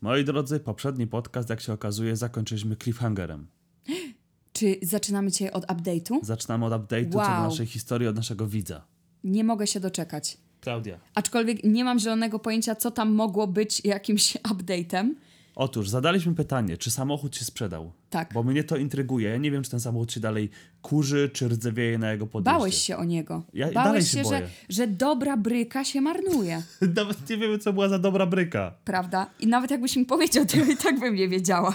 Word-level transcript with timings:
Moi 0.00 0.24
drodzy, 0.24 0.60
poprzedni 0.60 1.06
podcast, 1.06 1.50
jak 1.50 1.60
się 1.60 1.72
okazuje, 1.72 2.16
zakończyliśmy 2.16 2.76
cliffhangerem. 2.76 3.46
Czy 4.52 4.76
zaczynamy 4.82 5.30
dzisiaj 5.30 5.50
od 5.50 5.66
update'u? 5.66 6.18
Zaczynamy 6.22 6.66
od 6.66 6.72
update'u 6.72 7.04
co 7.12 7.18
do 7.18 7.18
Wow. 7.18 7.42
naszej 7.42 7.66
historii 7.66 8.08
od 8.08 8.16
naszego 8.16 8.46
widza. 8.46 8.84
Nie 9.24 9.44
mogę 9.44 9.66
się 9.66 9.80
doczekać. 9.80 10.38
Klaudia. 10.60 10.98
Aczkolwiek 11.14 11.64
nie 11.64 11.84
mam 11.84 11.98
zielonego 11.98 12.38
pojęcia, 12.38 12.74
co 12.76 12.90
tam 12.90 13.12
mogło 13.14 13.46
być 13.46 13.84
jakimś 13.84 14.36
update'em. 14.36 15.10
Otóż 15.54 15.88
zadaliśmy 15.88 16.34
pytanie, 16.34 16.76
czy 16.76 16.90
samochód 16.90 17.36
się 17.36 17.44
sprzedał? 17.44 17.92
Tak. 18.10 18.32
Bo 18.34 18.42
mnie 18.42 18.64
to 18.64 18.76
intryguje. 18.76 19.28
Ja 19.28 19.36
nie 19.36 19.50
wiem, 19.50 19.62
czy 19.62 19.70
ten 19.70 19.80
samochód 19.80 20.12
się 20.12 20.20
dalej 20.20 20.50
kurzy, 20.82 21.30
czy 21.32 21.48
rdzewieje 21.48 21.98
na 21.98 22.12
jego 22.12 22.26
podjeździe. 22.26 22.58
Bałeś 22.58 22.74
się 22.74 22.96
o 22.96 23.04
niego. 23.04 23.42
Ja 23.54 23.72
Bałeś 23.72 24.10
się 24.10 24.24
się, 24.24 24.24
że, 24.24 24.48
że 24.68 24.86
dobra 24.86 25.36
bryka 25.36 25.84
się 25.84 26.00
marnuje. 26.00 26.62
Nawet 26.96 27.30
nie 27.30 27.36
wiemy, 27.36 27.58
co 27.58 27.72
była 27.72 27.88
za 27.88 27.98
dobra 27.98 28.26
bryka. 28.26 28.74
Prawda? 28.84 29.26
I 29.40 29.46
nawet 29.46 29.70
jakbyś 29.70 29.96
mi 29.96 30.04
powiedział, 30.04 30.46
to 30.46 30.56
i 30.56 30.76
tak 30.76 31.00
bym 31.00 31.14
nie 31.14 31.28
wiedziała. 31.28 31.74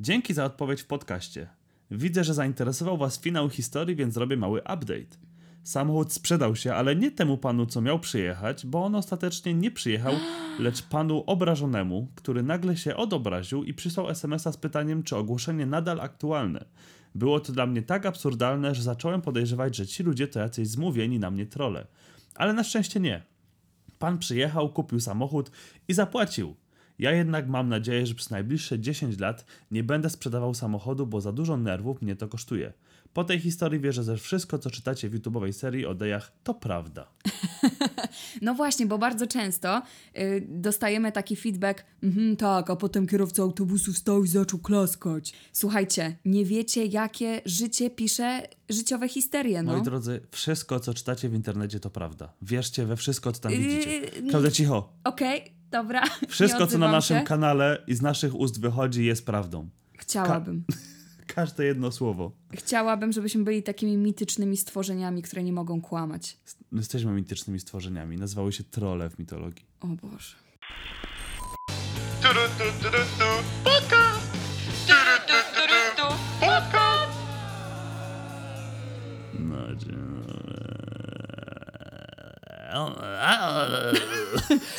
Dzięki 0.00 0.34
za 0.34 0.44
odpowiedź 0.44 0.82
w 0.82 0.86
podcaście. 0.86 1.48
Widzę, 1.90 2.24
że 2.24 2.34
zainteresował 2.34 2.98
Was 2.98 3.20
finał 3.20 3.50
historii, 3.50 3.96
więc 3.96 4.14
zrobię 4.14 4.36
mały 4.36 4.60
update. 4.60 5.16
Samochód 5.64 6.12
sprzedał 6.12 6.56
się, 6.56 6.74
ale 6.74 6.96
nie 6.96 7.10
temu 7.10 7.38
panu, 7.38 7.66
co 7.66 7.80
miał 7.80 8.00
przyjechać, 8.00 8.66
bo 8.66 8.84
on 8.84 8.94
ostatecznie 8.94 9.54
nie 9.54 9.70
przyjechał, 9.70 10.14
lecz 10.58 10.82
panu 10.82 11.24
obrażonemu, 11.26 12.08
który 12.14 12.42
nagle 12.42 12.76
się 12.76 12.96
odobraził 12.96 13.64
i 13.64 13.74
przysłał 13.74 14.10
SMS-a 14.10 14.52
z 14.52 14.56
pytaniem, 14.56 15.02
czy 15.02 15.16
ogłoszenie 15.16 15.66
nadal 15.66 16.00
aktualne. 16.00 16.64
Było 17.14 17.40
to 17.40 17.52
dla 17.52 17.66
mnie 17.66 17.82
tak 17.82 18.06
absurdalne, 18.06 18.74
że 18.74 18.82
zacząłem 18.82 19.22
podejrzewać, 19.22 19.76
że 19.76 19.86
ci 19.86 20.02
ludzie 20.02 20.28
to 20.28 20.40
jacyś 20.40 20.68
zmówieni 20.68 21.18
na 21.18 21.30
mnie 21.30 21.46
trole. 21.46 21.86
Ale 22.34 22.52
na 22.52 22.64
szczęście 22.64 23.00
nie. 23.00 23.22
Pan 23.98 24.18
przyjechał, 24.18 24.72
kupił 24.72 25.00
samochód 25.00 25.50
i 25.88 25.94
zapłacił. 25.94 26.56
Ja 26.98 27.12
jednak 27.12 27.48
mam 27.48 27.68
nadzieję, 27.68 28.06
że 28.06 28.14
przez 28.14 28.30
najbliższe 28.30 28.80
10 28.80 29.20
lat 29.20 29.44
nie 29.70 29.84
będę 29.84 30.10
sprzedawał 30.10 30.54
samochodu, 30.54 31.06
bo 31.06 31.20
za 31.20 31.32
dużo 31.32 31.56
nerwów 31.56 32.02
mnie 32.02 32.16
to 32.16 32.28
kosztuje. 32.28 32.72
Po 33.14 33.24
tej 33.24 33.40
historii 33.40 33.80
wierzę, 33.80 34.02
że 34.02 34.16
wszystko, 34.16 34.58
co 34.58 34.70
czytacie 34.70 35.08
w 35.08 35.14
YouTube'owej 35.14 35.52
serii 35.52 35.86
o 35.86 35.94
dejach, 35.94 36.32
to 36.44 36.54
prawda. 36.54 37.06
No 38.42 38.54
właśnie, 38.54 38.86
bo 38.86 38.98
bardzo 38.98 39.26
często 39.26 39.82
y, 40.18 40.46
dostajemy 40.48 41.12
taki 41.12 41.36
feedback, 41.36 41.84
mhm, 42.02 42.36
tak, 42.36 42.70
a 42.70 42.76
potem 42.76 43.06
kierowca 43.06 43.42
autobusu 43.42 43.92
wstał 43.92 44.24
i 44.24 44.28
zaczął 44.28 44.58
klaskać. 44.60 45.32
Słuchajcie, 45.52 46.16
nie 46.24 46.44
wiecie, 46.44 46.84
jakie 46.84 47.40
życie 47.44 47.90
pisze 47.90 48.42
życiowe 48.68 49.08
histerie, 49.08 49.62
no. 49.62 49.72
Moi 49.72 49.82
drodzy, 49.82 50.20
wszystko, 50.30 50.80
co 50.80 50.94
czytacie 50.94 51.28
w 51.28 51.34
internecie, 51.34 51.80
to 51.80 51.90
prawda. 51.90 52.32
Wierzcie 52.42 52.86
we 52.86 52.96
wszystko, 52.96 53.32
co 53.32 53.40
tam 53.40 53.52
Yy, 53.52 53.58
widzicie. 53.58 54.00
Klaudia, 54.30 54.50
cicho. 54.50 54.92
Okej, 55.04 55.52
dobra. 55.70 56.02
nie 56.22 56.28
Wszystko, 56.28 56.66
co 56.66 56.78
na 56.78 56.92
naszym 56.92 57.18
się. 57.18 57.24
kanale 57.24 57.84
i 57.86 57.94
z 57.94 58.02
naszych 58.02 58.34
ust 58.34 58.60
wychodzi, 58.60 59.04
jest 59.04 59.26
prawdą. 59.26 59.68
Chciałabym. 59.98 60.64
Każde 61.34 61.64
jedno 61.64 61.92
słowo. 61.92 62.32
Chciałabym, 62.52 63.12
żebyśmy 63.12 63.44
byli 63.44 63.62
takimi 63.62 63.96
mitycznymi 63.96 64.56
stworzeniami, 64.56 65.22
które 65.22 65.42
nie 65.42 65.52
mogą 65.52 65.80
kłamać. 65.80 66.36
My 66.70 66.78
Jesteśmy 66.78 67.12
mitycznymi 67.12 67.60
stworzeniami. 67.60 68.16
Nazywały 68.16 68.52
się 68.52 68.64
trolle 68.64 69.10
w 69.10 69.18
mitologii. 69.18 69.66
O 69.80 69.86
Boże. 69.86 70.36
No. 82.74 82.92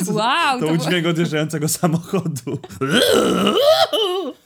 Wow, 0.08 0.59
To 0.59 0.59
to 0.59 0.59
było... 0.59 0.72
udźwięk 0.73 1.08
odjeżdżającego 1.08 1.67
samochodu. 1.67 2.59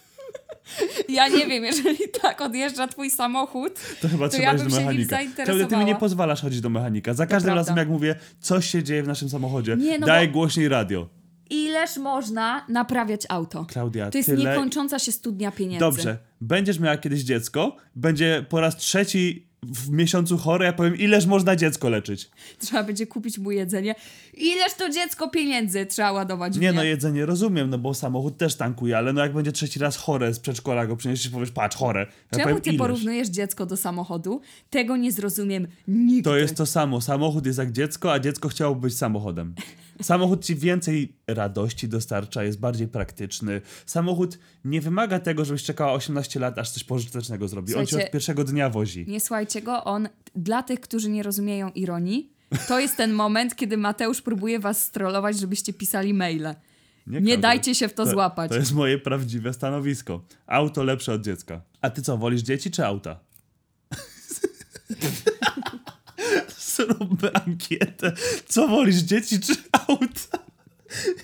ja 1.10 1.28
nie 1.28 1.48
wiem, 1.48 1.64
jeżeli 1.64 1.98
tak 2.22 2.42
odjeżdża 2.42 2.88
twój 2.88 3.10
samochód, 3.12 3.74
To 4.02 4.08
chyba 4.10 4.26
To 4.26 4.32
trzeba 4.32 4.44
ja 4.44 4.54
iść 4.54 4.64
do 4.64 4.70
mechanika. 4.80 5.18
Klaudia, 5.46 5.68
ty 5.68 5.78
mi 5.78 5.86
nie 5.86 5.96
pozwalasz 5.96 6.42
chodzić 6.42 6.62
do 6.62 6.70
mechanika. 6.70 7.14
Za 7.14 7.26
każdym 7.28 7.54
razem, 7.54 7.78
jak 7.78 7.90
mówię, 7.90 8.16
coś 8.40 8.66
się 8.70 8.84
dzieje 8.84 9.04
w 9.04 9.08
naszym 9.08 9.30
samochodzie, 9.30 9.78
Nie, 9.78 10.00
no 10.00 10.08
daj 10.08 10.28
bo- 10.28 10.34
głośniej 10.34 10.70
radio. 10.70 11.10
ileż 11.50 11.98
można 11.98 12.66
naprawiać 12.70 13.22
auto? 13.30 13.66
Klaudia, 13.66 14.10
To 14.12 14.18
jest 14.18 14.30
tyle... 14.30 14.50
niekończąca 14.50 15.00
się 15.00 15.12
studnia 15.12 15.52
pieniędzy. 15.52 15.80
Dobrze, 15.80 16.18
będziesz 16.42 16.80
miała 16.80 16.98
kiedyś 16.98 17.22
dziecko, 17.22 17.76
będzie 17.96 18.46
po 18.50 18.62
raz 18.62 18.78
trzeci 18.78 19.49
w 19.64 19.90
miesiącu 19.90 20.38
chory, 20.38 20.66
ja 20.66 20.74
powiem, 20.74 20.96
ileż 20.98 21.26
można 21.26 21.56
dziecko 21.56 21.90
leczyć. 21.90 22.30
Trzeba 22.60 22.84
będzie 22.84 23.08
kupić 23.08 23.38
mu 23.38 23.52
jedzenie. 23.52 23.96
Ileż 24.34 24.74
to 24.74 24.90
dziecko 24.90 25.30
pieniędzy 25.30 25.86
trzeba 25.86 26.12
ładować 26.12 26.56
Nie 26.56 26.62
nie? 26.62 26.74
no, 26.74 26.84
jedzenie 26.84 27.26
rozumiem, 27.26 27.70
no 27.70 27.78
bo 27.78 27.94
samochód 27.94 28.38
też 28.38 28.56
tankuje, 28.56 28.98
ale 28.98 29.14
no 29.14 29.22
jak 29.22 29.34
będzie 29.34 29.52
trzeci 29.52 29.80
raz 29.80 29.96
chore 29.98 30.34
z 30.34 30.40
przedszkola 30.40 30.88
go 30.88 30.96
przyniesiesz 30.96 31.26
i 31.26 31.30
powiesz, 31.32 31.52
patrz, 31.52 31.78
chore. 31.78 32.00
Ja 32.00 32.08
Czemu 32.32 32.44
powiem, 32.44 32.62
ty 32.62 32.70
ileż? 32.70 32.80
porównujesz 32.80 33.28
dziecko 33.28 33.66
do 33.66 33.78
samochodu? 33.78 34.42
Tego 34.70 34.98
nie 34.98 35.12
zrozumiem 35.12 35.68
nigdy. 35.88 36.24
To 36.30 36.38
jest 36.38 36.58
to 36.58 36.66
samo. 36.66 37.02
Samochód 37.02 37.46
jest 37.46 37.60
jak 37.60 37.72
dziecko, 37.72 38.14
a 38.14 38.20
dziecko 38.20 38.50
chciałoby 38.50 38.82
być 38.82 38.98
samochodem. 38.98 39.56
Samochód 40.02 40.46
ci 40.46 40.56
więcej 40.56 41.18
radości 41.28 41.88
dostarcza, 41.88 42.44
jest 42.44 42.60
bardziej 42.60 42.88
praktyczny. 42.88 43.62
Samochód 43.86 44.40
nie 44.66 44.82
wymaga 44.82 45.20
tego, 45.20 45.46
żebyś 45.46 45.64
czekała 45.64 45.94
18 45.94 46.40
lat, 46.40 46.60
aż 46.60 46.72
coś 46.72 46.84
pożytecznego 46.84 47.48
zrobi. 47.48 47.76
On 47.76 47.86
cię 47.86 47.90
Słuchajcie, 47.90 48.08
od 48.08 48.14
pierwszego 48.14 48.44
dnia 48.44 48.70
wozi. 48.70 49.06
Nie 49.08 49.20
słuchajcie 49.20 49.62
go, 49.62 49.84
on 49.84 50.10
dla 50.36 50.64
tych, 50.64 50.80
którzy 50.80 51.10
nie 51.10 51.24
rozumieją 51.24 51.70
ironii, 51.70 52.34
to 52.68 52.80
jest 52.80 52.98
ten 52.98 53.14
moment, 53.14 53.56
kiedy 53.56 53.78
Mateusz 53.78 54.22
próbuje 54.22 54.60
was 54.60 54.84
strollować, 54.84 55.40
żebyście 55.40 55.74
pisali 55.74 56.14
maile. 56.14 56.56
Nie 57.08 57.20
Klaudia. 57.20 57.38
dajcie 57.38 57.76
się 57.76 57.88
w 57.88 57.94
to, 57.94 58.06
złapać. 58.06 58.50
To 58.50 58.58
jest 58.58 58.74
moje 58.74 58.98
prawdziwe 58.98 59.54
stanowisko. 59.54 60.26
Auto 60.48 60.84
lepsze 60.84 61.14
od 61.14 61.22
dziecka. 61.22 61.62
A 61.82 61.90
ty 61.90 62.02
co, 62.02 62.18
wolisz 62.18 62.42
dzieci 62.42 62.72
czy 62.72 62.86
auta? 62.86 63.20
Zróbmy 66.80 67.34
ankietę. 67.34 68.12
Co 68.48 68.68
wolisz, 68.68 68.96
dzieci 68.96 69.40
czy 69.40 69.54
auta? 69.88 70.40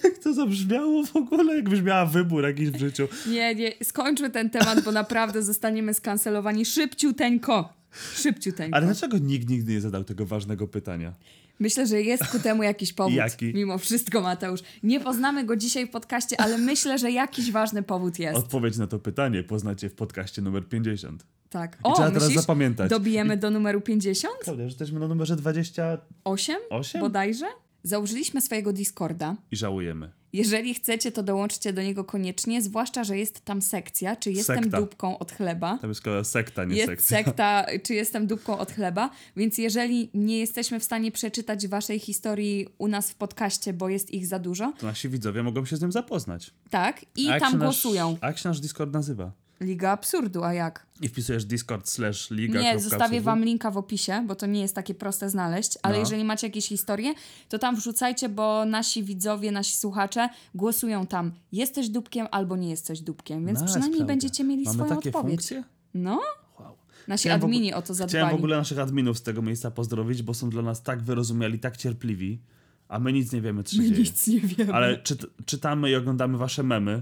Jak 0.03 0.17
to 0.17 0.33
zabrzmiało 0.33 1.05
w 1.05 1.15
ogóle, 1.15 1.55
jakbyś 1.55 1.81
miała 1.81 2.05
wybór 2.05 2.43
jakiś 2.43 2.69
w 2.69 2.79
życiu. 2.79 3.07
Nie, 3.27 3.55
nie, 3.55 3.73
skończmy 3.83 4.29
ten 4.29 4.49
temat, 4.49 4.83
bo 4.83 4.91
naprawdę 4.91 5.43
zostaniemy 5.43 5.93
skancelowani 5.93 6.65
szybciuteńko. 6.65 7.73
Szybciuteńko. 8.15 8.77
Ale 8.77 8.85
dlaczego 8.85 9.17
nikt 9.17 9.49
nigdy 9.49 9.71
nie 9.71 9.81
zadał 9.81 10.03
tego 10.03 10.25
ważnego 10.25 10.67
pytania? 10.67 11.13
Myślę, 11.59 11.87
że 11.87 12.01
jest 12.01 12.27
ku 12.27 12.39
temu 12.39 12.63
jakiś 12.63 12.93
powód. 12.93 13.13
Jaki? 13.13 13.53
Mimo 13.53 13.77
wszystko, 13.77 14.21
Mateusz. 14.21 14.59
Nie 14.83 14.99
poznamy 14.99 15.43
go 15.43 15.55
dzisiaj 15.55 15.87
w 15.87 15.89
podcaście, 15.89 16.41
ale 16.41 16.57
myślę, 16.57 16.97
że 16.97 17.11
jakiś 17.11 17.51
ważny 17.51 17.83
powód 17.83 18.19
jest. 18.19 18.37
Odpowiedź 18.37 18.77
na 18.77 18.87
to 18.87 18.99
pytanie 18.99 19.43
poznacie 19.43 19.89
w 19.89 19.93
podcaście 19.93 20.41
numer 20.41 20.67
50. 20.67 21.25
Tak. 21.55 21.77
I 21.79 21.93
trzeba 21.93 22.07
teraz 22.07 22.23
myślisz, 22.23 22.41
zapamiętać. 22.41 22.89
Dobijemy 22.89 23.37
do 23.37 23.49
numeru 23.51 23.81
50? 23.81 24.33
Klaudia, 24.43 24.63
że 24.65 24.69
jesteśmy 24.69 24.99
na 24.99 25.07
numerze 25.07 25.35
20 25.35 25.97
8? 26.23 26.55
Osiem? 26.69 27.01
Bodajże? 27.01 27.45
Założyliśmy 27.83 28.41
swojego 28.41 28.73
Discorda. 28.73 29.35
i 29.51 29.55
żałujemy. 29.55 30.11
Jeżeli 30.33 30.73
chcecie, 30.73 31.11
to 31.11 31.23
dołączcie 31.23 31.73
do 31.73 31.81
niego 31.81 32.03
koniecznie, 32.03 32.61
zwłaszcza, 32.61 33.03
że 33.03 33.17
jest 33.17 33.41
tam 33.45 33.61
sekcja, 33.61 34.15
czy 34.15 34.31
jestem 34.31 34.63
Sekta. 34.63 34.77
dupką 34.81 35.19
od 35.19 35.31
chleba. 35.31 35.79
To 35.81 35.87
jest 36.17 36.31
sekta, 36.31 36.65
nie 36.65 36.75
Jest 36.75 36.89
sekcja. 36.89 37.17
sekta, 37.17 37.65
czy 37.83 37.93
jestem 37.93 38.27
dupką 38.27 38.57
od 38.59 38.71
chleba, 38.71 39.09
więc 39.37 39.57
jeżeli 39.57 40.09
nie 40.13 40.39
jesteśmy 40.39 40.79
w 40.79 40.83
stanie 40.83 41.11
przeczytać 41.11 41.67
waszej 41.67 41.99
historii 41.99 42.67
u 42.77 42.87
nas 42.87 43.11
w 43.11 43.15
podcaście, 43.15 43.73
bo 43.73 43.89
jest 43.89 44.11
ich 44.13 44.27
za 44.27 44.39
dużo, 44.39 44.73
To 44.79 44.85
nasi 44.85 45.09
widzowie 45.09 45.43
mogą 45.43 45.65
się 45.65 45.77
z 45.77 45.81
nim 45.81 45.91
zapoznać. 45.91 46.51
tak, 46.69 47.05
i 47.15 47.25
tam 47.27 47.39
nasz- 47.39 47.57
głosują. 47.57 48.17
A 48.21 48.27
jak 48.27 48.37
się 48.37 48.49
nasz 48.49 48.59
Discord 48.59 48.93
nazywa? 48.93 49.31
Liga 49.61 49.91
Absurdu, 49.91 50.43
a 50.43 50.53
jak? 50.53 50.85
I 51.01 51.07
wpisujesz 51.09 51.45
discord 51.45 51.89
slash 51.89 52.31
liga. 52.31 52.61
Nie, 52.61 52.79
zostawię 52.79 53.21
wam 53.21 53.45
linka 53.45 53.71
w 53.71 53.77
opisie, 53.77 54.23
bo 54.27 54.35
to 54.35 54.45
nie 54.45 54.61
jest 54.61 54.75
takie 54.75 54.93
proste 54.95 55.29
znaleźć, 55.29 55.77
ale 55.83 55.93
No. 55.93 55.99
jeżeli 55.99 56.23
macie 56.23 56.47
jakieś 56.47 56.67
historie, 56.67 57.13
to 57.49 57.59
tam 57.59 57.75
wrzucajcie, 57.75 58.29
bo 58.29 58.65
nasi 58.65 59.03
widzowie, 59.03 59.51
nasi 59.51 59.75
słuchacze 59.77 60.29
głosują 60.55 61.07
tam, 61.07 61.31
jesteś 61.51 61.89
dupkiem 61.89 62.27
albo 62.31 62.55
nie 62.57 62.69
jesteś 62.69 63.01
dupkiem, 63.01 63.45
więc 63.45 63.59
Nice, 63.61 63.71
przynajmniej 63.71 64.05
będziecie 64.05 64.43
mieli 64.43 64.63
Mamy 64.63 64.73
swoją 64.75 64.89
takie 64.95 65.09
odpowiedź. 65.09 65.31
funkcje? 65.35 65.63
No, 65.93 66.21
Wow. 66.59 66.75
nasi 67.07 67.21
Chciałem 67.21 67.43
admini 67.43 67.73
o 67.73 67.81
to 67.81 67.93
Chciałem 67.93 68.09
zadbali. 68.09 68.31
w 68.31 68.35
ogóle 68.35 68.57
naszych 68.57 68.79
adminów 68.79 69.17
z 69.17 69.21
tego 69.21 69.41
miejsca 69.41 69.71
pozdrowić, 69.71 70.23
bo 70.23 70.33
są 70.33 70.49
dla 70.49 70.61
nas 70.61 70.83
tak 70.83 71.01
wyrozumiali, 71.03 71.59
tak 71.59 71.77
cierpliwi, 71.77 72.39
a 72.87 72.99
my 72.99 73.13
nic 73.13 73.31
nie 73.31 73.41
wiemy, 73.41 73.63
co 73.63 73.75
się 73.75 73.81
My 73.81 73.89
dzieje. 73.89 73.99
nic 73.99 74.27
nie 74.27 74.39
wiemy. 74.39 74.73
Ale 74.73 74.97
czyt, 74.97 75.25
czytamy 75.45 75.89
i 75.91 75.95
oglądamy 75.95 76.37
wasze 76.37 76.63
memy. 76.63 77.01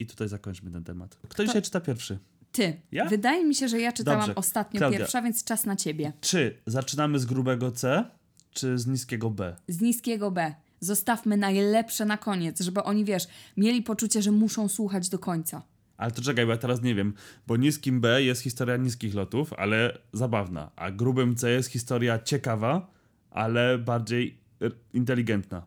I 0.00 0.06
tutaj 0.06 0.28
zakończmy 0.28 0.70
ten 0.70 0.84
temat. 0.84 1.18
Kto 1.28 1.44
dzisiaj 1.46 1.62
czyta 1.62 1.80
pierwszy? 1.80 2.18
Ty. 2.52 2.80
Ja? 2.92 3.04
Wydaje 3.04 3.44
mi 3.44 3.54
się, 3.54 3.68
że 3.68 3.80
ja 3.80 3.92
czytałam 3.92 4.20
Dobrze. 4.20 4.34
ostatnio 4.34 4.78
Klaudia. 4.78 4.98
pierwsza, 4.98 5.22
więc 5.22 5.44
czas 5.44 5.64
na 5.64 5.76
ciebie. 5.76 6.12
Czy 6.20 6.62
zaczynamy 6.66 7.18
z 7.18 7.26
grubego 7.26 7.72
C, 7.72 8.04
czy 8.50 8.78
z 8.78 8.86
niskiego 8.86 9.30
B? 9.30 9.56
Z 9.68 9.80
niskiego 9.80 10.30
B. 10.30 10.54
Zostawmy 10.80 11.36
najlepsze 11.36 12.04
na 12.04 12.16
koniec, 12.16 12.60
żeby 12.60 12.82
oni, 12.82 13.04
wiesz, 13.04 13.28
mieli 13.56 13.82
poczucie, 13.82 14.22
że 14.22 14.32
muszą 14.32 14.68
słuchać 14.68 15.08
do 15.08 15.18
końca. 15.18 15.62
Ale 15.96 16.10
to 16.10 16.22
czekaj, 16.22 16.46
bo 16.46 16.52
ja 16.52 16.58
teraz 16.58 16.82
nie 16.82 16.94
wiem, 16.94 17.14
bo 17.46 17.56
niskim 17.56 18.00
B 18.00 18.22
jest 18.22 18.42
historia 18.42 18.76
niskich 18.76 19.14
lotów, 19.14 19.52
ale 19.52 19.98
zabawna, 20.12 20.70
a 20.76 20.90
grubym 20.90 21.36
C 21.36 21.50
jest 21.50 21.68
historia 21.68 22.18
ciekawa, 22.18 22.90
ale 23.30 23.78
bardziej 23.78 24.40
inteligentna. 24.92 25.66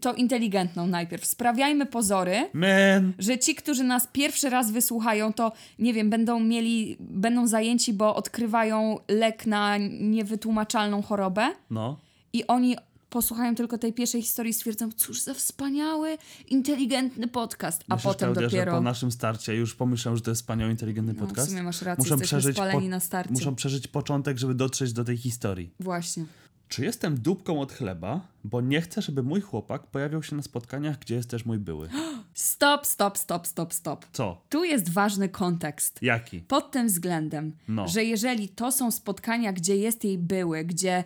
To 0.00 0.14
inteligentną 0.14 0.86
najpierw. 0.86 1.26
Sprawiajmy 1.26 1.86
pozory, 1.86 2.50
Man! 2.54 3.12
że 3.18 3.38
ci, 3.38 3.54
którzy 3.54 3.84
nas 3.84 4.08
pierwszy 4.12 4.50
raz 4.50 4.70
wysłuchają, 4.70 5.32
to 5.32 5.52
nie 5.78 5.92
wiem, 5.94 6.10
będą 6.10 6.40
mieli, 6.40 6.96
będą 7.00 7.46
zajęci, 7.46 7.92
bo 7.92 8.14
odkrywają 8.16 8.98
lek 9.08 9.46
na 9.46 9.76
niewytłumaczalną 10.00 11.02
chorobę 11.02 11.48
No. 11.70 12.00
i 12.32 12.46
oni 12.46 12.76
posłuchają 13.10 13.54
tylko 13.54 13.78
tej 13.78 13.92
pierwszej 13.92 14.22
historii 14.22 14.50
i 14.50 14.54
stwierdzą, 14.54 14.92
cóż 14.96 15.20
za 15.20 15.34
wspaniały, 15.34 16.18
inteligentny 16.48 17.28
podcast, 17.28 17.84
a 17.88 17.94
Myślisz, 17.94 18.12
potem 18.12 18.32
Klaudia, 18.32 18.48
dopiero... 18.50 18.72
po 18.72 18.80
naszym 18.80 19.12
starcie 19.12 19.54
już 19.54 19.74
pomyślałem, 19.74 20.16
że 20.16 20.22
to 20.22 20.30
jest 20.30 20.40
wspaniały, 20.42 20.70
inteligentny 20.70 21.14
No, 21.18 21.24
w 21.24 21.28
podcast? 21.28 21.48
sumie 21.50 21.62
masz 21.62 21.82
rację, 21.82 22.04
muszą 22.04 22.18
przeżyć, 22.18 22.56
spaleni 22.56 22.88
na 22.88 23.00
starcie. 23.00 23.32
muszą 23.32 23.54
przeżyć 23.54 23.88
początek, 23.88 24.38
żeby 24.38 24.54
dotrzeć 24.54 24.92
do 24.92 25.04
tej 25.04 25.16
historii. 25.16 25.70
Właśnie. 25.80 26.24
Czy 26.68 26.84
jestem 26.84 27.20
dupką 27.20 27.60
od 27.60 27.72
chleba, 27.72 28.20
bo 28.44 28.60
nie 28.60 28.80
chcę, 28.80 29.02
żeby 29.02 29.22
mój 29.22 29.40
chłopak 29.40 29.86
pojawiał 29.86 30.22
się 30.22 30.36
na 30.36 30.42
spotkaniach, 30.42 30.98
gdzie 30.98 31.14
jest 31.14 31.30
też 31.30 31.44
mój 31.46 31.58
były? 31.58 31.88
Stop, 32.34 32.86
stop, 32.86 33.18
stop, 33.18 33.46
stop, 33.46 33.74
stop. 33.74 34.06
Co? 34.12 34.40
Tu 34.48 34.64
jest 34.64 34.88
ważny 34.92 35.28
kontekst. 35.28 35.98
Jaki? 36.02 36.40
Pod 36.40 36.70
tym 36.70 36.86
względem, 36.86 37.52
No. 37.68 37.88
że 37.88 38.04
jeżeli 38.04 38.48
to 38.48 38.72
są 38.72 38.90
spotkania, 38.90 39.52
gdzie 39.52 39.76
jest 39.76 40.04
jej 40.04 40.18
były, 40.18 40.64
gdzie 40.64 41.04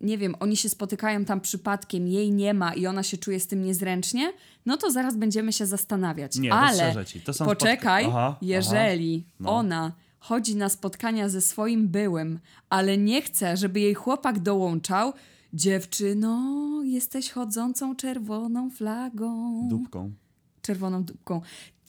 nie 0.00 0.18
wiem, 0.18 0.34
oni 0.40 0.56
się 0.56 0.68
spotykają 0.68 1.24
tam 1.24 1.40
przypadkiem, 1.40 2.08
jej 2.08 2.32
nie 2.32 2.54
ma 2.54 2.74
i 2.74 2.86
ona 2.86 3.02
się 3.02 3.16
czuje 3.18 3.40
z 3.40 3.46
tym 3.46 3.62
niezręcznie, 3.64 4.32
no 4.66 4.76
to 4.76 4.90
zaraz 4.90 5.16
będziemy 5.16 5.52
się 5.52 5.66
zastanawiać. 5.66 6.36
Nie, 6.36 6.52
Ale. 6.54 6.94
To 7.24 7.32
są 7.32 7.44
poczekaj, 7.44 8.04
Aha, 8.08 8.36
jeżeli 8.42 9.24
aha, 9.26 9.34
no. 9.40 9.50
ona 9.50 9.92
chodzi 10.24 10.56
na 10.56 10.68
spotkania 10.68 11.28
ze 11.28 11.40
swoim 11.40 11.88
byłym, 11.88 12.38
ale 12.68 12.98
nie 12.98 13.22
chce, 13.22 13.56
żeby 13.56 13.80
jej 13.80 13.94
chłopak 13.94 14.40
dołączał, 14.40 15.12
dziewczyno, 15.52 16.82
jesteś 16.84 17.30
chodzącą 17.30 17.96
czerwoną 17.96 18.70
flagą. 18.70 19.60
Dupką. 19.68 20.12
Czerwoną 20.62 21.04
dupką. 21.04 21.40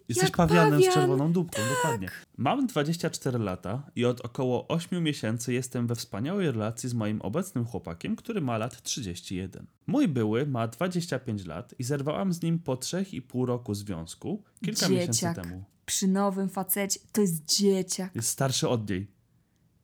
Jesteś 0.10 0.24
Jak 0.24 0.38
pawianem 0.38 0.68
z 0.68 0.72
pawian. 0.72 0.84
Tak. 0.84 0.94
czerwoną 0.94 1.32
dupką, 1.32 1.62
dokładnie. 1.76 2.10
Mam 2.38 2.68
24 2.68 3.40
lata 3.40 3.84
i 3.96 4.06
od 4.06 4.22
około 4.22 4.68
8 4.68 5.04
miesięcy 5.04 5.54
jestem 5.54 5.88
we 5.88 5.96
wspaniałej 5.96 6.52
relacji 6.52 6.90
z 6.90 6.94
moim 6.94 7.22
obecnym 7.22 7.66
chłopakiem, 7.66 8.16
który 8.16 8.42
ma 8.42 8.58
lat 8.58 8.82
31. 8.82 9.66
Mój 9.88 10.08
były 10.08 10.46
ma 10.46 10.68
25 10.68 11.46
lat 11.46 11.76
i 11.80 11.84
zerwałam 11.84 12.34
z 12.34 12.42
nim 12.42 12.60
po 12.60 12.76
3,5 12.76 13.46
roku 13.46 13.74
związku 13.74 14.44
kilka 14.66 14.90
miesięcy 14.90 15.14
Dzieciak. 15.14 15.36
temu. 15.36 15.75
Przy 15.86 16.08
nowym 16.08 16.50
facecie 16.50 17.00
to 17.12 17.22
jest 17.22 17.46
dzieciak. 17.58 18.16
Jest 18.16 18.30
starszy 18.30 18.70
od 18.70 18.90
niej, 18.90 19.08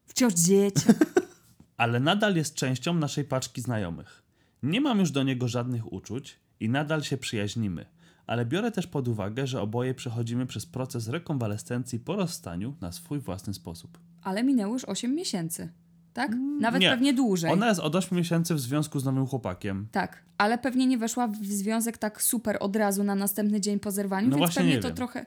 Wciąż 0.06 0.33
dzieciak. 0.33 0.95
ale 1.77 2.00
nadal 2.00 2.36
jest 2.36 2.56
częścią 2.56 2.94
naszej 2.94 3.24
paczki 3.24 3.62
znajomych. 3.62 4.24
Nie 4.63 4.81
mam 4.81 5.00
już 5.00 5.12
do 5.12 5.24
niego 5.24 5.48
żadnych 5.48 5.94
uczuć 5.94 6.39
i 6.59 6.69
nadal 6.69 7.03
się 7.03 7.18
przyjaźnimy, 7.18 7.86
ale 8.27 8.45
biorę 8.45 8.71
też 8.71 8.88
pod 8.88 9.07
uwagę, 9.07 9.48
że 9.48 9.62
oboje 9.62 9.94
przechodzimy 9.94 10.45
przez 10.45 10.65
proces 10.65 11.07
rekonwalescencji 11.07 12.00
po 12.00 12.15
rozstaniu 12.15 12.75
na 12.81 12.92
swój 12.92 13.19
własny 13.19 13.53
sposób. 13.53 14.00
Ale 14.24 14.44
minęło 14.44 14.74
już 14.74 14.86
8 14.86 15.15
miesięcy. 15.15 15.69
Tak? 16.13 16.31
Nawet 16.59 16.81
nie. 16.81 16.89
pewnie 16.89 17.13
dłużej. 17.13 17.51
Ona 17.51 17.68
jest 17.68 17.80
od 17.80 17.95
8 17.95 18.18
miesięcy 18.18 18.56
w 18.56 18.59
związku 18.59 19.00
z 19.00 19.06
nowym 19.06 19.27
chłopakiem. 19.27 19.88
Tak, 19.92 20.24
ale 20.38 20.57
pewnie 20.57 20.88
nie 20.88 20.98
weszła 20.98 21.27
w 21.27 21.36
związek 21.45 21.98
tak 21.98 22.21
super 22.21 22.57
od 22.59 22.75
razu 22.75 23.03
na 23.03 23.15
następny 23.15 23.62
dzień 23.62 23.80
po 23.80 23.92
zerwaniu, 23.92 24.27
No 24.27 24.38
więc 24.38 24.39
właśnie 24.39 24.59
pewnie 24.59 24.75
nie 24.75 24.81
to 24.81 24.88
wiem. 24.88 24.98
trochę. 24.98 25.25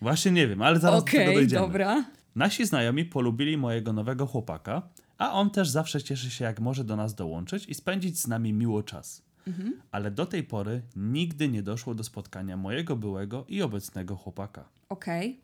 Właśnie 0.00 0.32
nie 0.32 0.48
wiem, 0.48 0.62
ale 0.62 0.80
zaraz 0.80 1.04
do 1.04 1.10
tego 1.10 1.32
dojdziemy. 1.32 1.62
dobra. 1.62 2.04
Nasi 2.34 2.66
znajomi 2.66 3.04
polubili 3.04 3.56
mojego 3.56 3.92
nowego 3.92 4.26
chłopaka, 4.26 4.82
a 5.18 5.32
on 5.32 5.50
też 5.50 5.68
zawsze 5.68 6.02
cieszy 6.02 6.30
się, 6.30 6.44
jak 6.44 6.60
może 6.60 6.84
do 6.84 6.96
nas 6.96 7.14
dołączyć 7.14 7.66
i 7.68 7.74
spędzić 7.74 8.18
z 8.18 8.28
nami 8.28 8.52
miło 8.52 8.82
czas. 8.82 9.22
Mhm. 9.46 9.80
Ale 9.90 10.10
do 10.10 10.26
tej 10.26 10.42
pory 10.44 10.82
nigdy 10.96 11.48
nie 11.48 11.62
doszło 11.62 11.94
do 11.94 12.04
spotkania 12.04 12.56
mojego 12.56 12.96
byłego 12.96 13.44
i 13.48 13.62
obecnego 13.62 14.16
chłopaka. 14.16 14.68
Okej. 14.88 15.40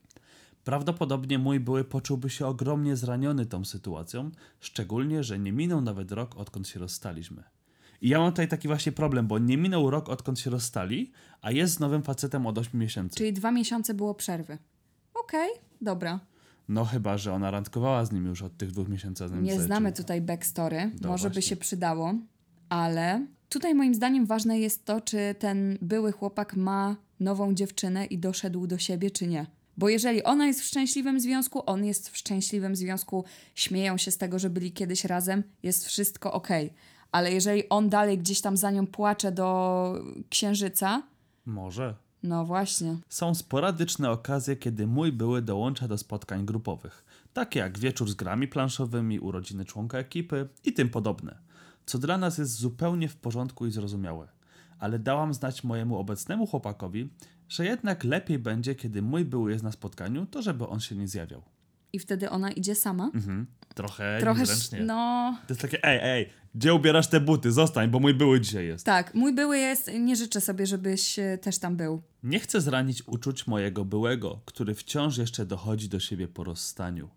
Prawdopodobnie 0.64 1.38
mój 1.38 1.61
były 1.61 1.85
poczułby 1.85 2.31
się 2.31 2.47
ogromnie 2.47 2.97
zraniony 2.97 3.47
tą 3.47 3.64
sytuacją, 3.64 4.31
szczególnie, 4.61 5.25
że 5.25 5.38
nie 5.38 5.52
minął 5.52 5.81
nawet 5.81 6.12
rok, 6.12 6.37
odkąd 6.37 6.69
się 6.69 6.81
rozstaliśmy. 6.81 7.43
I 8.02 8.08
ja 8.08 8.19
mam 8.19 8.32
tutaj 8.32 8.48
taki 8.48 8.69
właśnie 8.69 8.93
problem, 8.93 9.26
bo 9.26 9.38
nie 9.38 9.56
minął 9.56 9.90
rok, 9.90 10.08
odkąd 10.08 10.40
się 10.40 10.50
rozstali, 10.50 11.12
a 11.43 11.50
jest 11.50 11.75
z 11.75 11.81
nowym 11.81 12.02
facetem 12.02 12.46
od 12.46 12.58
8 12.58 12.81
miesięcy. 12.81 13.16
Czyli 13.16 13.32
dwa 13.32 13.50
miesiące 13.52 13.94
było 13.94 14.14
przerwy. 14.14 14.58
Okej, 15.25 15.48
dobra. 15.81 16.20
No 16.69 16.84
chyba, 16.84 17.19
że 17.19 17.32
ona 17.32 17.50
randkowała 17.50 18.04
z 18.04 18.12
nim 18.12 18.26
już 18.26 18.43
od 18.43 18.56
tych 18.56 18.70
dwóch 18.72 18.88
miesięcy. 18.88 19.25
Nie 19.25 19.28
zaczęli. 19.52 19.66
znamy 19.66 19.93
tutaj 19.93 20.20
backstory, 20.20 20.90
No 21.02 21.08
może 21.08 21.28
by 21.28 21.34
właśnie. 21.34 21.43
się 21.48 21.56
przydało, 21.56 22.14
ale 22.69 23.26
tutaj 23.48 23.75
moim 23.75 23.94
zdaniem 23.94 24.26
ważne 24.26 24.58
jest 24.58 24.84
to, 24.84 25.00
czy 25.00 25.34
ten 25.38 25.78
były 25.82 26.12
chłopak 26.12 26.56
ma 26.56 26.96
nową 27.20 27.54
dziewczynę 27.54 28.04
i 28.06 28.19
doszedł 28.19 28.66
do 28.66 28.78
siebie, 28.78 29.10
czy 29.10 29.26
nie. 29.26 29.46
Bo 29.76 29.88
jeżeli 29.88 30.22
ona 30.22 30.46
jest 30.46 30.60
w 30.60 30.64
szczęśliwym 30.64 31.20
związku, 31.20 31.62
on 31.70 31.84
jest 31.84 32.10
w 32.10 32.16
szczęśliwym 32.16 32.76
związku, 32.76 33.25
śmieją 33.54 33.96
się 33.96 34.10
z 34.10 34.19
tego, 34.19 34.38
że 34.38 34.50
byli 34.50 34.72
kiedyś 34.72 35.04
razem, 35.04 35.42
jest 35.62 35.87
wszystko 35.87 36.32
okej. 36.32 36.72
Ale 37.16 37.32
jeżeli 37.32 37.68
on 37.68 37.88
dalej 37.88 38.18
gdzieś 38.18 38.40
tam 38.40 38.56
za 38.56 38.70
nią 38.70 38.86
płacze 38.86 39.32
do 39.32 39.94
księżyca, 40.30 41.02
Może. 41.46 41.94
no 42.22 42.44
właśnie. 42.44 42.96
Są 43.08 43.34
sporadyczne 43.34 44.10
okazje, 44.10 44.56
kiedy 44.56 44.86
mój 44.86 45.12
były 45.12 45.42
dołącza 45.42 45.88
do 45.88 45.98
spotkań 45.98 46.46
grupowych, 46.46 47.04
takie 47.32 47.58
jak 47.60 47.78
wieczór 47.78 48.10
z 48.10 48.14
grami 48.14 48.48
planszowymi, 48.48 49.20
urodziny 49.20 49.64
członka 49.64 49.98
ekipy 49.98 50.48
i 50.64 50.72
tym 50.72 50.88
podobne, 50.88 51.38
co 51.86 51.98
dla 51.98 52.18
nas 52.18 52.38
jest 52.38 52.52
zupełnie 52.54 53.08
w 53.08 53.16
porządku 53.16 53.66
i 53.66 53.70
zrozumiałe. 53.70 54.28
Ale 54.78 54.98
dałam 54.98 55.34
znać 55.34 55.64
mojemu 55.64 55.98
obecnemu 55.98 56.46
chłopakowi, 56.46 57.10
że 57.48 57.64
jednak 57.64 58.04
lepiej 58.04 58.38
będzie, 58.38 58.74
kiedy 58.74 59.02
mój 59.02 59.24
były 59.24 59.52
jest 59.52 59.64
na 59.64 59.72
spotkaniu, 59.72 60.26
to 60.26 60.42
żeby 60.42 60.66
on 60.66 60.80
się 60.80 60.96
nie 60.96 61.08
zjawiał. 61.08 61.42
I 61.92 61.98
wtedy 61.98 62.30
ona 62.30 62.50
idzie 62.50 62.74
sama. 62.74 63.10
Mhm. 63.14 63.46
Trochę, 63.74 64.18
Trochę, 64.20 64.40
niezręcznie. 64.40 64.80
no 64.84 65.36
To 65.46 65.52
jest 65.52 65.60
takie, 65.62 65.84
ej, 65.84 65.98
ej, 66.02 66.30
gdzie 66.56 66.75
ubierasz 66.75 67.08
te 67.08 67.20
buty? 67.20 67.53
Zostań, 67.53 67.91
bo 67.91 68.00
mój 68.00 68.14
były 68.14 68.41
dzisiaj 68.41 68.67
jest. 68.67 68.87
tak, 68.87 69.14
mój 69.14 69.35
były 69.35 69.58
jest, 69.58 69.91
nie 70.00 70.17
życzę 70.17 70.41
sobie, 70.41 70.67
żebyś 70.67 71.19
e, 71.19 71.38
też 71.38 71.58
tam 71.58 71.76
był. 71.76 72.03
Nie 72.23 72.41
chcę 72.41 72.61
zranić 72.61 73.03
uczuć 73.06 73.47
mojego 73.47 73.85
byłego, 73.85 74.41
który 74.44 74.75
wciąż 74.75 75.19
jeszcze 75.19 75.47
dochodzi 75.47 75.88
do 75.88 76.00
siebie 76.00 76.29
po 76.29 76.44
rozstaniu. 76.44 77.08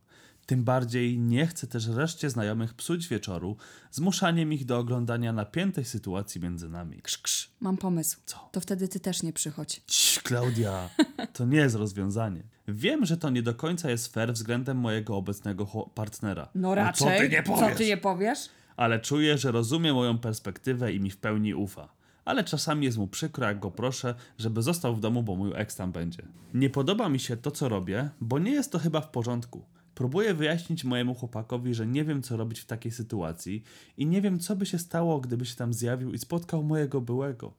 Tym 0.46 0.64
bardziej 0.64 1.20
nie 1.20 1.48
chcę 1.48 1.68
też 1.68 1.88
reszcie 1.88 2.30
znajomych 2.30 2.74
psuć 2.74 3.08
wieczoru, 3.08 3.58
zmuszaniem 3.92 4.54
ich 4.54 4.66
do 4.66 4.78
oglądania 4.78 5.34
napiętej 5.34 5.86
sytuacji 5.86 6.42
między 6.42 6.70
nami. 6.70 7.02
Krz, 7.02 7.18
krz, 7.18 7.52
mam 7.60 7.78
pomysł. 7.78 8.18
Co? 8.26 8.50
To 8.52 8.60
wtedy 8.60 8.88
ty 8.88 9.00
też 9.00 9.24
nie 9.24 9.34
przychodź. 9.34 9.82
Cii, 9.88 10.22
Klaudia, 10.22 10.90
to 11.34 11.46
nie 11.46 11.58
jest 11.58 11.76
rozwiązanie. 11.76 12.44
Wiem, 12.68 13.06
że 13.06 13.18
to 13.18 13.30
nie 13.30 13.44
do 13.44 13.56
końca 13.56 13.90
jest 13.90 14.14
fair 14.14 14.34
względem 14.34 14.78
mojego 14.78 15.16
obecnego 15.16 15.66
partnera. 15.96 16.50
No 16.56 16.76
raczej. 16.76 17.08
co 17.08 17.24
ty 17.24 17.30
nie 17.30 17.44
powiesz? 17.44 17.72
Co 17.72 17.78
ty 17.78 17.86
nie 17.86 17.98
powiesz? 17.98 18.50
Ale 18.80 19.00
czuję, 19.00 19.38
że 19.38 19.52
rozumie 19.52 19.94
moją 19.94 20.18
perspektywę 20.18 20.94
i 20.94 21.00
mi 21.00 21.12
w 21.12 21.18
pełni 21.18 21.54
ufa. 21.54 21.90
Ale 22.26 22.44
czasami 22.44 22.86
jest 22.86 22.98
mu 22.98 23.08
przykro, 23.08 23.48
jak 23.48 23.60
go 23.60 23.72
proszę, 23.72 24.16
żeby 24.38 24.62
został 24.62 24.96
w 24.96 25.00
domu, 25.00 25.24
bo 25.24 25.36
mój 25.36 25.52
ex 25.56 25.76
tam 25.76 25.92
będzie. 25.92 26.24
Nie 26.54 26.70
podoba 26.70 27.10
mi 27.10 27.20
się 27.20 27.38
to, 27.38 27.52
co 27.52 27.70
robię, 27.70 28.10
bo 28.22 28.40
nie 28.40 28.52
jest 28.52 28.72
to 28.72 28.80
chyba 28.80 29.02
w 29.02 29.10
porządku. 29.10 29.66
Próbuję 29.96 30.34
wyjaśnić 30.34 30.84
mojemu 30.84 31.16
chłopakowi, 31.16 31.74
że 31.74 31.88
nie 31.88 32.04
wiem, 32.04 32.22
co 32.22 32.38
robić 32.38 32.60
w 32.60 32.66
takiej 32.66 32.92
sytuacji 32.92 33.64
i 33.98 34.06
nie 34.06 34.22
wiem, 34.22 34.40
co 34.40 34.56
by 34.56 34.66
się 34.66 34.80
stało, 34.80 35.20
gdyby 35.20 35.46
się 35.46 35.56
tam 35.56 35.74
zjawił 35.74 36.14
i 36.14 36.18
spotkał 36.18 36.64
mojego 36.64 37.02
byłego. 37.02 37.54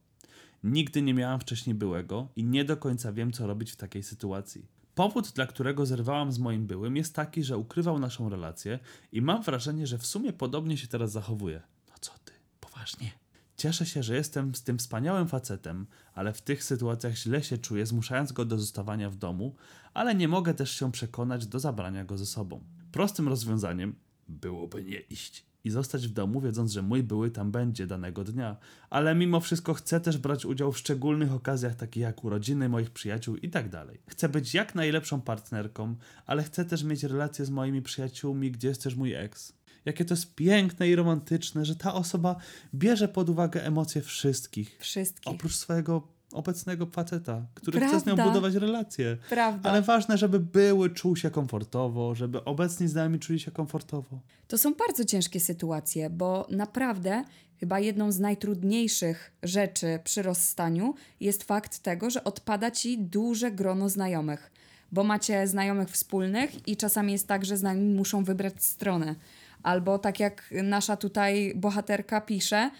Nigdy 0.65 1.03
nie 1.03 1.15
miałam 1.15 1.41
wcześniej 1.41 1.75
byłego 1.75 2.29
i 2.37 2.45
nie 2.45 2.65
do 2.65 2.77
końca 2.77 3.13
wiem, 3.13 3.33
co 3.33 3.47
robić 3.47 3.73
w 3.73 3.77
takiej 3.77 4.03
sytuacji. 4.03 4.67
Powód, 5.01 5.31
dla 5.31 5.47
którego 5.47 5.87
zerwałam 5.87 6.33
z 6.33 6.39
moim 6.39 6.67
byłym, 6.67 6.97
jest 6.97 7.15
taki, 7.15 7.45
że 7.45 7.59
ukrywał 7.59 7.99
naszą 7.99 8.29
relację 8.29 8.79
i 9.13 9.23
mam 9.23 9.43
wrażenie, 9.43 9.87
że 9.87 9.99
w 9.99 10.07
sumie 10.07 10.33
podobnie 10.33 10.77
się 10.77 10.89
teraz 10.89 11.13
zachowuje. 11.13 11.63
No 11.89 11.95
co 12.01 12.13
ty, 12.25 12.33
poważnie. 12.61 13.11
Cieszę 13.57 13.87
się, 13.87 14.03
że 14.03 14.17
jestem 14.17 14.55
z 14.55 14.63
tym 14.63 14.79
wspaniałym 14.79 15.29
facetem, 15.29 15.87
ale 16.15 16.33
w 16.33 16.43
tych 16.43 16.65
sytuacjach 16.65 17.15
źle 17.15 17.43
się 17.43 17.59
czuję, 17.59 17.87
zmuszając 17.87 18.33
go 18.33 18.45
do 18.45 18.59
zostawania 18.59 19.11
w 19.11 19.17
domu, 19.17 19.55
ale 19.95 20.15
nie 20.15 20.29
mogę 20.29 20.55
też 20.55 20.71
się 20.71 20.93
przekonać 20.93 21.47
do 21.47 21.59
zabrania 21.59 22.05
go 22.05 22.19
ze 22.19 22.27
sobą. 22.27 22.65
Prostym 22.93 23.29
rozwiązaniem 23.29 23.95
byłoby 24.29 24.85
nie 24.85 24.99
iść 25.01 25.50
i 25.65 25.71
zostać 25.71 26.09
w 26.09 26.13
domu, 26.13 26.41
wiedząc, 26.41 26.73
że 26.73 26.83
mój 26.83 27.03
były 27.03 27.31
tam 27.31 27.51
będzie 27.51 27.87
danego 27.87 28.25
dnia, 28.25 28.57
ale 28.91 29.15
mimo 29.15 29.41
wszystko 29.41 29.75
chcę 29.75 30.01
też 30.01 30.19
brać 30.19 30.45
udział 30.45 30.73
w 30.73 30.79
szczególnych 30.79 31.33
okazjach, 31.33 31.75
takich 31.75 32.03
jak 32.03 32.25
urodziny 32.25 32.69
moich 32.69 32.91
przyjaciół 32.91 33.37
i 33.37 33.51
tak 33.51 33.69
dalej. 33.69 34.01
Chcę 34.07 34.29
być 34.29 34.55
jak 34.55 34.75
najlepszą 34.75 35.21
partnerką, 35.21 35.97
ale 36.27 36.43
chcę 36.43 36.65
też 36.65 36.85
mieć 36.85 37.03
relacje 37.03 37.45
z 37.45 37.51
moimi 37.51 37.83
przyjaciółmi, 37.83 38.51
gdzie 38.51 38.69
jest 38.69 38.83
też 38.83 38.95
mój 38.95 39.15
ex. 39.15 39.53
Jakie 39.85 40.05
to 40.05 40.15
jest 40.15 40.35
piękne 40.35 40.89
i 40.89 40.97
romantyczne, 40.97 41.65
że 41.65 41.77
ta 41.77 41.95
osoba 41.95 42.37
bierze 42.75 43.09
pod 43.09 43.29
uwagę 43.29 43.65
emocje 43.65 44.03
wszystkich, 44.03 44.79
Wszystkich. 44.81 45.35
oprócz 45.35 45.57
swojego 45.57 46.20
obecnego 46.33 46.87
faceta, 46.87 47.47
który 47.55 47.81
chce 47.81 48.01
z 48.01 48.07
nią 48.07 48.15
Prawda. 48.15 48.33
budować 48.33 48.55
relacje. 48.55 49.17
Prawda. 49.29 49.71
Ale 49.71 49.83
ważne, 49.83 50.19
żeby 50.19 50.41
były, 50.41 50.91
czuł 50.91 51.17
się 51.17 51.31
komfortowo, 51.31 52.15
żeby 52.15 52.45
obecni 52.45 52.89
z 52.89 52.95
nami 52.95 53.19
czuli 53.19 53.41
się 53.41 53.51
komfortowo. 53.51 54.21
To 54.49 54.59
są 54.59 54.75
bardzo 54.75 55.05
ciężkie 55.05 55.41
sytuacje, 55.41 56.11
bo 56.11 56.47
naprawdę 56.51 57.25
Chyba 57.61 57.81
jedną 57.81 58.13
z 58.13 58.19
najtrudniejszych 58.19 59.33
rzeczy 59.43 59.99
przy 60.05 60.23
rozstaniu 60.23 60.95
jest 61.21 61.45
fakt 61.45 61.79
tego, 61.79 62.11
że 62.11 62.25
odpada 62.25 62.71
ci 62.71 62.99
duże 62.99 63.51
grono 63.51 63.89
znajomych, 63.89 64.51
bo 64.93 65.05
macie 65.05 65.47
znajomych 65.47 65.89
wspólnych 65.89 66.69
i 66.69 66.77
czasami 66.77 67.13
jest 67.13 67.29
tak, 67.29 67.45
że 67.45 67.57
znajomi 67.57 67.95
muszą 67.95 68.25
wybrać 68.25 68.65
stronę. 68.65 69.15
Albo 69.63 69.99
tak 69.99 70.21
jak 70.21 70.55
nasza 70.63 70.97
tutaj 70.97 71.53
bohaterka 71.57 72.21
pisze, 72.21 72.71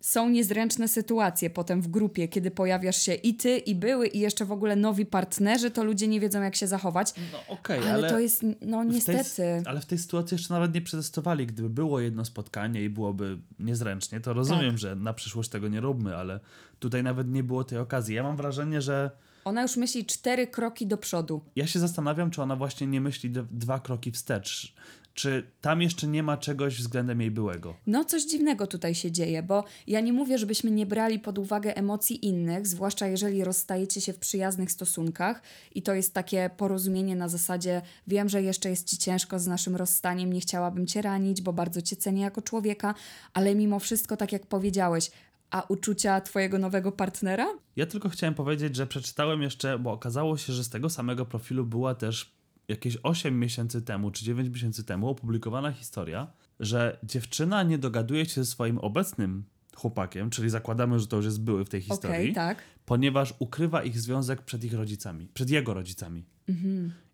są 0.00 0.28
niezręczne 0.28 0.88
sytuacje 0.88 1.50
potem 1.50 1.82
w 1.82 1.88
grupie, 1.88 2.28
kiedy 2.28 2.50
pojawiasz 2.50 3.02
się 3.02 3.14
i 3.14 3.34
ty, 3.34 3.58
i 3.58 3.74
były, 3.74 4.06
i 4.06 4.20
jeszcze 4.20 4.44
w 4.44 4.52
ogóle 4.52 4.76
nowi 4.76 5.06
partnerzy, 5.06 5.70
to 5.70 5.84
ludzie 5.84 6.08
nie 6.08 6.20
wiedzą, 6.20 6.42
jak 6.42 6.56
się 6.56 6.66
zachować. 6.66 7.12
No 7.32 7.54
okej, 7.54 7.78
ale, 7.78 7.92
ale, 7.92 8.10
to 8.10 8.18
jest, 8.18 8.42
no 8.60 8.80
w 8.80 8.86
tej, 8.86 8.94
niestety. 8.94 9.62
ale 9.64 9.80
w 9.80 9.86
tej 9.86 9.98
sytuacji 9.98 10.34
jeszcze 10.34 10.54
nawet 10.54 10.74
nie 10.74 10.82
przetestowali. 10.82 11.46
Gdyby 11.46 11.70
było 11.70 12.00
jedno 12.00 12.24
spotkanie 12.24 12.84
i 12.84 12.88
byłoby 12.88 13.38
niezręcznie, 13.58 14.20
to 14.20 14.32
rozumiem, 14.32 14.70
Tak. 14.70 14.78
że 14.78 14.96
na 14.96 15.12
przyszłość 15.12 15.50
tego 15.50 15.68
nie 15.68 15.80
róbmy, 15.80 16.16
ale 16.16 16.40
tutaj 16.78 17.02
nawet 17.02 17.28
nie 17.28 17.42
było 17.42 17.64
tej 17.64 17.78
okazji. 17.78 18.14
Ja 18.14 18.22
mam 18.22 18.36
wrażenie, 18.36 18.82
że 18.82 19.10
Ona 19.44 19.62
już 19.62 19.76
myśli 19.76 20.04
cztery 20.04 20.46
kroki 20.46 20.86
do 20.86 20.96
przodu. 20.96 21.40
ja 21.56 21.66
się 21.66 21.78
zastanawiam, 21.78 22.30
czy 22.30 22.42
ona 22.42 22.56
właśnie 22.56 22.86
nie 22.86 23.00
myśli 23.00 23.30
dwa 23.50 23.80
kroki 23.80 24.10
wstecz. 24.10 24.74
Czy 25.14 25.50
tam 25.60 25.82
jeszcze 25.82 26.06
nie 26.06 26.22
ma 26.22 26.36
czegoś 26.36 26.78
względem 26.78 27.20
jej 27.20 27.30
byłego? 27.30 27.74
No, 27.86 28.04
coś 28.04 28.24
dziwnego 28.24 28.66
tutaj 28.66 28.94
się 28.94 29.12
dzieje, 29.12 29.42
bo 29.42 29.64
ja 29.86 30.00
nie 30.00 30.12
mówię, 30.12 30.38
żebyśmy 30.38 30.70
nie 30.70 30.86
brali 30.86 31.18
pod 31.18 31.38
uwagę 31.38 31.76
emocji 31.76 32.26
innych, 32.26 32.66
zwłaszcza 32.66 33.06
jeżeli 33.06 33.44
rozstajecie 33.44 34.00
się 34.00 34.12
w 34.12 34.18
przyjaznych 34.18 34.72
stosunkach 34.72 35.42
i 35.74 35.82
to 35.82 35.94
jest 35.94 36.14
takie 36.14 36.50
porozumienie 36.56 37.16
na 37.16 37.28
zasadzie: 37.28 37.82
wiem, 38.06 38.28
że 38.28 38.42
jeszcze 38.42 38.70
jest 38.70 38.88
ci 38.88 38.98
ciężko 38.98 39.38
z 39.38 39.46
naszym 39.46 39.76
rozstaniem, 39.76 40.32
nie 40.32 40.40
chciałabym 40.40 40.86
cię 40.86 41.02
ranić, 41.02 41.42
bo 41.42 41.52
bardzo 41.52 41.82
cię 41.82 41.96
cenię 41.96 42.22
jako 42.22 42.42
człowieka, 42.42 42.94
ale 43.34 43.54
mimo 43.54 43.78
wszystko, 43.78 44.16
tak 44.16 44.32
jak 44.32 44.46
powiedziałeś, 44.46 45.10
a 45.50 45.62
uczucia 45.68 46.20
twojego 46.20 46.58
nowego 46.58 46.92
partnera? 46.92 47.46
Ja 47.76 47.86
tylko 47.86 48.08
chciałem 48.08 48.34
powiedzieć, 48.34 48.76
że 48.76 48.86
przeczytałem 48.86 49.42
jeszcze, 49.42 49.78
bo 49.78 49.92
okazało 49.92 50.36
się, 50.36 50.52
że 50.52 50.64
z 50.64 50.68
tego 50.68 50.90
samego 50.90 51.26
profilu 51.26 51.66
była 51.66 51.94
też 51.94 52.32
jakieś 52.68 52.98
8 53.02 53.38
miesięcy 53.38 53.82
temu 53.82 54.10
czy 54.10 54.24
9 54.24 54.48
miesięcy 54.48 54.84
temu 54.84 55.08
opublikowana 55.08 55.72
historia, 55.72 56.32
że 56.60 56.98
dziewczyna 57.02 57.62
nie 57.62 57.78
dogaduje 57.78 58.26
się 58.26 58.44
ze 58.44 58.50
swoim 58.50 58.78
obecnym 58.78 59.44
chłopakiem, 59.76 60.30
czyli 60.30 60.50
zakładamy, 60.50 60.98
że 60.98 61.06
to 61.06 61.16
już 61.16 61.24
jest 61.24 61.40
były 61.40 61.64
w 61.64 61.68
tej 61.68 61.80
historii, 61.80 62.34
tak. 62.34 62.62
ponieważ 62.86 63.34
ukrywa 63.38 63.82
ich 63.82 64.00
związek 64.00 64.42
przed 64.42 64.64
ich 64.64 64.74
rodzicami, 64.74 65.28
przed 65.34 65.50
jego 65.50 65.74
rodzicami. 65.74 66.24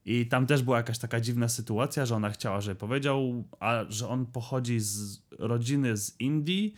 I 0.04 0.26
tam 0.26 0.46
też 0.46 0.62
była 0.62 0.76
jakaś 0.76 0.98
taka 0.98 1.20
dziwna 1.20 1.48
sytuacja, 1.48 2.06
że 2.06 2.16
ona 2.16 2.30
chciała, 2.30 2.60
żeby 2.60 2.76
powiedział, 2.76 3.44
a 3.60 3.84
że 3.88 4.08
on 4.08 4.26
pochodzi 4.26 4.80
z 4.80 5.18
rodziny 5.38 5.96
z 5.96 6.20
Indii, 6.20 6.74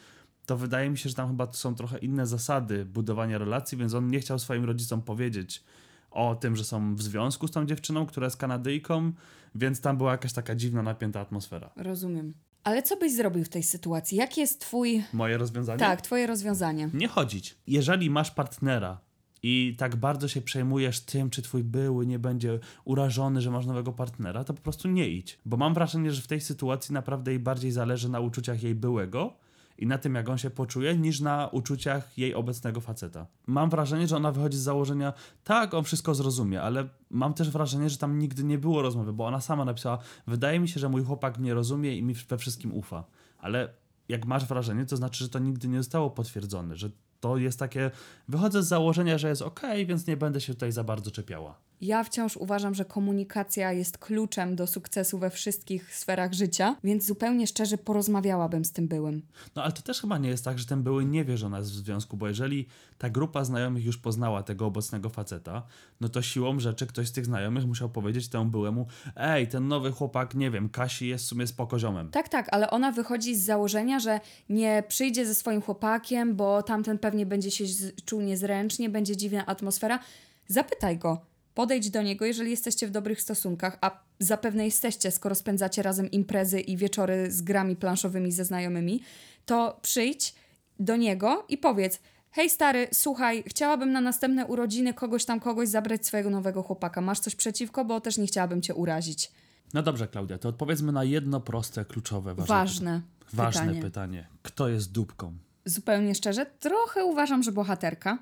to 0.49 0.57
wydaje 0.57 0.91
mi 0.91 0.99
się, 0.99 1.09
że 1.09 1.15
tam 1.15 1.29
chyba 1.29 1.53
są 1.53 1.75
trochę 1.75 1.99
inne 1.99 2.27
zasady 2.27 2.85
budowania 2.85 3.39
relacji, 3.39 3.79
więc 3.79 3.95
on 3.95 4.09
nie 4.09 4.21
chciał 4.21 4.39
swoim 4.39 4.65
rodzicom 4.65 5.03
powiedzieć 5.03 5.65
o 6.11 6.35
tym, 6.35 6.57
że 6.57 6.65
są 6.65 6.95
w 6.95 7.03
związku 7.03 7.49
z 7.49 7.51
tą 7.51 7.67
dziewczyną, 7.67 8.07
która 8.07 8.25
jest 8.25 8.37
Kanadyjką, 8.37 9.13
więc 9.55 9.81
tam 9.81 9.97
była 9.97 10.13
jakaś 10.13 10.33
taka 10.33 10.55
dziwna, 10.55 10.83
napięta 10.83 11.21
atmosfera. 11.21 11.71
Rozumiem. 11.77 12.35
Ale 12.65 12.83
co 12.83 12.97
byś 12.97 13.13
zrobił 13.13 13.45
w 13.45 13.49
tej 13.49 13.63
sytuacji? 13.63 14.19
Jaki 14.19 14.41
jest 14.41 14.61
twój. 14.61 15.05
Moje 15.13 15.39
rozwiązanie? 15.39 15.79
Tak, 15.79 16.01
twoje 16.01 16.27
rozwiązanie. 16.27 16.91
Nie 16.95 17.09
chodzić. 17.09 17.59
Jeżeli 17.67 18.11
masz 18.11 18.31
partnera 18.31 19.01
i 19.43 19.75
tak 19.79 19.97
bardzo 19.97 20.29
się 20.29 20.41
przejmujesz 20.41 21.01
tym, 21.01 21.31
czy 21.31 21.43
twój 21.43 21.65
były 21.65 22.07
nie 22.07 22.19
będzie 22.19 22.59
urażony, 22.85 23.41
że 23.41 23.51
masz 23.51 23.67
nowego 23.67 23.93
partnera, 23.93 24.45
to 24.45 24.55
po 24.55 24.63
prostu 24.63 24.89
nie 24.89 25.09
idź. 25.09 25.39
Bo 25.45 25.57
mam 25.57 25.75
wrażenie, 25.75 26.13
że 26.13 26.23
w 26.23 26.27
tej 26.27 26.41
sytuacji 26.41 26.95
naprawdę 26.95 27.31
jej 27.31 27.41
bardziej 27.41 27.71
zależy 27.71 28.09
na 28.09 28.21
uczuciach 28.21 28.63
jej 28.63 28.75
byłego 28.75 29.48
i 29.79 29.87
na 29.87 29.99
tym, 29.99 30.15
jak 30.15 30.29
on 30.29 30.39
się 30.39 30.51
poczuje, 30.51 30.97
niż 30.97 31.21
na 31.21 31.49
uczuciach 31.49 32.19
jej 32.19 32.35
obecnego 32.35 32.81
faceta. 32.81 33.27
Mam 33.47 33.71
wrażenie, 33.71 34.07
że 34.07 34.17
ona 34.17 34.33
wychodzi 34.33 34.57
z 34.57 34.61
założenia, 34.61 35.13
tak, 35.45 35.75
on 35.75 35.85
wszystko 35.85 36.15
zrozumie, 36.15 36.63
ale 36.63 36.89
mam 37.11 37.35
też 37.35 37.51
wrażenie, 37.51 37.91
że 37.91 37.99
tam 37.99 38.19
nigdy 38.19 38.45
nie 38.45 38.59
było 38.59 38.83
rozmowy, 38.83 39.13
bo 39.13 39.27
ona 39.27 39.41
sama 39.41 39.65
napisała, 39.65 39.99
wydaje 40.27 40.61
mi 40.61 40.69
się, 40.69 40.81
że 40.81 40.89
mój 40.89 41.05
chłopak 41.05 41.39
mnie 41.39 41.55
rozumie 41.55 41.97
i 41.97 42.03
mi 42.03 42.15
we 42.15 42.39
wszystkim 42.39 42.75
ufa. 42.75 43.05
Ale 43.39 43.69
jak 44.09 44.27
masz 44.27 44.47
wrażenie, 44.47 44.87
to 44.87 44.97
znaczy, 44.97 45.25
że 45.25 45.31
to 45.31 45.39
nigdy 45.39 45.69
nie 45.69 45.79
zostało 45.79 46.11
potwierdzone, 46.11 46.77
że 46.77 46.91
to 47.21 47.37
jest 47.37 47.59
takie, 47.59 47.91
wychodzę 48.29 48.63
z 48.63 48.69
założenia, 48.69 49.19
że 49.19 49.29
jest 49.29 49.43
ok, 49.43 49.61
więc 49.87 50.07
nie 50.07 50.17
będę 50.17 50.41
się 50.41 50.55
tutaj 50.55 50.73
za 50.73 50.85
bardzo 50.85 51.11
czepiała. 51.11 51.68
Ja 51.81 52.05
wciąż 52.05 52.37
uważam, 52.37 52.75
że 52.75 52.85
komunikacja 52.85 53.73
jest 53.73 53.99
kluczem 53.99 54.57
do 54.57 54.67
sukcesu 54.67 55.19
we 55.19 55.31
wszystkich 55.31 55.95
sferach 55.95 56.33
życia, 56.33 56.77
więc 56.85 57.05
zupełnie 57.07 57.47
szczerze 57.47 57.79
porozmawiałabym 57.79 58.65
z 58.65 58.73
tym 58.73 58.89
byłym. 58.89 59.23
No 59.57 59.63
ale 59.63 59.73
to 59.73 59.83
też 59.83 60.01
chyba 60.01 60.19
nie 60.19 60.29
jest 60.29 60.45
tak, 60.45 60.59
że 60.59 60.67
ten 60.67 60.83
były 60.83 61.05
nie 61.05 61.25
wie, 61.25 61.37
że 61.37 61.47
ona 61.47 61.59
jest 61.59 61.71
w 61.71 61.75
związku, 61.75 62.17
bo 62.17 62.29
jeżeli 62.29 62.67
ta 62.99 63.11
grupa 63.11 63.45
znajomych 63.45 63.85
już 63.85 63.99
poznała 63.99 64.43
tego 64.43 64.67
obecnego 64.67 65.09
faceta, 65.09 65.63
no 66.01 66.09
to 66.09 66.23
siłą 66.23 66.61
rzeczy 66.61 66.87
ktoś 66.87 67.09
z 67.09 67.13
tych 67.13 67.25
znajomych 67.25 67.67
musiał 67.67 67.91
powiedzieć 67.91 68.29
temu 68.29 68.45
byłemu, 68.45 68.87
ej, 69.17 69.49
ten 69.49 69.69
nowy 69.69 69.93
chłopak, 69.93 70.35
nie 70.35 70.51
wiem, 70.51 70.69
Kasi 70.69 71.09
jest 71.09 71.25
w 71.25 71.29
sumie 71.29 71.47
spokoziomem. 71.47 72.11
Tak, 72.11 72.29
tak, 72.29 72.49
ale 72.51 72.71
ona 72.71 72.93
wychodzi 72.93 73.37
z 73.37 73.45
założenia, 73.45 74.01
że 74.01 74.21
nie 74.49 74.83
przyjdzie 74.89 75.27
ze 75.27 75.35
swoim 75.35 75.63
chłopakiem, 75.63 76.37
bo 76.37 76.63
tamten 76.63 76.99
pewnie 76.99 77.27
będzie 77.27 77.51
się 77.51 77.65
czuł 78.05 78.21
niezręcznie, 78.21 78.91
będzie 78.91 79.17
dziwna 79.17 79.47
atmosfera. 79.47 79.99
Zapytaj 80.47 80.99
go. 80.99 81.38
Podejdź 81.59 81.91
do 81.91 82.03
niego, 82.03 82.25
jeżeli 82.25 82.51
jesteście 82.51 82.87
w 82.87 82.91
dobrych 82.91 83.23
stosunkach, 83.23 83.79
a 83.81 84.01
zapewne 84.19 84.65
jesteście, 84.65 85.11
skoro 85.11 85.35
spędzacie 85.35 85.83
razem 85.83 86.11
imprezy 86.11 86.61
i 86.61 86.77
wieczory 86.77 87.31
z 87.31 87.43
grami 87.43 87.77
planszowymi 87.77 88.33
ze 88.33 88.45
znajomymi, 88.45 89.03
to 89.47 89.79
przyjdź 89.83 90.35
do 90.79 90.97
niego 90.97 91.45
i 91.49 91.59
powiedz: 91.59 92.01
Hej 92.31 92.51
stary, 92.51 92.89
słuchaj, 92.93 93.45
chciałabym 93.47 93.93
na 93.93 94.01
następne 94.01 94.47
urodziny 94.47 94.95
kogoś 94.95 95.25
tam 95.25 95.41
kogoś 95.41 95.69
zabrać 95.69 96.07
swojego 96.07 96.31
nowego 96.31 96.63
chłopaka. 96.63 97.01
Masz 97.01 97.21
coś 97.21 97.35
przeciwko, 97.35 97.85
bo 97.85 98.01
też 98.01 98.19
nie 98.19 98.27
chciałabym 98.27 98.63
cię 98.63 98.75
urazić. 98.75 99.33
No 99.75 99.83
dobrze, 99.83 100.09
Klaudia, 100.09 100.39
to 100.39 100.49
odpowiedzmy 100.49 100.93
na 100.93 101.05
jedno 101.05 101.41
proste, 101.41 101.85
kluczowe, 101.85 102.35
ważne, 102.35 102.55
Ważne. 102.55 103.03
pyta- 103.21 103.37
ważne 103.37 103.61
pytanie. 103.63 103.83
pytanie. 103.83 104.27
Kto 104.43 104.69
jest 104.69 104.93
dupką? 104.93 105.39
zupełnie 105.65 106.15
szczerze, 106.15 106.47
trochę 106.47 107.05
uważam, 107.05 107.43
że 107.43 107.53
bohaterka. 107.53 108.19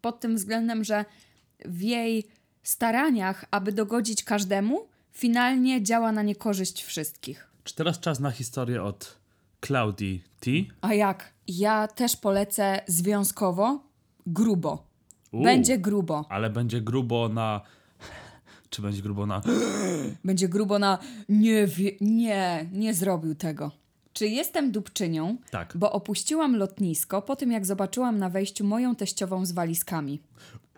Pod 0.00 0.20
tym 0.20 0.36
względem, 0.36 0.84
że 0.84 1.04
w 1.64 1.80
jej 1.82 2.28
staraniach, 2.62 3.44
aby 3.50 3.72
dogodzić 3.72 4.24
każdemu, 4.24 4.86
finalnie 5.12 5.82
działa 5.82 6.12
na 6.12 6.22
niekorzyść 6.22 6.84
wszystkich. 6.84 7.48
Czy 7.64 7.74
teraz 7.74 8.00
czas 8.00 8.20
na 8.20 8.30
historię 8.30 8.82
od 8.82 9.18
Claudii 9.66 10.22
T? 10.40 10.50
A 10.80 10.94
jak? 10.94 11.32
Ja 11.48 11.88
też 11.88 12.16
polecę 12.16 12.80
związkowo 12.86 13.80
grubo. 14.26 14.86
Będzie 15.32 15.78
grubo. 15.78 16.24
Ale 16.28 16.50
będzie 16.50 16.80
grubo 16.80 17.28
na... 17.28 17.60
Czy 18.70 18.82
będzie 18.82 19.02
grubo 19.02 19.26
na... 19.26 19.40
Będzie 20.24 20.48
grubo 20.48 20.78
na 20.78 20.98
nie, 21.28 21.66
wie, 21.66 21.92
nie, 22.00 22.68
nie 22.72 22.94
zrobił 22.94 23.34
tego. 23.34 23.70
Czy 24.12 24.28
jestem 24.28 24.72
dupczynią? 24.72 25.36
Tak. 25.50 25.72
Bo 25.76 25.92
opuściłam 25.92 26.56
lotnisko 26.56 27.22
po 27.22 27.36
tym, 27.36 27.52
jak 27.52 27.66
zobaczyłam 27.66 28.18
na 28.18 28.30
wejściu 28.30 28.64
moją 28.64 28.96
teściową 28.96 29.46
z 29.46 29.52
walizkami. 29.52 30.20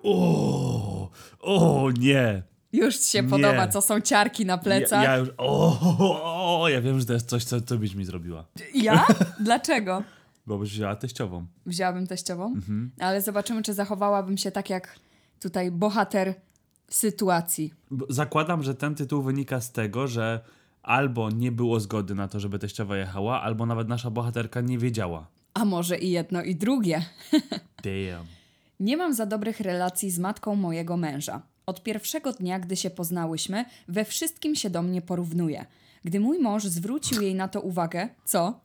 O, 0.02 1.00
o 1.40 1.88
nie. 1.99 2.43
Już 2.73 2.97
ci 2.99 3.11
się 3.11 3.23
Nie. 3.23 3.29
podoba, 3.29 3.69
co 3.69 3.81
są 3.81 4.00
ciarki 4.00 4.47
na 4.47 4.52
Ja, 4.52 4.59
plecach. 4.59 5.05
ja 5.05 5.17
już... 5.17 5.29
O, 5.38 6.61
o, 6.62 6.69
ja 6.69 6.81
wiem, 6.81 7.00
że 7.00 7.07
to 7.07 7.12
jest 7.12 7.29
coś, 7.29 7.45
co 7.45 7.61
ty 7.61 7.79
byś 7.79 7.95
mi 7.95 8.05
zrobiła. 8.05 8.45
Ja? 8.75 9.07
Dlaczego? 9.45 10.02
Bo 10.47 10.59
byś 10.59 10.71
wzięła 10.71 10.97
teściową. 10.97 11.47
Wzięłabym 11.67 12.07
teściową, 12.07 12.47
Mhm. 12.47 12.90
ale 13.00 13.23
zobaczymy, 13.23 13.62
czy 13.62 13.75
zachowałabym 13.75 14.38
się 14.38 14.50
tak 14.50 14.71
jak 14.71 14.99
tutaj 15.40 15.71
bohater 15.71 16.35
sytuacji. 16.90 17.75
Bo 17.90 18.07
Zakładam, 18.09 18.62
że 18.62 18.75
ten 18.75 18.95
tytuł 18.95 19.23
wynika 19.23 19.61
z 19.61 19.73
tego, 19.73 20.07
że 20.09 20.40
albo 20.83 21.31
nie 21.31 21.52
było 21.52 21.81
zgody 21.81 22.14
na 22.14 22.29
to, 22.29 22.40
żeby 22.40 22.59
teściowa 22.59 22.97
jechała, 22.97 23.43
albo 23.43 23.67
nawet 23.67 23.88
nasza 23.88 24.11
bohaterka 24.11 24.61
nie 24.61 24.79
wiedziała. 24.79 25.26
A 25.55 25.64
może 25.64 25.99
i 25.99 26.11
jedno, 26.11 26.43
i 26.43 26.55
drugie. 26.57 27.05
Damn. 27.85 28.26
Nie 28.80 28.96
mam 28.96 29.14
za 29.14 29.26
dobrych 29.26 29.60
relacji 29.60 30.10
z 30.10 30.18
matką 30.18 30.56
mojego 30.56 30.96
męża. 30.96 31.42
Od 31.66 31.82
pierwszego 31.82 32.32
dnia, 32.32 32.58
gdy 32.58 32.76
się 32.76 32.90
poznałyśmy, 32.90 33.64
we 33.88 34.04
wszystkim 34.04 34.56
się 34.56 34.70
do 34.70 34.82
mnie 34.82 35.02
porównuje. 35.02 35.66
Gdy 36.04 36.20
mój 36.20 36.38
mąż 36.38 36.64
zwrócił 36.64 37.22
jej 37.22 37.34
na 37.34 37.49
to 37.49 37.60
uwagę, 37.60 38.08
co? 38.25 38.60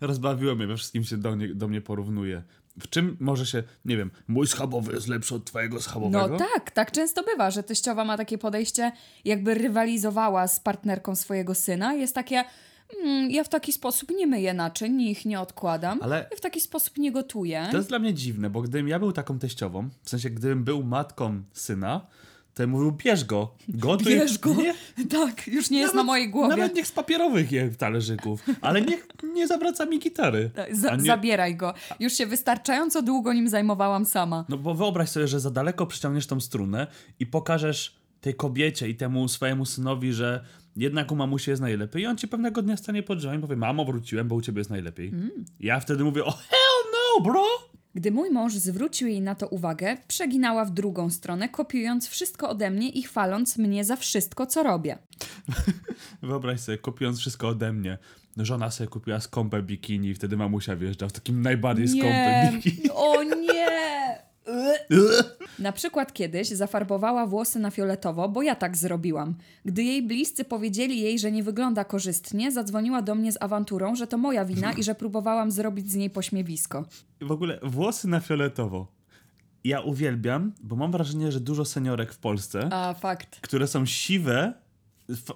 Rozbawiło 0.00 0.54
mnie, 0.54 0.66
we 0.66 0.76
wszystkim 0.76 1.04
się 1.04 1.16
do, 1.16 1.34
nie, 1.34 1.54
do 1.54 1.68
mnie 1.68 1.80
porównuje. 1.80 2.42
W 2.80 2.88
czym 2.88 3.16
może 3.20 3.46
się, 3.46 3.62
nie 3.84 3.96
wiem, 3.96 4.10
mój 4.28 4.46
schabowy 4.46 4.92
jest 4.92 5.08
lepszy 5.08 5.34
od 5.34 5.44
twojego 5.44 5.80
schabowego? 5.80 6.28
No 6.28 6.38
tak, 6.38 6.70
tak 6.70 6.92
często 6.92 7.22
bywa, 7.22 7.50
że 7.50 7.62
teściowa 7.62 8.04
ma 8.04 8.16
takie 8.16 8.38
podejście, 8.38 8.92
jakby 9.24 9.54
rywalizowała 9.54 10.48
z 10.48 10.60
partnerką 10.60 11.16
swojego 11.16 11.54
syna. 11.54 11.94
Jest 11.94 12.14
takie, 12.14 12.44
mm, 13.04 13.30
ja 13.30 13.44
w 13.44 13.48
taki 13.48 13.72
sposób 13.72 14.10
nie 14.10 14.26
myję 14.26 14.54
naczyń, 14.54 15.00
ich 15.00 15.24
nie 15.24 15.40
odkładam, 15.40 15.98
Ale- 16.02 16.26
ja 16.30 16.36
w 16.36 16.40
taki 16.40 16.60
sposób 16.60 16.98
nie 16.98 17.12
gotuję. 17.12 17.68
To 17.70 17.76
jest 17.76 17.88
dla 17.88 17.98
mnie 17.98 18.14
dziwne, 18.14 18.50
bo 18.50 18.62
gdybym 18.62 18.88
ja 18.88 18.98
był 18.98 19.12
taką 19.12 19.38
teściową, 19.38 19.88
w 20.02 20.10
sensie 20.10 20.30
gdybym 20.30 20.64
był 20.64 20.82
matką 20.84 21.42
syna, 21.52 22.06
to 22.54 22.62
ja 22.62 22.66
mówił, 22.66 22.92
bierz 22.92 23.24
go. 23.24 23.54
Gotuj. 23.68 24.14
Bierz 24.14 24.38
go. 24.38 24.54
Nie, 24.54 24.74
Tak, 25.18 25.46
już 25.48 25.70
nie 25.70 25.78
jest 25.80 25.94
Nawet- 25.94 26.06
na 26.06 26.12
mojej 26.12 26.30
głowie. 26.30 26.48
Nawet 26.48 26.74
niech 26.74 26.86
z 26.86 26.92
papierowych 26.92 27.52
je 27.52 27.70
talerzyków, 27.70 28.42
ale 28.60 28.82
niech 28.82 29.06
nie 29.34 29.46
zawraca 29.46 29.86
mi 29.86 29.98
gitary. 29.98 30.50
Tak, 30.54 30.70
A 30.90 30.96
nie- 30.96 31.02
Zabieraj 31.02 31.56
go. 31.56 31.74
Już 32.00 32.12
się 32.12 32.26
wystarczająco 32.26 33.02
długo 33.02 33.32
nim 33.32 33.48
zajmowałam 33.48 34.04
sama. 34.04 34.44
No 34.48 34.58
bo 34.58 34.74
wyobraź 34.74 35.08
sobie, 35.08 35.28
że 35.28 35.40
za 35.40 35.50
daleko 35.50 35.86
przyciągniesz 35.86 36.26
tą 36.26 36.40
strunę 36.40 36.86
i 37.20 37.26
pokażesz 37.26 37.96
tej 38.20 38.34
kobiecie 38.34 38.88
i 38.88 38.94
temu 38.94 39.28
swojemu 39.28 39.66
synowi, 39.66 40.12
że 40.12 40.44
jednak 40.76 41.12
u 41.12 41.16
mamusi 41.16 41.50
jest 41.50 41.62
najlepiej 41.62 42.02
i 42.02 42.06
on 42.06 42.16
ci 42.16 42.28
pewnego 42.28 42.62
dnia 42.62 42.76
stanie 42.76 43.02
pod 43.02 43.18
drzwiami 43.18 43.38
i 43.38 43.40
powie, 43.40 43.56
mamo, 43.56 43.84
wróciłem, 43.84 44.28
bo 44.28 44.34
u 44.34 44.40
ciebie 44.40 44.60
jest 44.60 44.70
najlepiej. 44.70 45.08
Mm. 45.08 45.30
Ja 45.60 45.80
wtedy 45.80 46.04
mówię, 46.04 46.24
oh 46.24 46.42
hell 46.48 46.92
no, 46.92 47.24
bro! 47.24 47.44
Gdy 47.94 48.10
mój 48.10 48.30
mąż 48.30 48.54
zwrócił 48.54 49.08
jej 49.08 49.20
na 49.20 49.34
to 49.34 49.48
uwagę, 49.48 49.96
przeginała 50.08 50.64
w 50.64 50.70
drugą 50.70 51.10
stronę, 51.10 51.48
kopiując 51.48 52.08
wszystko 52.08 52.48
ode 52.48 52.70
mnie 52.70 52.88
i 52.88 53.02
chwaląc 53.02 53.58
mnie 53.58 53.84
za 53.84 53.96
wszystko, 53.96 54.46
co 54.46 54.62
robię. 54.62 54.98
Wyobraź 56.22 56.60
sobie, 56.60 56.78
kupując 56.78 57.18
wszystko 57.18 57.48
ode 57.48 57.72
mnie. 57.72 57.98
Żona 58.36 58.70
sobie 58.70 58.88
kupiła 58.88 59.20
skąpe 59.20 59.62
bikini 59.62 60.08
i 60.08 60.14
wtedy 60.14 60.36
mamusia 60.36 60.76
wjeżdża 60.76 61.08
w 61.08 61.12
takim 61.12 61.42
najbardziej 61.42 61.88
skąpym 61.88 62.60
bikini. 62.60 62.90
o 62.90 63.22
nie! 63.22 63.68
Na 65.58 65.72
przykład 65.72 66.12
kiedyś 66.12 66.48
zafarbowała 66.48 67.26
włosy 67.26 67.58
na 67.58 67.70
fioletowo, 67.70 68.28
bo 68.28 68.42
ja 68.42 68.54
tak 68.54 68.76
zrobiłam. 68.76 69.34
Gdy 69.64 69.82
jej 69.82 70.02
bliscy 70.02 70.44
powiedzieli 70.44 71.00
jej, 71.00 71.18
że 71.18 71.32
nie 71.32 71.42
wygląda 71.42 71.84
korzystnie, 71.84 72.52
zadzwoniła 72.52 73.02
do 73.02 73.14
mnie 73.14 73.32
z 73.32 73.42
awanturą, 73.42 73.94
że 73.96 74.06
to 74.06 74.18
moja 74.18 74.44
wina 74.44 74.72
i 74.72 74.82
że 74.82 74.94
próbowałam 74.94 75.50
zrobić 75.50 75.90
z 75.90 75.94
niej 75.94 76.10
pośmiewisko. 76.10 76.84
W 77.20 77.32
ogóle 77.32 77.58
włosy 77.62 78.08
na 78.08 78.20
fioletowo. 78.20 78.86
Ja 79.64 79.80
uwielbiam, 79.80 80.52
bo 80.62 80.76
mam 80.76 80.92
wrażenie, 80.92 81.32
że 81.32 81.40
dużo 81.40 81.64
seniorek 81.64 82.12
w 82.12 82.18
Polsce, 82.18 82.68
A, 82.72 82.94
fakt. 82.94 83.40
które 83.40 83.66
są 83.66 83.86
siwe, 83.86 84.52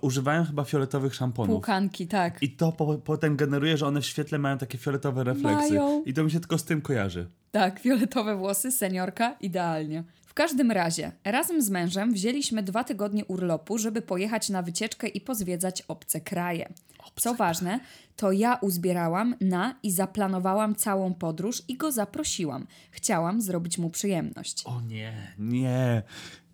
używają 0.00 0.44
chyba 0.44 0.64
fioletowych 0.64 1.14
szamponów. 1.14 1.54
Półkanki, 1.54 2.06
tak. 2.06 2.42
I 2.42 2.50
to 2.50 2.72
po, 2.72 2.98
potem 2.98 3.36
generuje, 3.36 3.76
że 3.76 3.86
one 3.86 4.00
w 4.00 4.06
świetle 4.06 4.38
mają 4.38 4.58
takie 4.58 4.78
fioletowe 4.78 5.24
refleksy. 5.24 5.68
Mają. 5.68 6.02
I 6.04 6.14
to 6.14 6.24
mi 6.24 6.30
się 6.30 6.40
tylko 6.40 6.58
z 6.58 6.64
tym 6.64 6.80
kojarzy. 6.80 7.26
Tak, 7.50 7.80
fioletowe 7.80 8.36
włosy, 8.36 8.72
seniorka, 8.72 9.36
idealnie. 9.40 10.04
W 10.26 10.34
każdym 10.34 10.70
razie, 10.70 11.12
razem 11.24 11.62
z 11.62 11.70
mężem 11.70 12.12
wzięliśmy 12.12 12.62
dwa 12.62 12.84
tygodnie 12.84 13.24
urlopu, 13.24 13.78
żeby 13.78 14.02
pojechać 14.02 14.48
na 14.48 14.62
wycieczkę 14.62 15.08
i 15.08 15.20
pozwiedzać 15.20 15.82
obce 15.82 16.20
kraje. 16.20 16.72
Co 17.16 17.34
ważne, 17.34 17.80
to 18.16 18.32
ja 18.32 18.58
uzbierałam 18.62 19.34
na 19.40 19.74
i 19.82 19.90
zaplanowałam 19.90 20.74
całą 20.74 21.14
podróż 21.14 21.62
i 21.68 21.76
go 21.76 21.92
zaprosiłam. 21.92 22.66
Chciałam 22.90 23.40
zrobić 23.40 23.78
mu 23.78 23.90
przyjemność. 23.90 24.62
O 24.64 24.80
nie, 24.80 25.34
nie, 25.38 26.02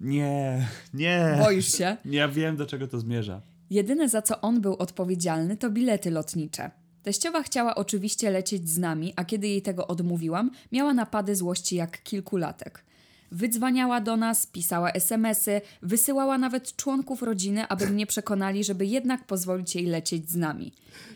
nie, 0.03 0.69
nie. 0.95 1.37
Boisz 1.39 1.79
się? 1.79 1.97
Ja 2.05 2.29
wiem, 2.29 2.57
do 2.57 2.67
czego 2.67 2.89
to 2.89 3.01
zmierza. 3.01 3.41
Jedyne 3.71 4.09
za 4.09 4.23
co 4.23 4.41
on 4.41 4.61
był 4.61 4.77
odpowiedzialny 4.77 5.57
to 5.57 5.71
bilety 5.71 6.11
lotnicze. 6.11 6.71
Teściowa 7.03 7.43
chciała 7.43 7.75
oczywiście 7.75 8.31
lecieć 8.31 8.69
z 8.69 8.79
nami, 8.79 9.13
a 9.17 9.25
kiedy 9.25 9.49
jej 9.49 9.63
tego 9.63 9.87
odmówiłam, 9.87 10.51
miała 10.73 10.95
napady 10.95 11.37
złości 11.37 11.77
jak 11.77 12.03
kilkulatek. 12.03 12.85
Wydzwaniała 13.33 14.01
do 14.01 14.17
nas, 14.17 14.47
pisała 14.47 14.91
smsy, 14.91 15.61
wysyłała 15.83 16.39
nawet 16.39 16.77
członków 16.77 17.23
rodziny, 17.23 17.69
aby 17.69 17.87
mnie 17.87 18.07
przekonali, 18.07 18.65
żeby 18.65 18.87
jednak 18.87 19.27
pozwolić 19.27 19.75
jej 19.75 19.87
lecieć 19.87 20.31
z 20.31 20.37
nami. 20.37 20.73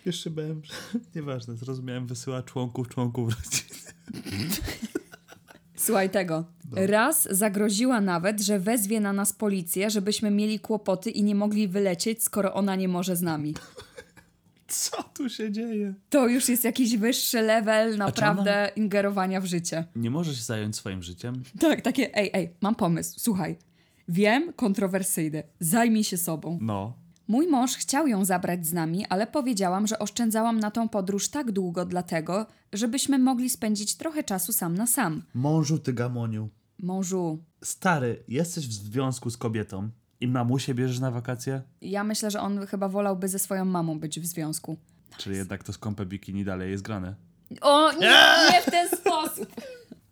Jeszcze 0.07 0.31
byłem, 0.31 0.63
nieważne, 1.17 1.57
zrozumiałem, 1.57 2.07
wysyła 2.07 2.43
członków, 2.43 2.89
członków 2.89 3.35
rodziny. 3.35 3.93
Słuchaj 5.77 6.11
tego. 6.11 6.45
Raz 6.73 7.29
zagroziła 7.31 8.01
nawet, 8.01 8.41
że 8.41 8.59
wezwie 8.59 9.01
na 9.01 9.13
nas 9.13 9.33
policję, 9.33 9.91
żebyśmy 9.91 10.31
mieli 10.31 10.61
kłopoty 10.61 11.11
i 11.11 11.23
nie 11.23 11.35
mogli 11.35 11.69
wylecieć, 11.69 12.23
skoro 12.23 12.55
ona 12.55 12.77
nie 12.77 12.89
może 12.89 13.17
z 13.17 13.23
nami. 13.23 13.55
Co 14.69 15.03
tu 15.03 15.29
się 15.29 15.53
dzieje? 15.53 15.95
To 16.11 16.29
już 16.29 16.49
jest 16.49 16.65
jakiś 16.65 16.97
wyższy 16.97 17.43
level 17.43 17.97
naprawdę 17.97 18.71
ingerowania 18.77 19.41
w 19.41 19.47
życie. 19.47 19.85
Nie 19.97 20.11
możesz 20.11 20.37
się 20.37 20.43
zająć 20.43 20.77
swoim 20.77 21.03
życiem? 21.03 21.43
Tak, 21.61 21.81
takie, 21.81 22.15
ej, 22.15 22.31
ej, 22.33 22.51
mam 22.61 22.75
pomysł, 22.75 23.15
słuchaj. 23.21 23.57
Wiem, 24.09 24.53
kontrowersyjny, 24.53 25.43
zajmij 25.61 26.05
się 26.05 26.17
sobą. 26.17 26.59
No. 26.63 27.06
Mój 27.29 27.49
mąż 27.49 27.77
chciał 27.77 28.07
ją 28.09 28.25
zabrać 28.25 28.67
z 28.67 28.73
nami, 28.73 29.07
ale 29.09 29.27
powiedziałam, 29.27 29.87
że 29.87 29.99
oszczędzałam 29.99 30.61
na 30.61 30.71
tą 30.71 30.89
podróż 30.89 31.29
tak 31.29 31.53
długo 31.53 31.85
dlatego, 31.85 32.47
żebyśmy 32.73 33.19
mogli 33.19 33.51
spędzić 33.51 33.95
trochę 33.97 34.25
czasu 34.25 34.53
sam 34.53 34.75
na 34.75 34.87
sam. 34.87 35.23
Mążu 35.35 35.79
ty 35.79 35.93
gamoniu. 35.93 36.49
Mążu, 36.83 37.39
Stary, 37.63 38.25
jesteś 38.29 38.69
w 38.69 38.73
związku 38.73 39.31
z 39.31 39.37
kobietą 39.37 39.91
i 40.21 40.29
mamusię 40.29 40.75
bierzesz 40.75 40.99
na 41.01 41.11
wakacje? 41.11 41.63
ja 41.81 42.05
myślę, 42.05 42.31
że 42.31 42.41
on 42.41 42.67
chyba 42.67 42.89
wolałby 42.89 43.29
ze 43.29 43.39
swoją 43.39 43.65
mamą 43.65 43.99
być 44.01 44.21
w 44.21 44.27
związku. 44.27 44.77
Czyli 45.17 45.37
jednak 45.37 45.65
to 45.65 45.73
skąpe 45.73 46.07
bikini 46.07 46.45
dalej 46.45 46.71
jest 46.71 46.83
grane. 46.85 47.15
O, 47.61 47.93
nie, 47.93 48.17
nie 48.53 48.63
w 48.63 48.71
ten 48.71 48.89
sposób. 48.89 49.49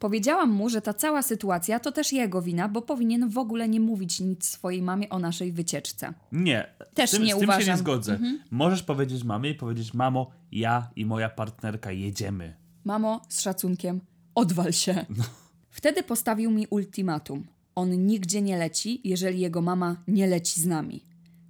Powiedziałam 0.04 0.50
mu, 0.50 0.68
że 0.68 0.82
ta 0.82 0.94
cała 0.94 1.22
sytuacja 1.22 1.80
to 1.80 1.92
też 1.92 2.12
jego 2.12 2.42
wina, 2.42 2.68
bo 2.68 2.82
powinien 2.82 3.28
w 3.28 3.38
ogóle 3.38 3.68
nie 3.68 3.80
mówić 3.80 4.20
nic 4.20 4.48
swojej 4.48 4.82
mamie 4.82 5.08
o 5.08 5.18
naszej 5.18 5.52
wycieczce. 5.52 6.14
Nie. 6.32 6.66
Też 6.94 7.10
z 7.10 7.12
tym, 7.12 7.22
nie 7.22 7.34
z 7.34 7.38
tym 7.38 7.40
się 7.40 7.44
uważam. 7.46 7.74
nie 7.74 7.76
zgodzę. 7.76 8.18
Możesz 8.50 8.82
powiedzieć 8.82 9.24
mamie 9.24 9.50
i 9.50 9.54
powiedzieć, 9.54 9.94
mamo, 9.94 10.30
ja 10.52 10.90
i 10.96 11.06
moja 11.06 11.28
partnerka 11.28 11.92
jedziemy. 11.92 12.56
Mamo, 12.84 13.20
z 13.28 13.40
szacunkiem, 13.40 14.00
odwal 14.34 14.72
się. 14.72 15.06
Wtedy 15.70 16.02
postawił 16.02 16.50
mi 16.50 16.66
ultimatum. 16.66 17.46
On 17.74 18.06
nigdzie 18.06 18.42
nie 18.42 18.58
leci, 18.58 19.00
jeżeli 19.04 19.40
jego 19.40 19.62
mama 19.62 19.96
nie 20.08 20.26
leci 20.26 20.60
z 20.60 20.66
nami. 20.66 21.04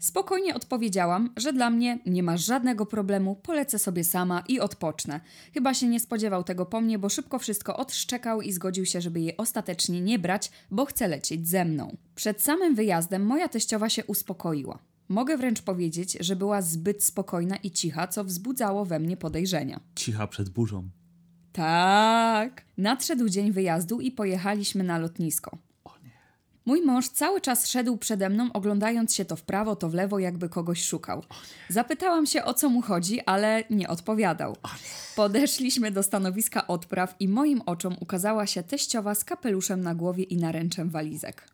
Spokojnie 0.05 0.55
odpowiedziałam, 0.55 1.33
że 1.37 1.53
dla 1.53 1.71
mnie 1.71 1.99
nie 2.07 2.23
ma 2.23 2.37
żadnego 2.37 2.87
problemu, 2.87 3.37
polecę 3.37 3.79
sobie 3.79 4.05
sama 4.05 4.43
i 4.49 4.61
odpocznę. 4.61 5.21
Chyba 5.55 5.75
się 5.75 5.89
nie 5.89 6.01
spodziewał 6.01 6.45
tego 6.45 6.67
po 6.67 6.81
mnie, 6.81 6.99
bo 6.99 7.09
szybko 7.09 7.39
wszystko 7.39 7.77
odszczekał 7.77 8.43
i 8.43 8.53
zgodził 8.53 8.87
się, 8.87 9.01
żeby 9.01 9.21
jej 9.21 9.37
ostatecznie 9.37 10.01
nie 10.01 10.19
brać, 10.19 10.51
bo 10.71 10.85
chce 10.85 11.09
lecieć 11.09 11.49
ze 11.49 11.65
mną. 11.65 11.97
Przed 12.15 12.43
samym 12.43 12.75
wyjazdem 12.75 13.27
moja 13.27 13.49
teściowa 13.49 13.89
się 13.89 14.05
uspokoiła. 14.05 14.79
Mogę 15.09 15.37
wręcz 15.37 15.63
powiedzieć, 15.63 16.17
że 16.21 16.37
była 16.37 16.63
zbyt 16.63 17.05
spokojna 17.05 17.57
i 17.57 17.71
cicha, 17.71 18.09
co 18.09 18.25
wzbudzało 18.25 18.85
we 18.85 18.99
mnie 18.99 19.17
podejrzenia. 19.17 19.81
Cicha 19.95 20.27
przed 20.27 20.49
burzą. 20.49 20.89
Tak. 21.53 22.65
Nadszedł 22.79 23.29
dzień 23.29 23.53
wyjazdu 23.53 24.01
i 24.01 24.11
pojechaliśmy 24.11 24.85
na 24.85 24.99
lotnisko. 24.99 25.59
Mój 26.67 26.83
mąż 26.83 27.09
cały 27.09 27.41
czas 27.41 27.67
szedł 27.69 27.97
przede 27.97 28.29
mną, 28.29 28.53
oglądając 28.53 29.15
się 29.15 29.25
to 29.25 29.37
w 29.37 29.43
prawo, 29.43 29.77
to 29.77 29.89
w 29.89 29.95
lewo, 29.95 30.19
jakby 30.19 30.49
kogoś 30.49 30.85
szukał. 30.85 31.23
Zapytałam 31.69 32.27
się, 32.27 32.45
o 32.45 32.55
co 32.55 32.69
mu 32.69 32.83
chodzi, 32.83 33.21
ale 33.21 33.65
nie 33.71 33.89
odpowiadał. 33.89 34.57
Podeszliśmy 35.17 35.91
do 35.91 36.03
stanowiska 36.03 36.67
odpraw 36.67 37.15
i 37.21 37.29
moim 37.29 37.61
oczom 37.67 37.97
ukazała 38.01 38.47
się 38.47 38.63
teściowa 38.63 39.15
z 39.15 39.25
kapeluszem 39.25 39.81
na 39.81 39.95
głowie 39.95 40.25
i 40.25 40.37
naręczem 40.37 40.91
walizek. 40.91 41.49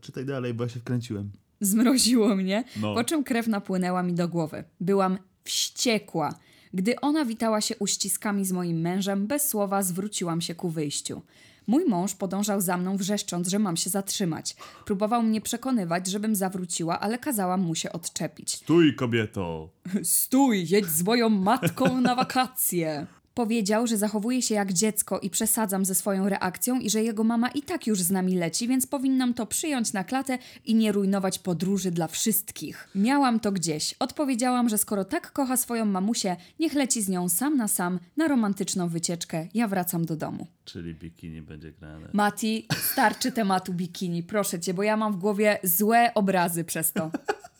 Czytaj 0.00 0.24
dalej, 0.24 0.54
bo 0.54 0.64
ja 0.64 0.70
się 0.70 0.80
wkręciłem. 0.80 1.30
Zmroziło 1.60 2.36
mnie, 2.36 2.64
No. 2.80 2.94
po 2.94 3.04
czym 3.04 3.24
krew 3.24 3.46
napłynęła 3.46 4.02
mi 4.02 4.14
do 4.14 4.28
głowy. 4.28 4.64
Byłam 4.80 5.18
wściekła. 5.44 6.34
Gdy 6.74 7.00
ona 7.00 7.24
witała 7.24 7.60
się 7.60 7.76
uściskami 7.76 8.44
z 8.44 8.52
moim 8.52 8.80
mężem, 8.80 9.26
bez 9.26 9.48
słowa 9.48 9.82
zwróciłam 9.82 10.40
się 10.40 10.54
ku 10.54 10.68
wyjściu. 10.70 11.22
Mój 11.66 11.84
mąż 11.84 12.14
podążał 12.14 12.60
za 12.60 12.76
mną, 12.76 12.96
wrzeszcząc, 12.96 13.48
że 13.48 13.58
mam 13.58 13.76
się 13.76 13.90
zatrzymać. 13.90 14.56
Próbował 14.84 15.22
mnie 15.22 15.40
przekonywać, 15.40 16.06
żebym 16.06 16.36
zawróciła, 16.36 17.00
ale 17.00 17.18
kazałam 17.18 17.60
mu 17.60 17.74
się 17.74 17.92
odczepić. 17.92 18.54
Stój, 18.54 18.94
kobieto! 18.94 19.68
Stój, 20.02 20.68
jedź 20.68 20.86
z 20.86 21.02
moją 21.02 21.28
matką 21.28 22.00
na 22.00 22.14
wakacje. 22.14 23.06
Powiedział, 23.34 23.86
że 23.86 23.96
zachowuje 23.96 24.42
się 24.42 24.54
jak 24.54 24.72
dziecko 24.72 25.20
i 25.20 25.30
przesadzam 25.30 25.84
ze 25.84 25.94
swoją 25.94 26.28
reakcją 26.28 26.80
i 26.80 26.90
że 26.90 27.02
jego 27.02 27.24
mama 27.24 27.48
i 27.48 27.62
tak 27.62 27.86
już 27.86 28.00
z 28.00 28.10
nami 28.10 28.34
leci, 28.34 28.68
więc 28.68 28.86
powinnam 28.86 29.34
to 29.34 29.46
przyjąć 29.46 29.92
na 29.92 30.04
klatę 30.04 30.38
i 30.64 30.74
nie 30.74 30.92
rujnować 30.92 31.38
podróży 31.38 31.90
dla 31.90 32.08
wszystkich. 32.08 32.88
Miałam 32.94 33.40
to 33.40 33.52
gdzieś. 33.52 33.94
Odpowiedziałam, 33.98 34.68
że 34.68 34.78
skoro 34.78 35.04
tak 35.04 35.32
kocha 35.32 35.56
swoją 35.56 35.84
mamusię, 35.84 36.36
niech 36.60 36.74
leci 36.74 37.02
z 37.02 37.08
nią 37.08 37.28
sam 37.28 37.56
na 37.56 37.68
sam 37.68 37.98
na 38.16 38.28
romantyczną 38.28 38.88
wycieczkę. 38.88 39.48
Ja 39.54 39.68
wracam 39.68 40.04
do 40.04 40.16
domu. 40.16 40.46
Czyli 40.64 40.94
bikini 40.94 41.42
będzie 41.42 41.72
grane. 41.72 42.08
Mati, 42.12 42.66
starczy 42.92 43.32
tematu 43.32 43.72
bikini, 43.72 44.22
proszę 44.22 44.60
cię, 44.60 44.74
bo 44.74 44.82
ja 44.82 44.96
mam 44.96 45.12
w 45.12 45.16
głowie 45.16 45.58
złe 45.62 46.14
obrazy 46.14 46.64
przez 46.64 46.92
to. 46.92 47.10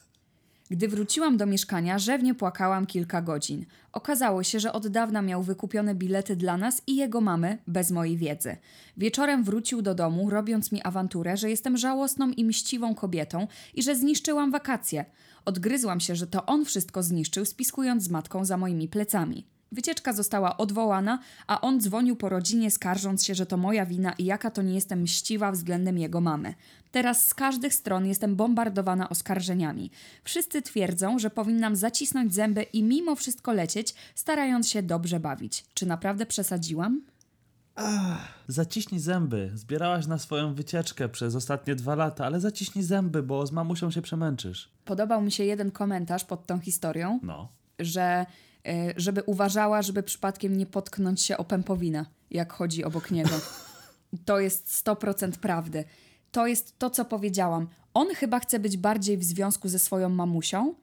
Gdy 0.73 0.89
wróciłam 0.89 1.37
do 1.37 1.47
mieszkania, 1.47 1.99
rzewnie 1.99 2.35
płakałam 2.35 2.87
kilka 2.87 3.23
godzin. 3.23 3.67
Okazało 3.93 4.43
się, 4.43 4.61
że 4.61 4.73
od 4.73 4.89
dawna 4.89 5.23
miał 5.23 5.43
wykupione 5.43 5.95
bilety 5.95 6.37
dla 6.37 6.57
nas 6.57 6.83
i 6.87 6.97
jego 6.97 7.21
mamy, 7.21 7.59
bez 7.67 7.91
mojej 7.91 8.17
wiedzy. 8.17 8.57
Wieczorem 8.97 9.45
wrócił 9.45 9.83
do 9.83 9.95
domu, 9.95 10.31
robiąc 10.31 10.73
mi 10.73 10.83
awanturę, 10.83 11.37
że 11.37 11.51
jestem 11.51 11.77
żałosną 11.77 12.31
i 12.31 12.45
mściwą 12.45 12.95
kobietą 12.95 13.47
i 13.75 13.83
że 13.83 13.97
zniszczyłam 13.97 14.51
wakacje. 14.51 15.05
Odgryzłam 15.45 16.01
się, 16.01 16.17
że 16.17 16.27
to 16.27 16.47
on 16.47 16.65
wszystko 16.65 17.03
zniszczył, 17.03 17.45
spiskując 17.45 18.03
z 18.03 18.09
matką 18.09 18.45
za 18.45 18.57
moimi 18.57 18.89
plecami. 18.89 19.52
Wycieczka 19.73 20.13
została 20.13 20.57
odwołana, 20.57 21.19
a 21.47 21.61
on 21.61 21.81
dzwonił 21.81 22.17
po 22.17 22.29
rodzinie, 22.29 22.71
skarżąc 22.71 23.25
się, 23.25 23.35
że 23.35 23.47
to 23.47 23.57
moja 23.57 23.87
wina 23.87 24.13
i 24.13 24.25
jaka 24.25 24.51
to 24.51 24.63
nie 24.63 24.75
jestem 24.75 25.03
mściwa 25.03 25.53
względem 25.53 25.99
jego 25.99 26.21
mamy. 26.21 26.55
Teraz 26.91 27.27
z 27.27 27.35
każdych 27.35 27.75
stron 27.75 28.07
jestem 28.07 28.37
bombardowana 28.37 29.09
oskarżeniami. 29.09 29.91
Wszyscy 30.25 30.63
twierdzą, 30.63 31.19
że 31.19 31.31
powinnam 31.31 31.77
zacisnąć 31.77 32.35
zęby 32.35 32.63
i 32.63 32.83
mimo 32.83 33.15
wszystko 33.17 33.53
lecieć, 33.53 33.95
starając 34.15 34.69
się 34.69 34.83
dobrze 34.83 35.21
bawić. 35.21 35.65
Czy 35.75 35.87
naprawdę 35.87 36.27
przesadziłam? 36.27 37.03
Zaciśnij 38.49 39.01
zęby. 39.01 39.51
Zbierałaś 39.55 40.07
na 40.07 40.19
swoją 40.19 40.55
wycieczkę 40.55 41.09
przez 41.09 41.35
ostatnie 41.35 41.75
dwa 41.75 41.95
lata, 41.95 42.27
ale 42.27 42.41
zaciśnij 42.41 42.85
zęby, 42.85 43.23
bo 43.23 43.47
z 43.47 43.53
mamusią 43.53 43.91
się 43.91 44.03
przemęczysz. 44.03 44.69
Podobał 44.85 45.23
mi 45.23 45.33
się 45.33 45.45
jeden 45.45 45.71
komentarz 45.71 46.25
pod 46.25 46.47
tą 46.47 46.61
historią, 46.61 47.21
No. 47.23 47.49
że 47.79 48.27
żeby 48.97 49.23
uważała, 49.23 49.83
żeby 49.83 50.03
przypadkiem 50.03 50.57
nie 50.57 50.67
potknąć 50.67 51.23
się 51.23 51.37
o 51.37 51.45
pępowinę, 51.45 52.07
jak 52.31 52.53
chodzi 52.53 52.85
obok 52.85 53.11
niego. 53.11 53.41
To 54.25 54.41
jest 54.41 54.85
100% 54.87 55.31
prawdy. 55.31 55.85
To 56.33 56.47
jest 56.47 56.79
to, 56.79 56.91
co 56.91 57.05
powiedziałam. 57.05 57.69
On 57.95 58.09
chyba 58.15 58.41
chce 58.41 58.59
być 58.59 58.77
bardziej 58.77 59.19
w 59.19 59.25
związku 59.25 59.69
ze 59.69 59.79
swoją 59.79 60.09
mamusią 60.09 60.75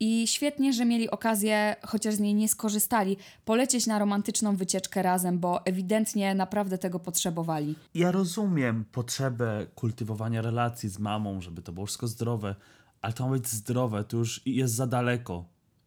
i 0.00 0.26
świetnie, 0.26 0.72
że 0.72 0.84
mieli 0.84 1.10
okazję, 1.10 1.76
chociaż 1.86 2.14
z 2.14 2.20
niej 2.20 2.34
nie 2.34 2.48
skorzystali, 2.48 3.16
polecieć 3.44 3.86
na 3.86 3.98
romantyczną 3.98 4.56
wycieczkę 4.56 5.02
razem, 5.02 5.38
bo 5.38 5.66
ewidentnie 5.66 6.34
naprawdę 6.34 6.78
tego 6.78 7.00
potrzebowali. 7.00 7.74
Ja 7.94 8.10
rozumiem 8.10 8.84
potrzebę 8.92 9.66
kultywowania 9.74 10.42
relacji 10.42 10.88
z 10.88 10.98
mamą, 10.98 11.40
żeby 11.40 11.62
to 11.62 11.72
było 11.72 11.86
wszystko 11.86 12.06
zdrowe, 12.06 12.54
ale 13.02 13.12
to 13.12 13.24
ma 13.26 13.32
być 13.32 13.48
zdrowe, 13.48 14.04
to 14.04 14.16
już 14.16 14.40
jest 14.46 14.74
za 14.74 14.86
daleko. 14.86 15.44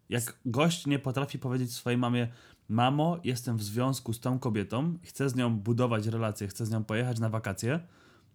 Jak 0.09 0.37
gość 0.45 0.85
nie 0.85 0.99
potrafi 0.99 1.39
powiedzieć 1.39 1.73
swojej 1.73 1.97
mamie, 1.97 2.27
mamo, 2.69 3.19
jestem 3.23 3.57
w 3.57 3.63
związku 3.63 4.13
z 4.13 4.19
tą 4.19 4.39
kobietą, 4.39 4.97
chcę 5.03 5.29
z 5.29 5.35
nią 5.35 5.55
budować 5.55 6.07
relacje, 6.07 6.47
chcę 6.47 6.65
z 6.65 6.71
nią 6.71 6.83
pojechać 6.83 7.19
na 7.19 7.29
wakacje, 7.29 7.79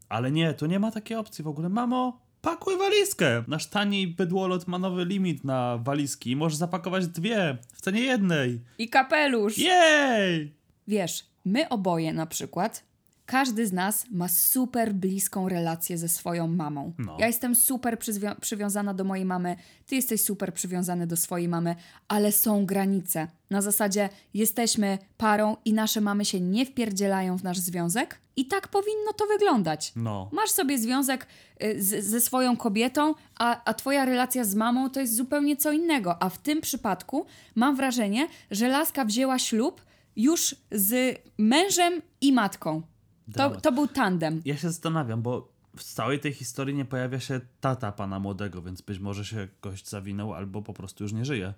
ale 0.09 0.31
nie, 0.31 0.55
tu 0.55 0.67
nie 0.67 0.79
ma 0.79 0.91
takiej 0.91 1.17
opcji 1.17 1.45
w 1.45 1.49
ogóle. 1.49 1.69
Mamo, 1.69 2.21
pakuj 2.41 2.79
walizkę! 2.79 3.45
Nasz 3.49 3.67
tani 3.67 4.09
bydłolot 4.09 4.69
ma 4.69 4.79
nowy 4.79 5.05
limit 5.05 5.45
na 5.45 5.79
walizki 5.79 6.31
i 6.31 6.37
możesz 6.37 6.59
zapakować 6.59 7.07
dwie, 7.07 7.59
w 7.73 7.81
cenie 7.81 8.01
jednej. 8.01 8.61
I 8.79 8.89
kapelusz! 8.89 9.59
Jej! 9.59 10.55
Wiesz, 10.89 11.27
my 11.45 11.69
oboje 11.69 12.13
na 12.13 12.27
przykład, 12.27 12.85
każdy 13.27 13.67
z 13.67 13.73
nas 13.73 14.05
ma 14.11 14.29
super 14.29 14.95
bliską 14.95 15.49
relację 15.49 15.99
ze 15.99 16.09
swoją 16.09 16.47
mamą. 16.47 16.93
No. 16.99 17.17
Ja 17.21 17.27
jestem 17.27 17.55
super 17.55 17.99
przywiązana 18.41 18.95
do 18.95 19.05
mojej 19.05 19.25
mamy, 19.25 19.57
ty 19.87 19.95
jesteś 19.95 20.25
super 20.25 20.55
przywiązany 20.55 21.07
do 21.07 21.17
swojej 21.17 21.49
mamy, 21.49 21.77
ale 22.09 22.33
są 22.33 22.67
granice. 22.67 23.29
Na 23.51 23.63
zasadzie 23.63 24.09
jesteśmy 24.35 24.99
parą 25.17 25.57
i 25.65 25.73
nasze 25.73 26.01
mamy 26.01 26.25
się 26.25 26.41
nie 26.41 26.67
wpierdzielają 26.67 27.39
w 27.39 27.45
nasz 27.45 27.59
związek 27.59 28.21
i 28.37 28.47
tak 28.47 28.69
powinno 28.69 29.13
to 29.13 29.27
wyglądać. 29.27 29.93
No. 29.97 30.29
Masz 30.33 30.51
sobie 30.51 30.79
związek 30.79 31.27
y, 31.65 31.83
z, 31.83 32.05
ze 32.05 32.21
swoją 32.21 32.57
kobietą, 32.57 33.15
a, 33.39 33.65
a 33.65 33.75
twoja 33.75 34.05
relacja 34.05 34.45
z 34.45 34.55
mamą 34.55 34.91
to 34.91 35.01
jest 35.01 35.17
zupełnie 35.17 35.57
co 35.57 35.73
innego. 35.73 36.23
A 36.23 36.29
w 36.29 36.39
tym 36.39 36.61
przypadku 36.61 37.27
mam 37.55 37.77
wrażenie, 37.77 38.29
że 38.51 38.69
laska 38.69 39.05
wzięła 39.05 39.39
ślub 39.39 39.83
już 40.17 40.57
z 40.71 41.19
mężem 41.39 42.03
i 42.21 42.33
matką. 42.33 42.83
To, 43.35 43.51
to 43.51 43.73
był 43.73 43.87
tandem. 43.89 44.43
Ja 44.45 44.57
się 44.57 44.69
zastanawiam, 44.69 45.23
bo 45.23 45.53
w 45.77 45.83
całej 45.85 46.21
tej 46.21 46.33
historii 46.33 46.75
nie 46.75 46.85
pojawia 46.85 47.21
się 47.21 47.41
tata 47.61 47.93
pana 47.93 48.19
młodego, 48.21 48.63
więc 48.63 48.81
być 48.81 48.99
może 48.99 49.25
się 49.25 49.49
gość 49.63 49.89
zawinął 49.89 50.35
albo 50.35 50.63
po 50.63 50.73
prostu 50.73 51.05
już 51.05 51.13
nie 51.13 51.25
żyje. 51.25 51.55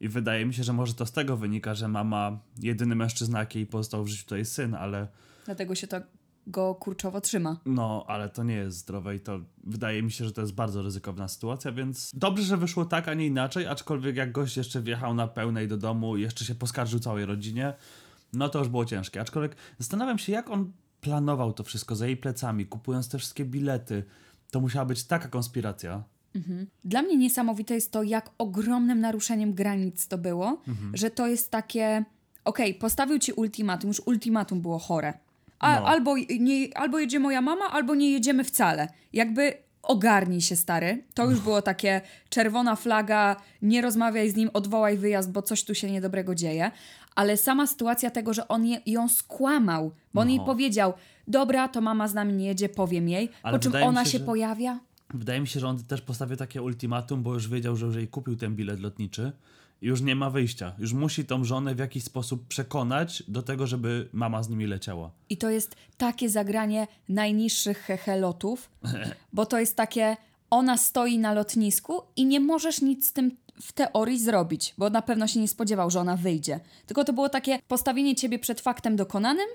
I 0.00 0.08
wydaje 0.08 0.46
mi 0.46 0.54
się, 0.54 0.64
że 0.64 0.72
może 0.72 0.94
to 0.94 1.06
z 1.06 1.12
tego 1.12 1.36
wynika, 1.36 1.74
że 1.74 1.88
mama, 1.88 2.38
jedyny 2.62 2.94
mężczyzna, 2.94 3.38
jaki 3.38 3.58
jej 3.58 3.66
pozostał 3.66 4.04
w 4.04 4.08
życiu, 4.08 4.24
to 4.26 4.36
jest 4.36 4.52
syn, 4.52 4.74
ale 4.74 5.08
Dlatego 5.44 5.74
się 5.74 5.86
to 5.86 6.00
go 6.46 6.74
kurczowo 6.74 7.20
trzyma. 7.20 7.60
no, 7.66 8.04
ale 8.08 8.28
to 8.28 8.42
nie 8.44 8.54
jest 8.54 8.78
zdrowe 8.78 9.16
i 9.16 9.20
to 9.20 9.40
wydaje 9.64 10.02
mi 10.02 10.12
się, 10.12 10.24
że 10.24 10.32
to 10.32 10.40
jest 10.40 10.54
bardzo 10.54 10.82
ryzykowna 10.82 11.28
sytuacja, 11.28 11.72
więc 11.72 12.10
dobrze, 12.14 12.44
że 12.44 12.56
wyszło 12.56 12.84
tak, 12.84 13.08
a 13.08 13.14
nie 13.14 13.26
inaczej, 13.26 13.66
aczkolwiek 13.66 14.16
jak 14.16 14.32
gość 14.32 14.56
jeszcze 14.56 14.82
wjechał 14.82 15.14
na 15.14 15.28
pełnej 15.28 15.68
do 15.68 15.76
domu 15.76 16.16
i 16.16 16.22
jeszcze 16.22 16.44
się 16.44 16.54
poskarżył 16.54 17.00
całej 17.00 17.24
rodzinie, 17.24 17.74
no 18.32 18.48
to 18.48 18.58
już 18.58 18.68
było 18.68 18.84
ciężkie. 18.84 19.20
Aczkolwiek 19.20 19.56
zastanawiam 19.78 20.18
się, 20.18 20.32
jak 20.32 20.50
on 20.50 20.72
planował 21.08 21.52
to 21.52 21.64
wszystko 21.64 21.96
za 21.96 22.06
jej 22.06 22.16
plecami, 22.16 22.66
kupując 22.66 23.08
te 23.08 23.18
wszystkie 23.18 23.44
bilety. 23.44 24.04
To 24.50 24.60
musiała 24.60 24.84
być 24.84 25.04
taka 25.04 25.28
konspiracja. 25.28 26.02
Dla 26.84 27.02
mnie 27.02 27.16
niesamowite 27.16 27.74
jest 27.74 27.92
to, 27.92 28.02
jak 28.02 28.30
ogromnym 28.38 29.00
naruszeniem 29.00 29.52
granic 29.54 30.08
to 30.08 30.18
było, 30.18 30.62
że 30.94 31.10
to 31.10 31.26
jest 31.26 31.50
takie. 31.50 32.04
Okej, 32.44 32.74
postawił 32.74 33.18
ci 33.18 33.32
ultimatum, 33.32 33.88
już 33.88 34.02
ultimatum 34.06 34.60
było 34.60 34.78
chore. 34.78 35.12
A, 35.58 35.80
No. 35.80 35.86
albo, 35.86 36.16
nie, 36.40 36.76
albo 36.78 36.98
jedzie 36.98 37.18
moja 37.20 37.40
mama, 37.40 37.64
albo 37.70 37.94
nie 37.94 38.10
jedziemy 38.10 38.44
wcale. 38.44 38.88
Jakby 39.12 39.52
ogarnij 39.82 40.40
się, 40.40 40.56
stary. 40.56 41.02
To 41.14 41.30
już 41.30 41.40
było 41.40 41.62
takie 41.62 42.00
czerwona 42.28 42.76
flaga, 42.76 43.36
nie 43.62 43.82
rozmawiaj 43.82 44.30
z 44.30 44.36
nim, 44.36 44.50
odwołaj 44.52 44.98
wyjazd, 44.98 45.30
bo 45.32 45.42
coś 45.42 45.64
tu 45.64 45.74
się 45.74 45.90
niedobrego 45.90 46.34
dzieje. 46.34 46.70
Ale 47.14 47.36
sama 47.36 47.66
sytuacja 47.66 48.10
tego, 48.10 48.34
że 48.34 48.48
on 48.48 48.66
je, 48.66 48.80
ją 48.86 49.08
skłamał, 49.08 49.92
bo 50.14 50.20
on 50.20 50.26
No. 50.28 50.34
jej 50.34 50.40
powiedział, 50.46 50.92
dobra, 51.28 51.68
to 51.68 51.80
mama 51.80 52.08
z 52.08 52.14
nami 52.14 52.32
nie 52.32 52.46
jedzie, 52.46 52.68
powiem 52.68 53.08
jej, 53.08 53.28
Ale 53.42 53.58
po 53.58 53.62
czym 53.62 53.72
ona 53.82 54.04
się, 54.04 54.10
się 54.10 54.18
że- 54.18 54.24
pojawia. 54.24 54.80
Wydaje 55.14 55.40
mi 55.40 55.46
się, 55.48 55.60
że 55.60 55.68
on 55.68 55.84
też 55.84 56.00
postawił 56.00 56.36
takie 56.36 56.62
ultimatum, 56.62 57.22
bo 57.22 57.34
już 57.34 57.48
wiedział, 57.48 57.76
że 57.76 57.86
już 57.86 57.96
jej 57.96 58.08
kupił 58.08 58.36
ten 58.36 58.56
bilet 58.56 58.80
lotniczy 58.80 59.32
już 59.82 60.00
nie 60.00 60.16
ma 60.16 60.30
wyjścia. 60.30 60.72
Już 60.78 60.92
musi 60.92 61.24
tą 61.24 61.44
żonę 61.44 61.74
w 61.74 61.78
jakiś 61.78 62.04
sposób 62.04 62.46
przekonać 62.48 63.22
do 63.28 63.42
tego, 63.42 63.66
żeby 63.66 64.08
mama 64.12 64.42
z 64.42 64.48
nimi 64.48 64.66
leciała. 64.66 65.10
I 65.30 65.36
to 65.36 65.50
jest 65.50 65.76
takie 65.96 66.28
zagranie 66.30 66.86
najniższych 67.08 67.78
hechelotów, 67.78 68.70
bo 69.32 69.46
to 69.46 69.60
jest 69.60 69.76
takie, 69.76 70.16
ona 70.50 70.76
stoi 70.76 71.18
na 71.18 71.32
lotnisku 71.32 72.00
i 72.16 72.26
nie 72.26 72.40
możesz 72.40 72.80
nic 72.82 73.08
z 73.08 73.12
tym 73.12 73.36
w 73.62 73.72
teorii 73.72 74.18
zrobić, 74.18 74.74
bo 74.78 74.90
na 74.90 75.02
pewno 75.02 75.26
się 75.26 75.40
nie 75.40 75.48
spodziewał, 75.48 75.90
że 75.90 76.00
ona 76.00 76.16
wyjdzie. 76.16 76.60
Tylko 76.86 77.04
to 77.04 77.12
było 77.12 77.28
takie 77.28 77.58
postawienie 77.68 78.14
ciebie 78.14 78.38
przed 78.38 78.60
faktem 78.60 78.96
dokonanym 78.96 79.46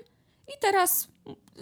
i 0.48 0.52
teraz 0.60 1.08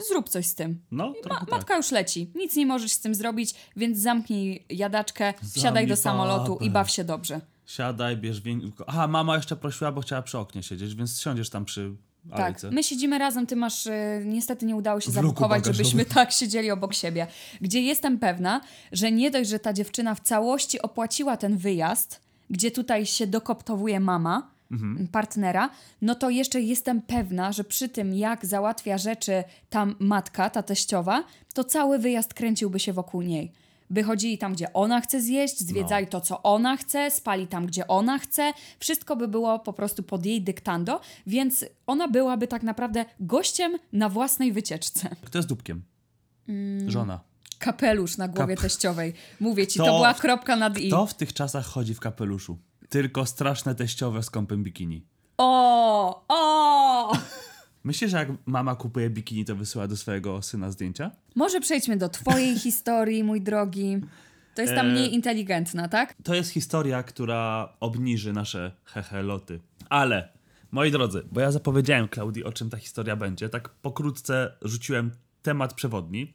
zrób 0.09 0.29
coś 0.29 0.47
z 0.47 0.55
tym. 0.55 0.81
No, 0.91 1.15
Ma, 1.29 1.41
tak. 1.41 1.51
matka 1.51 1.77
już 1.77 1.91
leci, 1.91 2.31
nic 2.35 2.57
nie 2.57 2.67
możesz 2.67 2.93
z 2.93 3.01
tym 3.01 3.15
zrobić, 3.15 3.55
więc 3.77 3.99
zamknij 3.99 4.67
jadaczkę, 4.71 5.35
wsiadaj 5.35 5.63
Zamknij 5.63 5.87
do 5.87 5.97
samolotu 5.97 6.59
i 6.61 6.71
baw 6.71 6.91
się 6.91 7.05
dobrze. 7.05 7.41
Siadaj, 7.67 8.17
bierz 8.17 8.41
win... 8.41 8.73
Aha, 8.87 9.09
mama 9.09 9.37
jeszcze 9.37 9.57
prosiła, 9.57 9.93
bo 9.93 10.01
chciała 10.01 10.23
przy 10.23 10.39
oknie 10.39 10.63
siedzieć, 10.63 10.95
więc 10.95 11.21
siądziesz 11.21 11.51
tam 11.51 11.65
przy 11.65 11.97
Tak, 12.37 12.63
my 12.71 12.83
siedzimy 12.83 13.19
razem, 13.19 13.47
ty 13.47 13.57
masz, 13.57 13.87
y, 13.87 14.23
niestety 14.25 14.67
nie 14.67 14.77
udało 14.77 15.01
się 15.01 15.11
zabukować, 15.11 15.67
żebyśmy 15.67 16.05
tak 16.15 16.33
siedzieli 16.33 16.71
obok 16.71 16.95
siebie. 16.95 17.27
Gdzie 17.61 17.83
jestem 17.83 18.19
pewna, 18.19 18.61
że 18.93 19.13
nie 19.13 19.31
dość, 19.31 19.51
że 19.51 19.59
ta 19.59 19.73
dziewczyna 19.73 20.15
w 20.15 20.21
całości 20.21 20.83
opłaciła 20.83 21.37
ten 21.37 21.57
wyjazd, 21.57 22.21
gdzie 22.51 22.71
tutaj 22.71 23.07
się 23.07 23.27
dokoptowuje 23.27 24.01
mama, 24.01 24.51
Mhm. 24.71 25.09
partnera, 25.13 25.71
no 26.03 26.15
to 26.15 26.31
jeszcze 26.31 26.61
jestem 26.61 27.03
pewna, 27.03 27.53
że 27.53 27.65
przy 27.65 27.89
tym 27.89 28.15
jak 28.15 28.47
załatwia 28.47 28.99
rzeczy 28.99 29.45
tam 29.71 29.95
matka, 29.99 30.51
ta 30.51 30.63
teściowa, 30.63 31.25
to 31.55 31.65
cały 31.65 31.99
wyjazd 31.99 32.35
kręciłby 32.35 32.79
się 32.81 32.93
wokół 32.93 33.23
niej. 33.23 33.53
By 33.91 34.03
chodzili 34.03 34.39
tam, 34.39 34.53
gdzie 34.53 34.73
ona 34.73 35.01
chce 35.01 35.21
zjeść, 35.21 35.61
zwiedzali 35.61 36.05
No. 36.05 36.11
to, 36.11 36.21
co 36.21 36.43
ona 36.43 36.77
chce, 36.77 37.11
spali 37.11 37.47
tam, 37.47 37.67
gdzie 37.67 37.87
ona 37.89 38.19
chce. 38.19 38.53
Wszystko 38.79 39.17
by 39.17 39.29
było 39.29 39.59
po 39.59 39.73
prostu 39.73 40.03
pod 40.03 40.27
jej 40.27 40.43
dyktando, 40.43 41.01
więc 41.27 41.65
ona 41.87 42.09
byłaby 42.09 42.47
tak 42.49 42.63
naprawdę 42.63 43.05
gościem 43.21 43.73
na 43.93 44.09
własnej 44.09 44.53
wycieczce. 44.53 45.17
Kto 45.25 45.39
jest 45.39 45.49
dupkiem? 45.49 45.83
Mm. 46.49 46.91
Żona. 46.91 47.21
Kapelusz 47.59 48.17
na 48.17 48.29
głowie 48.29 48.57
teściowej. 48.57 49.15
Mówię 49.41 49.67
ci, 49.67 49.79
to, 49.79 49.85
Kto- 49.85 49.97
była 49.97 50.15
kropka 50.15 50.57
nad 50.57 50.79
i. 50.79 50.89
Kto 50.89 51.07
w 51.07 51.15
tych 51.15 51.33
czasach 51.33 51.67
chodzi 51.67 51.95
w 51.95 52.01
kapeluszu? 52.01 52.59
Tylko 52.89 53.27
straszne 53.27 53.75
teściowe 53.75 54.23
z 54.23 54.31
kąpem 54.31 54.63
bikini. 54.63 55.07
O, 55.39 56.25
o! 56.29 57.13
Myślisz, 57.85 58.11
że 58.11 58.17
jak 58.17 58.29
mama 58.47 58.75
kupuje 58.77 59.11
bikini, 59.11 59.45
to 59.45 59.57
wysyła 59.57 59.89
do 59.89 59.97
swojego 59.97 60.43
syna 60.43 60.71
zdjęcia? 60.71 61.11
Może 61.35 61.61
przejdźmy 61.61 61.97
do 61.97 62.09
twojej 62.09 62.59
historii, 62.65 63.25
mój 63.25 63.41
drogi. 63.41 64.01
To 64.55 64.63
jest 64.63 64.75
ta 64.75 64.81
E, 64.81 64.85
mniej 64.85 65.15
inteligentna, 65.15 65.89
tak? 65.89 66.15
To 66.25 66.35
jest 66.35 66.51
historia, 66.51 67.03
która 67.03 67.73
obniży 67.81 68.33
nasze 68.33 68.73
heheloty. 68.85 69.61
Ale, 69.89 70.29
moi 70.71 70.91
drodzy, 70.91 71.23
bo 71.33 71.41
ja 71.41 71.53
zapowiedziałem 71.53 72.09
Klaudii, 72.09 72.45
o 72.45 72.53
czym 72.53 72.71
ta 72.71 72.77
historia 72.77 73.17
będzie, 73.17 73.49
tak 73.49 73.69
pokrótce 73.69 74.53
rzuciłem 74.63 75.11
temat 75.43 75.75
przewodni. 75.75 76.35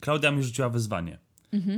Klaudia 0.00 0.30
mi 0.30 0.42
rzuciła 0.42 0.68
wyzwanie. 0.68 1.18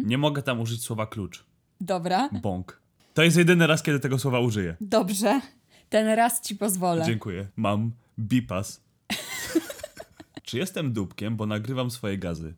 Nie 0.05 0.18
mogę 0.18 0.42
tam 0.42 0.61
użyć 0.61 0.83
słowa 0.83 1.07
klucz. 1.07 1.44
Dobra, 1.81 2.29
Bąk. 2.42 2.81
To 3.14 3.22
jest 3.22 3.37
jedyny 3.37 3.66
raz, 3.66 3.83
kiedy 3.83 4.00
tego 4.00 4.18
słowa 4.18 4.40
użyję. 4.40 4.76
dobrze. 4.81 5.40
Ten 5.88 6.07
raz 6.09 6.40
ci 6.40 6.57
pozwolę. 6.57 7.05
Dziękuję. 7.07 7.46
Mam 7.57 7.90
bipas. 8.18 8.81
Czy 10.42 10.59
jestem 10.59 10.92
dupkiem, 10.92 11.37
bo 11.37 11.46
nagrywam 11.46 11.90
swoje 11.90 12.18
gazy? 12.18 12.55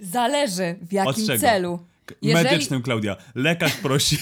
Zależy 0.00 0.76
w 0.82 0.92
jakim 0.92 1.10
Od 1.10 1.26
czego? 1.26 1.40
celu. 1.40 1.86
Jeżeli- 2.22 2.44
Medycznym, 2.44 2.82
Klaudia. 2.82 3.16
Lekarz 3.34 3.74
prosi. 3.76 4.18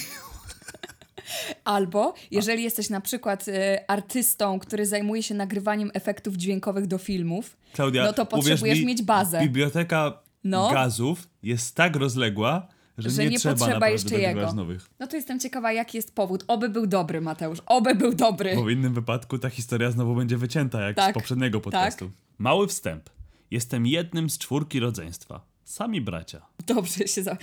Albo 1.65 2.15
jeżeli 2.31 2.63
jesteś 2.63 2.91
na 2.91 3.01
przykład 3.01 3.49
y, 3.49 3.53
artystą, 3.89 4.59
który 4.59 4.87
zajmuje 4.87 5.23
się 5.23 5.35
nagrywaniem 5.35 5.91
efektów 5.95 6.35
dźwiękowych 6.37 6.87
do 6.87 6.99
filmów, 6.99 7.57
Klaudia, 7.73 8.05
no 8.05 8.13
to 8.13 8.27
potrzebujesz 8.27 8.81
mi, 8.81 8.87
mieć 8.87 9.03
bazę. 9.03 9.41
Biblioteka 9.41 10.23
No. 10.45 10.71
gazów 10.73 11.29
jest 11.43 11.75
tak 11.75 11.97
rozległa, 11.97 12.69
że, 12.99 13.11
Że 13.11 13.25
nie, 13.25 13.31
nie 13.31 13.39
trzeba 13.39 13.55
potrzeba 13.55 13.89
jeszcze 13.89 14.19
jego. 14.19 14.53
nowych. 14.53 14.91
No 15.01 15.07
to 15.07 15.17
jestem 15.17 15.41
ciekawa, 15.41 15.73
jaki 15.73 15.99
jest 15.99 16.15
powód. 16.15 16.45
Oby 16.49 16.69
był 16.69 16.87
dobry, 16.87 17.21
Mateusz. 17.21 17.59
Oby 17.67 17.95
był 17.95 18.15
dobry. 18.15 18.55
Bo 18.55 18.65
w 18.65 18.71
innym 18.71 18.95
wypadku 18.95 19.39
ta 19.39 19.51
historia 19.51 19.91
znowu 19.91 20.15
będzie 20.15 20.37
wycięta, 20.39 20.81
jak 20.81 20.97
Tak, 20.97 21.11
z 21.11 21.15
poprzedniego 21.15 21.61
podcastu. 21.61 22.11
Mały 22.39 22.69
wstęp. 22.69 23.11
Jestem 23.51 23.87
jednym 23.87 24.31
z 24.31 24.39
czwórki 24.39 24.81
rodzeństwa. 24.81 25.41
Sami 25.73 26.01
bracia. 26.01 26.47
Dobrze 26.67 27.09
się 27.09 27.23
za... 27.23 27.37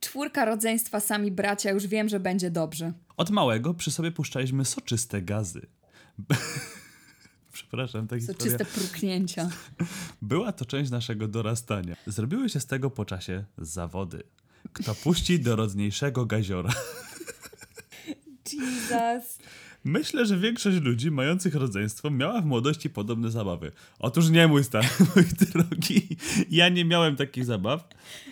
Czwórka 0.00 0.44
rodzeństwa, 0.44 1.00
sami 1.00 1.30
bracia, 1.30 1.70
już 1.70 1.86
wiem, 1.86 2.08
że 2.08 2.20
będzie 2.20 2.50
dobrze. 2.50 2.92
Od 3.16 3.30
małego 3.30 3.74
przy 3.74 3.90
sobie 3.90 4.12
puszczaliśmy 4.12 4.64
soczyste 4.64 5.22
gazy. 5.22 5.66
Przepraszam, 7.52 8.08
ta 8.08 8.16
To 8.16 8.20
historia. 8.20 8.58
czyste 8.58 8.80
pruknięcia. 8.80 9.50
Była 10.22 10.52
to 10.52 10.64
część 10.64 10.90
naszego 10.90 11.28
dorastania. 11.28 11.96
Zrobiły 12.06 12.48
się 12.48 12.60
z 12.60 12.66
tego 12.66 12.90
po 12.90 13.04
czasie 13.04 13.44
zawody. 13.58 14.22
Kto 14.72 14.94
puści 14.94 15.40
dorodniejszego 15.40 16.26
gaziora? 16.26 16.72
Jesus. 18.52 19.38
Myślę, 19.86 20.26
że 20.26 20.38
większość 20.38 20.80
ludzi 20.80 21.10
mających 21.10 21.54
rodzeństwo 21.54 22.10
miała 22.10 22.40
w 22.40 22.44
młodości 22.46 22.90
podobne 22.90 23.30
zabawy. 23.30 23.72
Otóż 23.98 24.30
nie 24.30 24.48
mój 24.48 24.64
stary, 24.64 24.88
mój 25.16 25.24
drogi. 25.24 26.16
Ja 26.50 26.68
nie 26.68 26.84
miałem 26.84 27.16
takich 27.16 27.44
zabaw. 27.44 27.88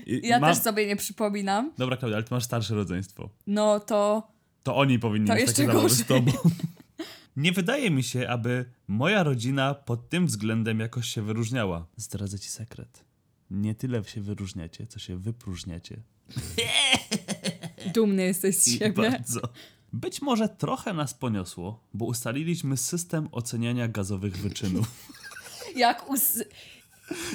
I 0.07 0.21
Ja 0.29 0.41
mam- 0.41 0.55
też 0.55 0.63
sobie 0.63 0.87
nie 0.87 0.97
przypominam. 0.97 1.73
Dobra, 1.79 1.97
Klaudia, 1.97 2.17
ale 2.17 2.25
ty 2.25 2.35
masz 2.35 2.45
starsze 2.45 2.75
rodzeństwo. 2.75 3.31
No 3.47 3.81
to... 3.81 4.29
To 4.63 4.77
oni 4.77 4.99
powinni 4.99 5.29
To 5.29 5.35
mieć 5.35 5.47
takie 5.47 5.67
zabawy 5.67 5.89
z 5.91 6.03
gorzej. 6.03 6.07
tobą. 6.07 6.33
Nie 7.37 7.53
wydaje 7.53 7.91
mi 7.91 8.03
się, 8.03 8.29
aby 8.29 8.65
moja 8.89 9.23
rodzina 9.23 9.75
pod 9.75 10.09
tym 10.09 10.27
względem 10.27 10.81
jakoś 10.81 11.09
się 11.09 11.23
wyróżniała. 11.23 11.87
Zdradzę 11.97 12.39
ci 12.39 12.49
sekret. 12.49 13.05
Nie 13.51 13.75
tyle 13.75 14.05
się 14.05 14.21
wyróżniacie, 14.21 14.87
co 14.87 14.99
się 14.99 15.17
wypróżniacie. 15.19 15.97
Dumny 17.95 18.23
jesteś 18.23 18.57
z 18.57 18.69
I 18.69 18.79
siebie. 18.79 19.11
bardzo. 19.11 19.41
Być 19.95 20.23
może 20.23 20.49
trochę 20.49 20.93
nas 20.93 21.15
poniosło, 21.15 21.81
bo 21.95 22.05
ustaliliśmy 22.05 22.77
system 22.77 23.29
oceniania 23.33 23.89
gazowych 23.89 24.37
wyczynów. 24.37 24.87
Jak, 25.77 26.11
us... 26.11 26.39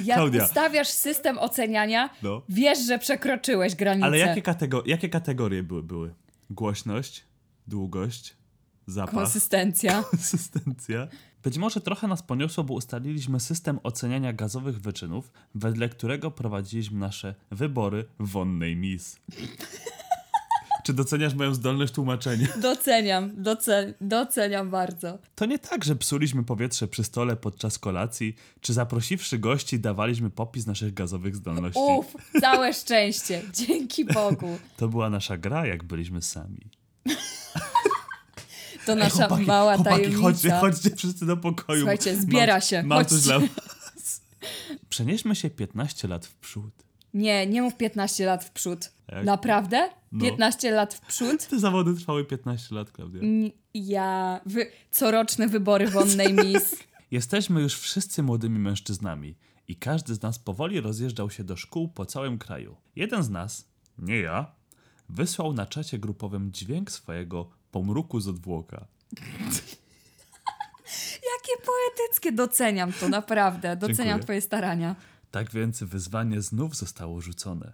Jak 0.04 0.16
Klaudia. 0.18 0.44
ustawiasz 0.44 0.88
system 0.88 1.38
oceniania, 1.38 2.10
No. 2.22 2.42
wiesz, 2.48 2.78
że 2.86 2.98
przekroczyłeś 2.98 3.74
granicę. 3.74 4.06
Ale 4.06 4.18
jakie, 4.18 4.42
katego- 4.42 4.82
jakie 4.86 5.08
kategorie 5.08 5.62
były, 5.62 5.82
były? 5.82 6.14
Głośność, 6.50 7.24
długość, 7.66 8.36
zapach, 8.86 9.14
Konsystencja. 9.14 10.02
konsystencja. 10.10 11.08
Być 11.42 11.58
może 11.58 11.80
trochę 11.80 12.08
nas 12.08 12.22
poniosło, 12.22 12.64
bo 12.64 12.74
ustaliliśmy 12.74 13.40
system 13.40 13.80
oceniania 13.82 14.32
gazowych 14.32 14.80
wyczynów, 14.80 15.32
wedle 15.54 15.88
którego 15.88 16.30
prowadziliśmy 16.30 16.98
nasze 16.98 17.34
wybory 17.50 18.04
w 18.18 18.28
wonnej 18.30 18.76
Miss. 18.76 19.20
Czy 20.90 20.94
doceniasz 20.94 21.34
moją 21.34 21.54
zdolność 21.54 21.92
tłumaczenia? 21.92 22.46
Doceniam, 22.62 23.42
doce... 23.42 23.94
doceniam 24.00 24.70
bardzo. 24.70 25.18
To 25.34 25.46
nie 25.46 25.58
tak, 25.58 25.84
że 25.84 25.96
psuliśmy 25.96 26.44
powietrze 26.44 26.88
przy 26.88 27.04
stole 27.04 27.36
podczas 27.36 27.78
kolacji, 27.78 28.34
czy 28.60 28.72
zaprosiwszy 28.72 29.38
gości 29.38 29.80
dawaliśmy 29.80 30.30
popis 30.30 30.66
naszych 30.66 30.94
gazowych 30.94 31.36
zdolności. 31.36 31.80
Uf, 31.80 32.06
całe 32.40 32.74
szczęście. 32.74 33.42
Dzięki 33.52 34.04
Bogu. 34.04 34.58
To 34.76 34.88
była 34.88 35.10
nasza 35.10 35.36
gra, 35.36 35.66
jak 35.66 35.84
byliśmy 35.84 36.22
sami. 36.22 36.70
To 38.86 38.92
Ej, 38.92 38.98
nasza 38.98 39.16
chłopaki, 39.26 39.46
mała 39.46 39.74
chłopaki, 39.74 39.96
tajemnica. 39.96 40.22
chodźcie, 40.22 40.50
chodźcie 40.50 40.96
wszyscy 40.96 41.26
do 41.26 41.36
pokoju. 41.36 41.80
Słuchajcie, 41.80 42.16
zbiera 42.16 42.54
mam, 42.54 42.60
się, 42.60 42.82
Mam 42.82 43.04
coś 43.04 43.12
chodźcie. 43.12 43.26
dla 43.26 43.38
was. 43.38 44.20
Przenieśmy 44.88 45.36
się 45.36 45.50
15 45.50 46.08
lat 46.08 46.26
w 46.26 46.34
przód. 46.34 46.89
Nie, 47.14 47.46
nie 47.46 47.62
mów 47.62 47.76
15 47.76 48.26
lat 48.26 48.44
w 48.44 48.50
przód. 48.50 48.92
Jak? 49.12 49.24
Naprawdę? 49.24 49.88
No. 50.12 50.24
15 50.24 50.70
lat 50.70 50.94
w 50.94 51.00
przód? 51.00 51.46
Te 51.46 51.58
zawody 51.58 51.94
trwały 51.94 52.24
15 52.24 52.74
lat, 52.74 52.92
Klaudia. 52.92 53.20
N- 53.22 53.50
Ja... 53.74 54.40
Wy... 54.46 54.66
Coroczne 54.90 55.48
wybory 55.48 55.88
wonnej 55.88 56.32
Miss. 56.44 56.76
Jesteśmy 57.10 57.60
już 57.60 57.74
wszyscy 57.78 58.22
młodymi 58.22 58.58
mężczyznami 58.58 59.36
i 59.68 59.76
każdy 59.76 60.14
z 60.14 60.22
nas 60.22 60.38
powoli 60.38 60.80
rozjeżdżał 60.80 61.30
się 61.30 61.44
do 61.44 61.56
szkół 61.56 61.88
po 61.88 62.06
całym 62.06 62.38
kraju. 62.38 62.76
Jeden 62.96 63.22
z 63.22 63.30
nas, 63.30 63.68
nie 63.98 64.18
ja, 64.20 64.52
wysłał 65.08 65.52
na 65.52 65.66
czacie 65.66 65.98
grupowym 65.98 66.52
dźwięk 66.52 66.90
swojego 66.90 67.50
pomruku 67.70 68.20
z 68.20 68.28
odwłoka. 68.28 68.86
Jakie 71.32 71.62
poetyckie. 71.66 72.32
Doceniam 72.32 72.92
to, 72.92 73.08
naprawdę. 73.08 73.76
Doceniam 73.76 73.96
Dziękuję. 74.06 74.22
twoje 74.24 74.40
starania. 74.40 74.96
Tak 75.30 75.50
więc 75.50 75.82
wyzwanie 75.82 76.42
znów 76.42 76.76
zostało 76.76 77.20
rzucone. 77.20 77.72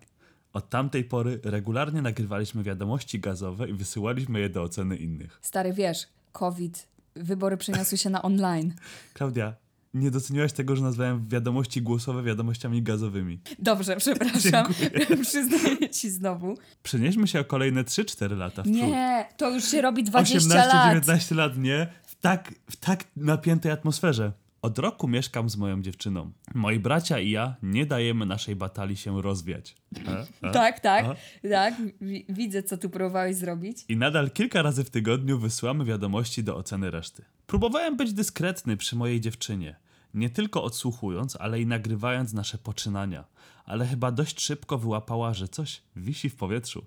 Od 0.53 0.71
tamtej 0.71 1.05
pory 1.05 1.41
regularnie 1.45 2.03
nagrywaliśmy 2.03 2.63
wiadomości 2.63 3.21
gazowe 3.21 3.69
i 3.69 3.73
wysyłaliśmy 3.73 4.41
je 4.41 4.49
do 4.49 4.63
oceny 4.63 4.97
innych. 4.97 5.39
Stary, 5.43 5.73
wiesz, 5.73 6.09
COVID, 6.33 6.89
wybory 7.15 7.57
przeniosły 7.57 7.99
się 7.99 8.11
na 8.11 8.23
online. 8.23 8.75
Klaudia, 9.15 9.55
nie 9.95 10.11
doceniłaś 10.11 10.53
tego, 10.53 10.77
że 10.77 10.83
nazwałem 10.83 11.29
wiadomości 11.29 11.83
głosowe 11.83 12.23
wiadomościami 12.23 12.83
gazowymi. 12.83 13.41
Dobrze, 13.59 13.97
przepraszam. 13.97 14.67
Przyznaję 15.23 15.91
ci 15.91 16.11
znowu. 16.11 16.59
Przenieśmy 16.83 17.29
się 17.29 17.41
o 17.41 17.45
kolejne 17.45 17.85
3-4 17.85 18.37
lata 18.37 18.63
w 18.63 18.65
przód. 18.65 18.77
Nie, 18.77 19.29
to 19.37 19.51
już 19.51 19.65
się 19.65 19.83
robi 19.83 20.05
20 20.05 20.55
lat. 20.55 21.05
18-19 21.05 21.37
lat, 21.37 21.59
nie? 21.59 21.87
W 22.07 22.15
tak, 22.15 22.55
w 22.71 22.77
tak 22.77 23.05
napiętej 23.17 23.73
atmosferze. 23.73 24.33
Od 24.67 24.79
roku 24.79 25.09
mieszkam 25.09 25.51
z 25.51 25.57
moją 25.57 25.83
dziewczyną. 25.83 26.33
Moi 26.55 26.79
bracia 26.79 27.21
i 27.21 27.31
ja 27.31 27.57
nie 27.63 27.87
dajemy 27.87 28.27
naszej 28.27 28.57
batalii 28.57 28.97
się 28.97 29.23
rozwiać. 29.23 29.77
E? 30.07 30.27
E? 30.43 30.51
Tak, 30.53 30.81
tak, 30.81 31.05
A? 31.05 31.49
tak. 31.49 31.75
Wi- 32.01 32.27
widzę, 32.29 32.63
co 32.63 32.77
tu 32.77 32.91
próbowałeś 32.91 33.37
zrobić. 33.37 33.79
I 33.89 33.97
nadal 33.97 34.31
kilka 34.31 34.63
razy 34.63 34.85
w 34.85 34.91
tygodniu 34.91 35.39
wysyłamy 35.39 35.85
wiadomości 35.85 36.45
do 36.45 36.57
oceny 36.57 36.91
reszty. 36.91 37.25
Próbowałem 37.47 37.97
być 37.97 38.13
dyskretny 38.13 38.77
przy 38.77 38.97
mojej 38.97 39.21
dziewczynie. 39.21 39.77
Nie 40.15 40.31
tylko 40.31 40.63
odsłuchując, 40.63 41.37
ale 41.41 41.61
i 41.61 41.67
nagrywając 41.67 42.33
nasze 42.33 42.59
poczynania. 42.59 43.25
Ale 43.65 43.87
chyba 43.87 44.13
dość 44.13 44.41
szybko 44.41 44.79
wyłapała, 44.79 45.35
że 45.35 45.49
coś 45.49 45.83
wisi 45.97 46.31
w 46.31 46.37
powietrzu. 46.37 46.87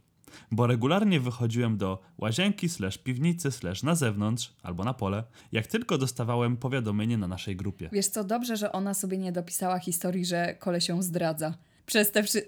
Bo 0.51 0.67
regularnie 0.67 1.19
wychodziłem 1.19 1.77
do 1.77 2.01
łazienki, 2.17 2.69
slash 2.69 2.97
piwnicy, 2.97 3.51
slash 3.51 3.83
na 3.83 3.95
zewnątrz, 3.95 4.53
albo 4.63 4.83
na 4.83 4.93
pole, 4.93 5.23
jak 5.51 5.67
tylko 5.67 5.97
dostawałem 5.97 6.57
powiadomienie 6.57 7.17
na 7.17 7.27
naszej 7.27 7.55
grupie. 7.55 7.89
Wiesz 7.91 8.07
co, 8.07 8.23
dobrze, 8.23 8.57
że 8.57 8.71
ona 8.71 8.93
sobie 8.93 9.17
nie 9.17 9.31
dopisała 9.31 9.79
historii, 9.79 10.25
że 10.25 10.55
koleś 10.59 10.89
ją 10.89 11.01
zdradza. 11.01 11.53
Przez 11.85 12.11
te 12.11 12.23
wszy... 12.23 12.45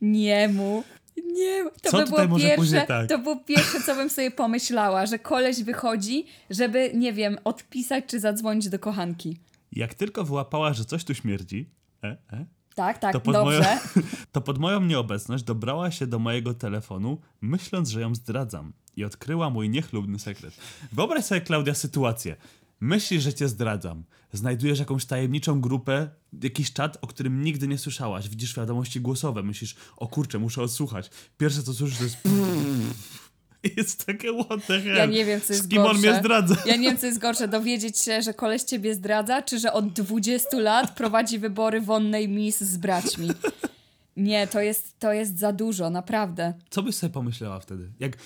Nie 0.00 0.48
mu. 0.48 0.84
Nie, 1.32 1.64
to 1.82 1.90
Co 1.90 1.98
by 1.98 2.04
było 2.04 2.28
może 2.28 2.48
pierwsze, 2.48 2.84
tak? 2.86 3.08
to 3.08 3.18
było 3.18 3.36
pierwsze, 3.36 3.80
co 3.86 3.94
bym 3.94 4.10
sobie 4.10 4.30
pomyślała, 4.30 5.06
że 5.06 5.18
koleś 5.18 5.62
wychodzi, 5.62 6.26
żeby, 6.50 6.90
nie 6.94 7.12
wiem, 7.12 7.38
odpisać 7.44 8.04
czy 8.06 8.20
zadzwonić 8.20 8.68
do 8.68 8.78
kochanki. 8.78 9.36
Jak 9.72 9.94
tylko 9.94 10.24
wyłapała, 10.24 10.72
że 10.72 10.84
coś 10.84 11.04
tu 11.04 11.14
śmierdzi, 11.14 11.70
e, 12.04 12.16
e, 12.32 12.46
Tak, 12.78 12.98
tak, 12.98 13.12
to 13.12 13.20
pod, 13.20 13.34
dobrze. 13.34 13.60
moją, 13.60 14.06
to 14.32 14.40
pod 14.40 14.58
moją 14.58 14.80
nieobecność 14.80 15.44
dobrała 15.44 15.90
się 15.90 16.06
do 16.06 16.18
mojego 16.18 16.54
telefonu, 16.54 17.20
myśląc, 17.40 17.88
że 17.88 18.00
ją 18.00 18.14
zdradzam 18.14 18.72
i 18.96 19.04
odkryła 19.04 19.50
mój 19.50 19.70
niechlubny 19.70 20.18
sekret. 20.18 20.54
Wyobraź 20.92 21.24
sobie, 21.24 21.40
Klaudia, 21.40 21.74
sytuację. 21.74 22.36
Myślisz, 22.80 23.22
że 23.22 23.34
cię 23.34 23.48
zdradzam. 23.48 24.04
Znajdujesz 24.32 24.78
jakąś 24.78 25.04
tajemniczą 25.04 25.60
grupę, 25.60 26.08
jakiś 26.42 26.72
czat, 26.72 26.98
o 27.00 27.06
którym 27.06 27.42
nigdy 27.42 27.68
nie 27.68 27.78
słyszałaś. 27.78 28.28
Widzisz 28.28 28.56
wiadomości 28.56 29.00
głosowe. 29.00 29.42
Myślisz, 29.42 29.76
o 29.96 30.06
kurczę, 30.06 30.38
muszę 30.38 30.62
odsłuchać. 30.62 31.10
Pierwsze, 31.38 31.62
co 31.62 31.74
słyszysz, 31.74 31.98
to 31.98 32.04
jest... 32.04 32.18
Jest 33.76 34.06
takie 34.06 34.44
what 34.44 34.66
the 34.66 34.80
hell. 34.80 34.96
Ja 34.96 35.06
nie 35.06 35.24
wiem, 35.24 35.40
co 35.40 35.52
jest 35.52 35.64
Z 35.64 35.68
kim 35.68 35.78
on 35.78 35.84
gorsze. 35.86 36.00
mnie 36.00 36.20
zdradza? 36.20 36.56
Ja 36.66 36.76
nie 36.76 36.88
wiem, 36.88 36.98
co 36.98 37.06
jest 37.06 37.18
gorsze, 37.18 37.48
dowiedzieć 37.48 37.98
się, 37.98 38.22
że 38.22 38.34
koleś 38.34 38.62
ciebie 38.62 38.94
zdradza, 38.94 39.42
czy 39.42 39.58
że 39.58 39.72
od 39.72 39.92
20 39.92 40.58
lat 40.58 40.94
prowadzi 40.94 41.38
wybory 41.38 41.80
wonnej 41.80 42.28
Miss 42.28 42.60
z 42.60 42.76
braćmi. 42.76 43.28
Nie, 44.16 44.46
to 44.46 44.60
jest, 44.60 44.98
to 44.98 45.12
jest 45.12 45.38
za 45.38 45.52
dużo, 45.52 45.90
naprawdę. 45.90 46.54
Co 46.70 46.82
byś 46.82 46.94
sobie 46.94 47.12
pomyślała 47.12 47.60
wtedy? 47.60 47.90
Jak 48.00 48.16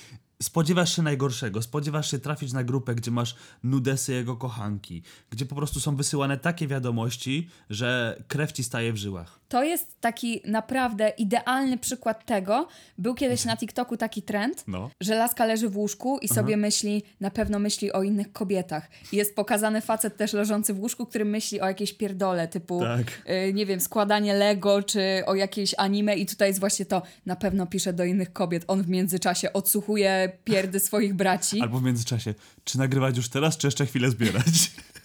spodziewasz 0.42 0.96
się 0.96 1.02
najgorszego, 1.02 1.62
spodziewasz 1.62 2.10
się 2.10 2.18
trafić 2.18 2.52
na 2.52 2.64
grupę, 2.64 2.94
gdzie 2.94 3.10
masz 3.10 3.36
nudesy 3.62 4.12
jego 4.12 4.36
kochanki, 4.36 5.02
gdzie 5.30 5.46
po 5.46 5.54
prostu 5.54 5.80
są 5.80 5.96
wysyłane 5.96 6.36
takie 6.38 6.68
wiadomości, 6.68 7.48
że 7.70 8.16
krew 8.28 8.52
ci 8.52 8.64
staje 8.64 8.92
w 8.92 8.96
żyłach. 8.96 9.40
To 9.52 9.62
jest 9.62 10.00
taki 10.00 10.40
naprawdę 10.44 11.08
idealny 11.18 11.78
przykład 11.78 12.26
tego. 12.26 12.68
Był 12.98 13.14
kiedyś 13.14 13.44
na 13.44 13.56
TikToku 13.56 13.96
taki 13.96 14.22
trend, 14.22 14.64
No. 14.66 14.90
że 15.00 15.14
laska 15.14 15.44
leży 15.44 15.68
w 15.68 15.76
łóżku 15.76 16.18
i 16.18 16.28
sobie 16.28 16.56
myśli, 16.56 17.02
na 17.20 17.30
pewno 17.30 17.58
myśli 17.58 17.92
o 17.92 18.02
innych 18.02 18.32
kobietach. 18.32 18.88
Jest 19.12 19.36
pokazany 19.36 19.80
facet 19.80 20.16
też 20.16 20.32
leżący 20.32 20.74
w 20.74 20.80
łóżku, 20.80 21.06
który 21.06 21.24
myśli 21.24 21.60
o 21.60 21.66
jakiejś 21.66 21.92
pierdole, 21.92 22.48
typu, 22.48 22.80
Tak. 22.80 23.22
y, 23.48 23.52
nie 23.52 23.66
wiem, 23.66 23.80
składanie 23.80 24.34
Lego, 24.34 24.82
czy 24.82 25.22
o 25.26 25.34
jakiejś 25.34 25.74
anime 25.78 26.16
i 26.16 26.26
tutaj 26.26 26.48
jest 26.48 26.60
właśnie 26.60 26.86
to, 26.86 27.02
na 27.26 27.36
pewno 27.36 27.66
pisze 27.66 27.92
do 27.92 28.04
innych 28.04 28.32
kobiet. 28.32 28.64
On 28.66 28.82
w 28.82 28.88
międzyczasie 28.88 29.52
odsłuchuje 29.52 30.32
pierdy 30.44 30.80
swoich 30.80 31.14
braci. 31.14 31.60
Albo 31.60 31.78
w 31.78 31.82
międzyczasie, 31.82 32.34
czy 32.64 32.78
nagrywać 32.78 33.16
już 33.16 33.28
teraz, 33.28 33.56
czy 33.56 33.66
jeszcze 33.66 33.86
chwilę 33.86 34.10
zbierać? 34.10 34.44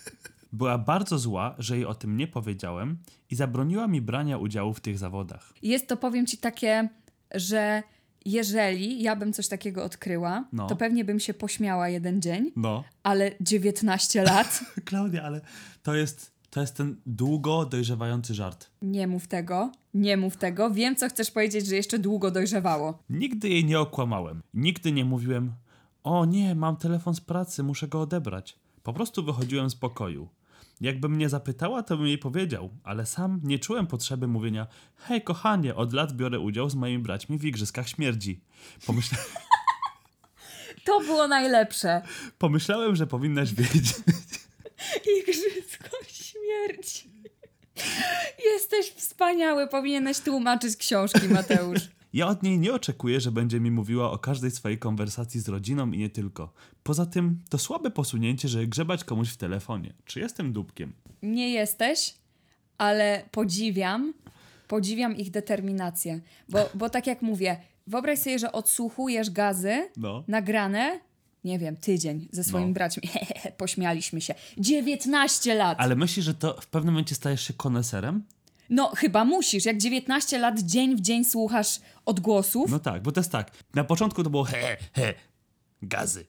Była 0.54 0.78
bardzo 0.78 1.20
zła, 1.20 1.56
że 1.60 1.76
jej 1.76 1.86
o 1.86 1.94
tym 1.96 2.18
nie 2.18 2.28
powiedziałem 2.28 2.98
i 3.30 3.36
zabroniła 3.36 3.88
mi 3.88 4.02
brania 4.02 4.38
udziału 4.38 4.74
w 4.74 4.80
tych 4.80 4.98
zawodach. 4.98 5.54
Jest 5.62 5.88
to, 5.88 5.98
powiem 5.98 6.26
ci, 6.26 6.38
takie, 6.38 6.90
że 7.36 7.84
jeżeli 8.26 9.04
ja 9.04 9.16
bym 9.16 9.34
coś 9.34 9.48
takiego 9.48 9.84
odkryła, 9.84 10.46
No. 10.54 10.68
to 10.68 10.76
pewnie 10.76 11.06
bym 11.06 11.20
się 11.20 11.34
pośmiała 11.34 11.90
jeden 11.90 12.22
dzień, 12.22 12.52
No. 12.56 12.84
ale 13.04 13.32
19 13.42 14.24
lat, 14.24 14.60
Klaudia, 14.86 15.24
ale 15.24 15.42
to 15.84 15.96
jest, 15.96 16.32
to 16.50 16.62
jest 16.62 16.76
ten 16.76 16.96
długo 17.06 17.66
dojrzewający 17.66 18.34
żart. 18.34 18.70
nie 18.82 19.08
mów 19.08 19.28
tego, 19.28 19.72
nie 19.94 20.18
mów 20.18 20.38
tego. 20.38 20.72
Wiem, 20.72 20.96
co 20.96 21.10
chcesz 21.10 21.32
powiedzieć, 21.32 21.66
że 21.68 21.76
jeszcze 21.76 22.00
długo 22.00 22.32
dojrzewało. 22.32 23.04
Nigdy 23.10 23.50
jej 23.50 23.66
nie 23.66 23.80
okłamałem. 23.80 24.42
Nigdy 24.54 24.92
nie 24.92 25.06
mówiłem, 25.06 25.54
o 26.04 26.26
nie, 26.26 26.56
mam 26.56 26.78
telefon 26.78 27.16
z 27.16 27.22
pracy, 27.22 27.64
muszę 27.64 27.88
go 27.88 28.02
odebrać. 28.02 28.58
Po 28.88 28.94
prostu 28.94 29.24
wychodziłem 29.24 29.70
z 29.70 29.76
pokoju. 29.76 30.30
Jakby 30.82 31.10
mnie 31.10 31.30
zapytała, 31.30 31.84
to 31.84 31.98
bym 31.98 32.08
jej 32.08 32.18
powiedział, 32.18 32.70
ale 32.84 33.06
sam 33.06 33.40
nie 33.44 33.60
czułem 33.60 33.88
potrzeby 33.88 34.28
mówienia, 34.28 34.68
hej 34.96 35.22
kochanie, 35.22 35.76
od 35.76 35.94
lat 35.94 36.14
biorę 36.14 36.40
udział 36.40 36.70
z 36.70 36.76
moimi 36.76 37.04
braćmi 37.04 37.38
w 37.38 37.46
Igrzyskach 37.46 37.90
Śmierdzi. 37.90 38.42
Pomyśla... 38.86 39.18
To 40.86 41.00
było 41.00 41.28
najlepsze. 41.28 42.02
Pomyślałem, 42.38 42.96
że 42.96 43.08
powinnaś 43.08 43.54
wiedzieć. 43.54 43.94
Igrzysko 45.20 45.98
śmierci. 46.08 47.10
Jesteś 48.54 48.92
wspaniały, 48.92 49.68
powinieneś 49.68 50.20
tłumaczyć 50.20 50.78
książki, 50.78 51.30
Mateusz. 51.30 51.97
Ja 52.18 52.28
od 52.28 52.44
niej 52.44 52.60
nie 52.60 52.74
oczekuję, 52.74 53.22
że 53.22 53.32
będzie 53.32 53.60
mi 53.60 53.72
mówiła 53.72 54.12
o 54.12 54.18
każdej 54.18 54.52
swojej 54.52 54.78
konwersacji 54.80 55.40
z 55.40 55.48
rodziną 55.50 55.92
i 55.92 55.98
nie 55.98 56.10
tylko. 56.10 56.54
Poza 56.84 57.06
tym, 57.06 57.40
to 57.50 57.58
słabe 57.58 57.92
posunięcie, 57.92 58.48
żeby 58.48 58.68
grzebać 58.68 59.04
komuś 59.04 59.30
w 59.30 59.38
telefonie. 59.38 59.94
Czy 60.06 60.20
jestem 60.20 60.54
dupkiem? 60.54 60.94
Nie 61.22 61.50
jesteś, 61.50 62.14
ale 62.78 63.24
podziwiam, 63.32 64.14
podziwiam 64.68 65.18
ich 65.18 65.32
determinację. 65.32 66.20
Bo, 66.50 66.70
bo 66.76 66.90
tak 66.90 67.08
jak 67.08 67.22
mówię, 67.22 67.58
wyobraź 67.88 68.20
sobie, 68.20 68.40
że 68.40 68.52
odsłuchujesz 68.52 69.30
gazy 69.30 69.90
No. 69.98 70.24
nagrane, 70.28 71.00
nie 71.44 71.60
wiem, 71.60 71.76
tydzień 71.78 72.28
ze 72.32 72.44
swoimi 72.44 72.68
No. 72.68 72.74
braćmi. 72.74 73.04
Pośmialiśmy 73.58 74.22
się. 74.22 74.36
19 74.58 75.56
lat. 75.56 75.78
Ale 75.82 75.96
myślisz, 75.96 76.26
że 76.26 76.34
to 76.34 76.58
w 76.62 76.68
pewnym 76.68 76.94
momencie 76.94 77.16
stajesz 77.16 77.42
się 77.48 77.54
koneserem? 77.54 78.24
No, 78.70 78.92
chyba 78.96 79.26
musisz. 79.26 79.66
Jak 79.66 79.78
19 79.78 80.40
lat 80.40 80.60
dzień 80.60 80.96
w 80.96 81.02
dzień 81.02 81.26
słuchasz 81.26 81.80
odgłosów, 82.06 82.72
No 82.72 82.80
tak, 82.80 83.04
bo 83.04 83.12
to 83.12 83.20
jest 83.20 83.32
tak. 83.32 83.52
Na 83.74 83.84
początku 83.84 84.24
to 84.24 84.30
było 84.30 84.44
he, 84.44 84.78
he, 84.94 85.14
gazy. 85.82 86.26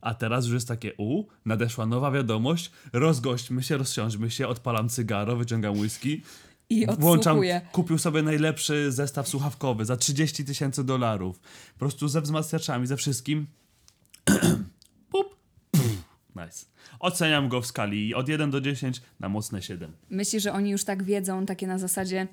A 0.00 0.14
teraz 0.14 0.44
już 0.44 0.54
jest 0.54 0.68
takie 0.68 0.92
u, 0.98 1.24
nadeszła 1.44 1.86
nowa 1.86 2.10
wiadomość, 2.10 2.70
rozgośćmy 2.92 3.62
się, 3.62 3.76
rozsiądźmy 3.76 4.30
się, 4.30 4.48
odpalam 4.48 4.88
cygaro, 4.88 5.36
wyciągam 5.36 5.78
whisky, 5.78 6.22
i 6.70 6.86
włączam, 6.98 7.40
kupił 7.72 7.98
sobie 7.98 8.22
najlepszy 8.22 8.92
zestaw 8.92 9.28
słuchawkowy 9.28 9.84
za 9.84 9.96
30 9.96 10.44
tysięcy 10.44 10.84
dolarów. 10.84 11.38
Po 11.72 11.78
prostu 11.78 12.08
ze 12.08 12.20
wzmacniaczami, 12.20 12.86
ze 12.86 12.96
wszystkim. 12.96 13.46
Pup. 15.12 15.36
Nice. 16.36 16.66
Oceniam 17.00 17.48
go 17.48 17.60
w 17.60 17.66
skali 17.66 18.14
od 18.14 18.28
1 18.28 18.50
do 18.50 18.60
10 18.60 19.02
na 19.20 19.28
mocne 19.28 19.62
7. 19.62 19.92
Myślisz, 20.10 20.42
że 20.42 20.52
oni 20.52 20.70
już 20.70 20.84
tak 20.84 21.02
wiedzą, 21.02 21.46
takie 21.46 21.66
na 21.66 21.78
zasadzie 21.78 22.26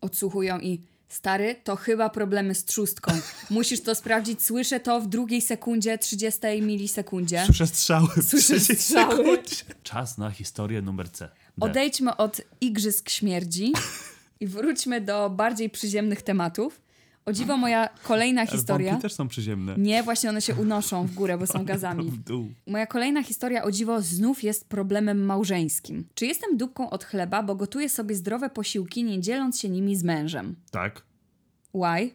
odsłuchują 0.00 0.60
i 0.60 0.80
stary, 1.08 1.56
to 1.64 1.76
chyba 1.76 2.10
problemy 2.10 2.54
z 2.54 2.64
trzustką. 2.64 3.12
Musisz 3.50 3.80
to 3.80 3.94
sprawdzić, 3.94 4.42
słyszę 4.42 4.80
to 4.80 5.00
w 5.00 5.06
drugiej 5.06 5.40
sekundzie, 5.40 5.98
30 5.98 6.40
milisekundzie. 6.62 7.42
Słyszę 7.44 7.66
strzały. 7.66 8.08
Słyszę 8.22 8.54
30 8.54 8.76
strzały. 8.76 9.16
sekundzie. 9.16 9.56
Czas 9.82 10.18
na 10.18 10.30
historię 10.30 10.82
numer 10.82 11.10
C. 11.10 11.28
D. 11.28 11.32
Odejdźmy 11.66 12.16
od 12.16 12.40
igrzysk 12.60 13.10
śmierdzi 13.10 13.72
i 14.40 14.46
wróćmy 14.46 15.00
do 15.00 15.30
bardziej 15.30 15.70
przyziemnych 15.70 16.22
tematów. 16.22 16.83
O 17.26 17.32
dziwo 17.32 17.56
moja 17.56 17.88
kolejna 18.02 18.46
historia... 18.46 18.90
bombki 18.90 19.02
też 19.02 19.12
są 19.12 19.28
przyziemne. 19.28 19.74
Nie, 19.78 20.02
właśnie 20.02 20.30
one 20.30 20.40
się 20.40 20.54
unoszą 20.54 21.06
w 21.06 21.14
górę, 21.14 21.38
bo 21.38 21.46
są 21.46 21.64
gazami. 21.74 22.10
W 22.10 22.18
dół. 22.18 22.48
Moja 22.66 22.86
kolejna 22.86 23.22
historia 23.22 23.64
o 23.64 23.70
dziwo 23.70 24.02
znów 24.02 24.42
jest 24.42 24.68
problemem 24.68 25.24
małżeńskim. 25.24 26.08
Czy 26.14 26.26
jestem 26.26 26.56
dupką 26.56 26.90
od 26.90 27.04
chleba, 27.04 27.42
bo 27.42 27.54
gotuję 27.54 27.88
sobie 27.88 28.14
zdrowe 28.14 28.50
posiłki, 28.50 29.04
nie 29.04 29.20
dzieląc 29.20 29.60
się 29.60 29.68
nimi 29.68 29.96
z 29.96 30.02
mężem? 30.02 30.56
Tak. 30.70 31.02
Why? 31.74 32.10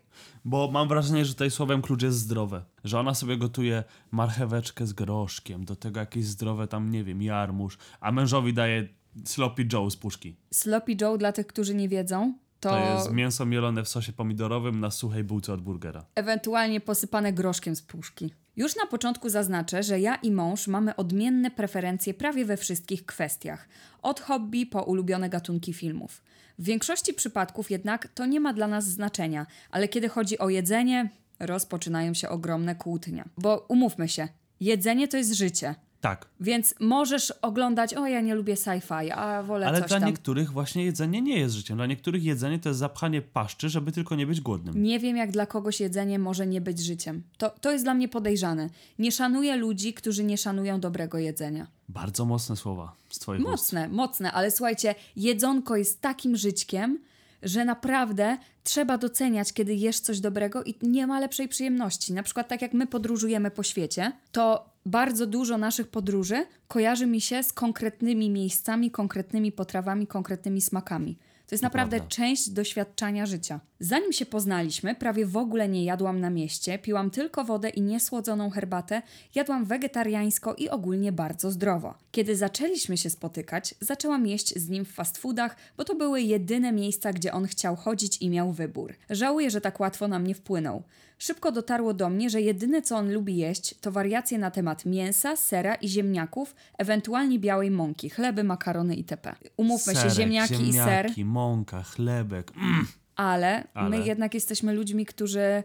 Bo 0.45 0.71
mam 0.71 0.87
wrażenie, 0.87 1.25
że 1.25 1.33
tutaj 1.33 1.51
słowem 1.51 1.81
klucz 1.81 2.01
jest 2.03 2.17
zdrowe. 2.17 2.63
Że 2.83 2.99
ona 2.99 3.13
sobie 3.13 3.37
gotuje 3.37 3.83
marcheweczkę 4.11 4.87
z 4.87 4.93
groszkiem, 4.93 5.65
do 5.65 5.75
tego 5.75 5.99
jakieś 5.99 6.25
zdrowe 6.25 6.67
tam, 6.67 6.91
nie 6.91 7.03
wiem, 7.03 7.21
jarmuż, 7.21 7.77
a 7.99 8.11
mężowi 8.11 8.53
daje 8.53 8.87
sloppy 9.25 9.67
joe 9.73 9.89
z 9.89 9.97
puszki. 9.97 10.35
Sloppy 10.53 10.95
Joe 11.01 11.17
dla 11.17 11.31
tych, 11.31 11.47
którzy 11.47 11.75
nie 11.75 11.89
wiedzą, 11.89 12.33
to, 12.59 12.69
To 12.69 12.93
jest 12.93 13.11
mięso 13.11 13.45
mielone 13.45 13.83
w 13.83 13.89
sosie 13.89 14.13
pomidorowym 14.13 14.79
na 14.79 14.91
suchej 14.91 15.23
bułce 15.23 15.53
od 15.53 15.61
burgera. 15.61 16.05
ewentualnie 16.15 16.79
posypane 16.81 17.33
groszkiem 17.33 17.75
z 17.75 17.81
puszki. 17.81 18.33
Już 18.55 18.75
na 18.75 18.85
początku 18.85 19.29
zaznaczę, 19.29 19.83
że 19.83 19.99
ja 19.99 20.15
i 20.15 20.31
mąż 20.31 20.67
mamy 20.67 20.95
odmienne 20.95 21.51
preferencje 21.51 22.13
prawie 22.13 22.45
we 22.45 22.57
wszystkich 22.57 23.05
kwestiach. 23.05 23.67
Od 24.01 24.19
hobby 24.19 24.65
po 24.65 24.83
ulubione 24.83 25.29
gatunki 25.29 25.73
filmów. 25.73 26.21
W 26.59 26.63
większości 26.63 27.13
przypadków 27.13 27.71
jednak 27.71 28.07
to 28.07 28.25
nie 28.25 28.39
ma 28.39 28.53
dla 28.53 28.67
nas 28.67 28.85
znaczenia, 28.85 29.45
ale 29.71 29.87
kiedy 29.87 30.09
chodzi 30.09 30.39
o 30.39 30.49
jedzenie, 30.49 31.09
rozpoczynają 31.39 32.13
się 32.13 32.29
ogromne 32.29 32.75
kłótnie. 32.75 33.23
Bo 33.37 33.65
umówmy 33.69 34.09
się, 34.09 34.27
jedzenie 34.59 35.07
to 35.07 35.17
jest 35.17 35.33
życie. 35.33 35.75
Tak. 36.01 36.25
Więc 36.39 36.75
możesz 36.79 37.31
oglądać, 37.31 37.93
o 37.93 38.07
ja 38.07 38.21
nie 38.21 38.35
lubię 38.35 38.55
sci-fi, 38.55 39.11
a 39.11 39.43
wolę 39.43 39.67
Ale 39.67 39.79
coś 39.79 39.89
dla 39.89 39.99
tam. 39.99 40.09
niektórych 40.09 40.51
właśnie 40.51 40.85
jedzenie 40.85 41.21
nie 41.21 41.39
jest 41.39 41.55
życiem. 41.55 41.77
Dla 41.77 41.85
niektórych 41.85 42.23
jedzenie 42.23 42.59
to 42.59 42.69
jest 42.69 42.79
zapchanie 42.79 43.21
paszczy, 43.21 43.69
żeby 43.69 43.91
tylko 43.91 44.15
nie 44.15 44.27
być 44.27 44.41
głodnym. 44.41 44.83
Nie 44.83 44.99
wiem, 44.99 45.17
jak 45.17 45.31
dla 45.31 45.45
kogoś 45.45 45.79
jedzenie 45.79 46.19
może 46.19 46.47
nie 46.47 46.61
być 46.61 46.79
życiem. 46.79 47.23
To, 47.37 47.49
to 47.49 47.71
jest 47.71 47.85
dla 47.85 47.93
mnie 47.93 48.07
podejrzane. 48.07 48.69
Nie 48.99 49.11
szanuję 49.11 49.55
ludzi, 49.55 49.93
którzy 49.93 50.23
nie 50.23 50.37
szanują 50.37 50.79
dobrego 50.79 51.17
jedzenia. 51.17 51.67
Bardzo 51.89 52.25
mocne 52.25 52.55
słowa 52.55 52.95
z 53.09 53.19
twoich 53.19 53.41
ust. 53.41 53.51
Mocne, 53.51 53.87
mocne, 53.89 54.31
ale 54.31 54.51
słuchajcie, 54.51 54.95
jedzonko 55.15 55.75
jest 55.75 56.01
takim 56.01 56.37
żyćkiem, 56.37 56.99
że 57.43 57.65
naprawdę 57.65 58.37
trzeba 58.63 58.97
doceniać, 58.97 59.53
kiedy 59.53 59.75
jesz 59.75 59.99
coś 59.99 60.19
dobrego 60.19 60.63
i 60.63 60.75
nie 60.81 61.07
ma 61.07 61.19
lepszej 61.19 61.47
przyjemności. 61.47 62.13
Na 62.13 62.23
przykład 62.23 62.47
tak 62.47 62.61
jak 62.61 62.73
my 62.73 62.87
podróżujemy 62.87 63.51
po 63.51 63.63
świecie, 63.63 64.11
to 64.31 64.69
bardzo 64.85 65.27
dużo 65.27 65.57
naszych 65.57 65.87
podróży 65.87 66.45
kojarzy 66.67 67.05
mi 67.05 67.21
się 67.21 67.43
z 67.43 67.53
konkretnymi 67.53 68.29
miejscami, 68.29 68.91
konkretnymi 68.91 69.51
potrawami, 69.51 70.07
konkretnymi 70.07 70.61
smakami. 70.61 71.17
To 71.49 71.55
jest 71.55 71.63
naprawdę 71.63 71.97
prawda. 71.97 72.15
część 72.15 72.49
doświadczania 72.49 73.25
życia. 73.25 73.59
Zanim 73.79 74.13
się 74.13 74.25
poznaliśmy, 74.25 74.95
prawie 74.95 75.25
w 75.25 75.37
ogóle 75.37 75.69
nie 75.69 75.83
jadłam 75.83 76.19
na 76.19 76.29
mieście, 76.29 76.79
piłam 76.79 77.09
tylko 77.09 77.43
wodę 77.43 77.69
i 77.69 77.81
niesłodzoną 77.81 78.49
herbatę, 78.49 79.01
jadłam 79.35 79.65
wegetariańsko 79.65 80.53
i 80.55 80.69
ogólnie 80.69 81.11
bardzo 81.11 81.51
zdrowo. 81.51 81.93
Kiedy 82.11 82.35
zaczęliśmy 82.35 82.97
się 82.97 83.09
spotykać, 83.09 83.75
zaczęłam 83.79 84.27
jeść 84.27 84.55
z 84.55 84.69
nim 84.69 84.85
w 84.85 84.91
fast 84.91 85.17
foodach, 85.17 85.55
bo 85.77 85.83
to 85.83 85.95
były 85.95 86.21
jedyne 86.21 86.71
miejsca, 86.71 87.13
gdzie 87.13 87.33
on 87.33 87.47
chciał 87.47 87.75
chodzić 87.75 88.21
i 88.21 88.29
miał 88.29 88.51
wybór. 88.51 88.93
Żałuję, 89.09 89.51
że 89.51 89.61
tak 89.61 89.79
łatwo 89.79 90.07
na 90.07 90.19
mnie 90.19 90.35
wpłynął. 90.35 90.83
Szybko 91.19 91.51
dotarło 91.51 91.93
do 91.93 92.09
mnie, 92.09 92.29
że 92.29 92.41
jedyne 92.41 92.81
co 92.81 92.97
on 92.97 93.13
lubi 93.13 93.37
jeść 93.37 93.75
to 93.81 93.91
wariacje 93.91 94.37
na 94.37 94.51
temat 94.51 94.85
mięsa, 94.85 95.35
sera 95.35 95.75
i 95.75 95.89
ziemniaków, 95.89 96.55
ewentualnie 96.77 97.39
białej 97.39 97.71
mąki, 97.71 98.09
chleby, 98.09 98.43
makarony 98.43 98.95
itp. 98.95 99.35
Umówmy 99.57 99.93
się, 99.93 99.99
Serek, 99.99 100.15
ziemniaki, 100.15 100.69
i 100.69 100.73
ser 100.73 100.85
ziemniaki, 100.85 101.25
mąka, 101.25 101.83
chlebek. 101.83 102.51
Mm. 102.57 102.87
ale, 103.15 103.67
Ale. 103.73 103.89
my 103.89 104.05
jednak 104.05 104.33
jesteśmy 104.33 104.73
ludźmi, 104.73 105.05
którzy 105.05 105.63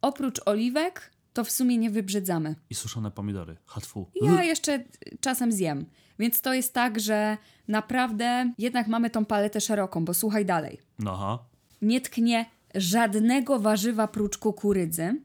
oprócz 0.00 0.40
oliwek 0.46 1.10
to 1.32 1.44
w 1.44 1.50
sumie 1.50 1.78
nie 1.78 1.90
wybrzydzamy. 1.90 2.54
I 2.70 2.74
suszone 2.74 3.10
pomidory. 3.10 3.56
Hatfu. 3.66 4.10
Ja 4.22 4.42
jeszcze 4.42 4.84
czasem 5.20 5.52
zjem. 5.52 5.86
Więc 6.18 6.40
to 6.40 6.54
jest 6.54 6.74
tak, 6.74 7.00
że 7.00 7.36
naprawdę 7.68 8.52
jednak 8.58 8.88
mamy 8.88 9.10
tą 9.10 9.24
paletę 9.24 9.60
szeroką, 9.60 10.04
bo 10.04 10.14
słuchaj 10.14 10.46
dalej. 10.46 10.80
No 10.98 11.12
aha. 11.14 11.44
Nie 11.82 12.00
tknie 12.00 12.46
żadnego 12.74 13.58
warzywa 13.58 14.08
prócz 14.08 14.38
kukurydzy, 14.38 15.20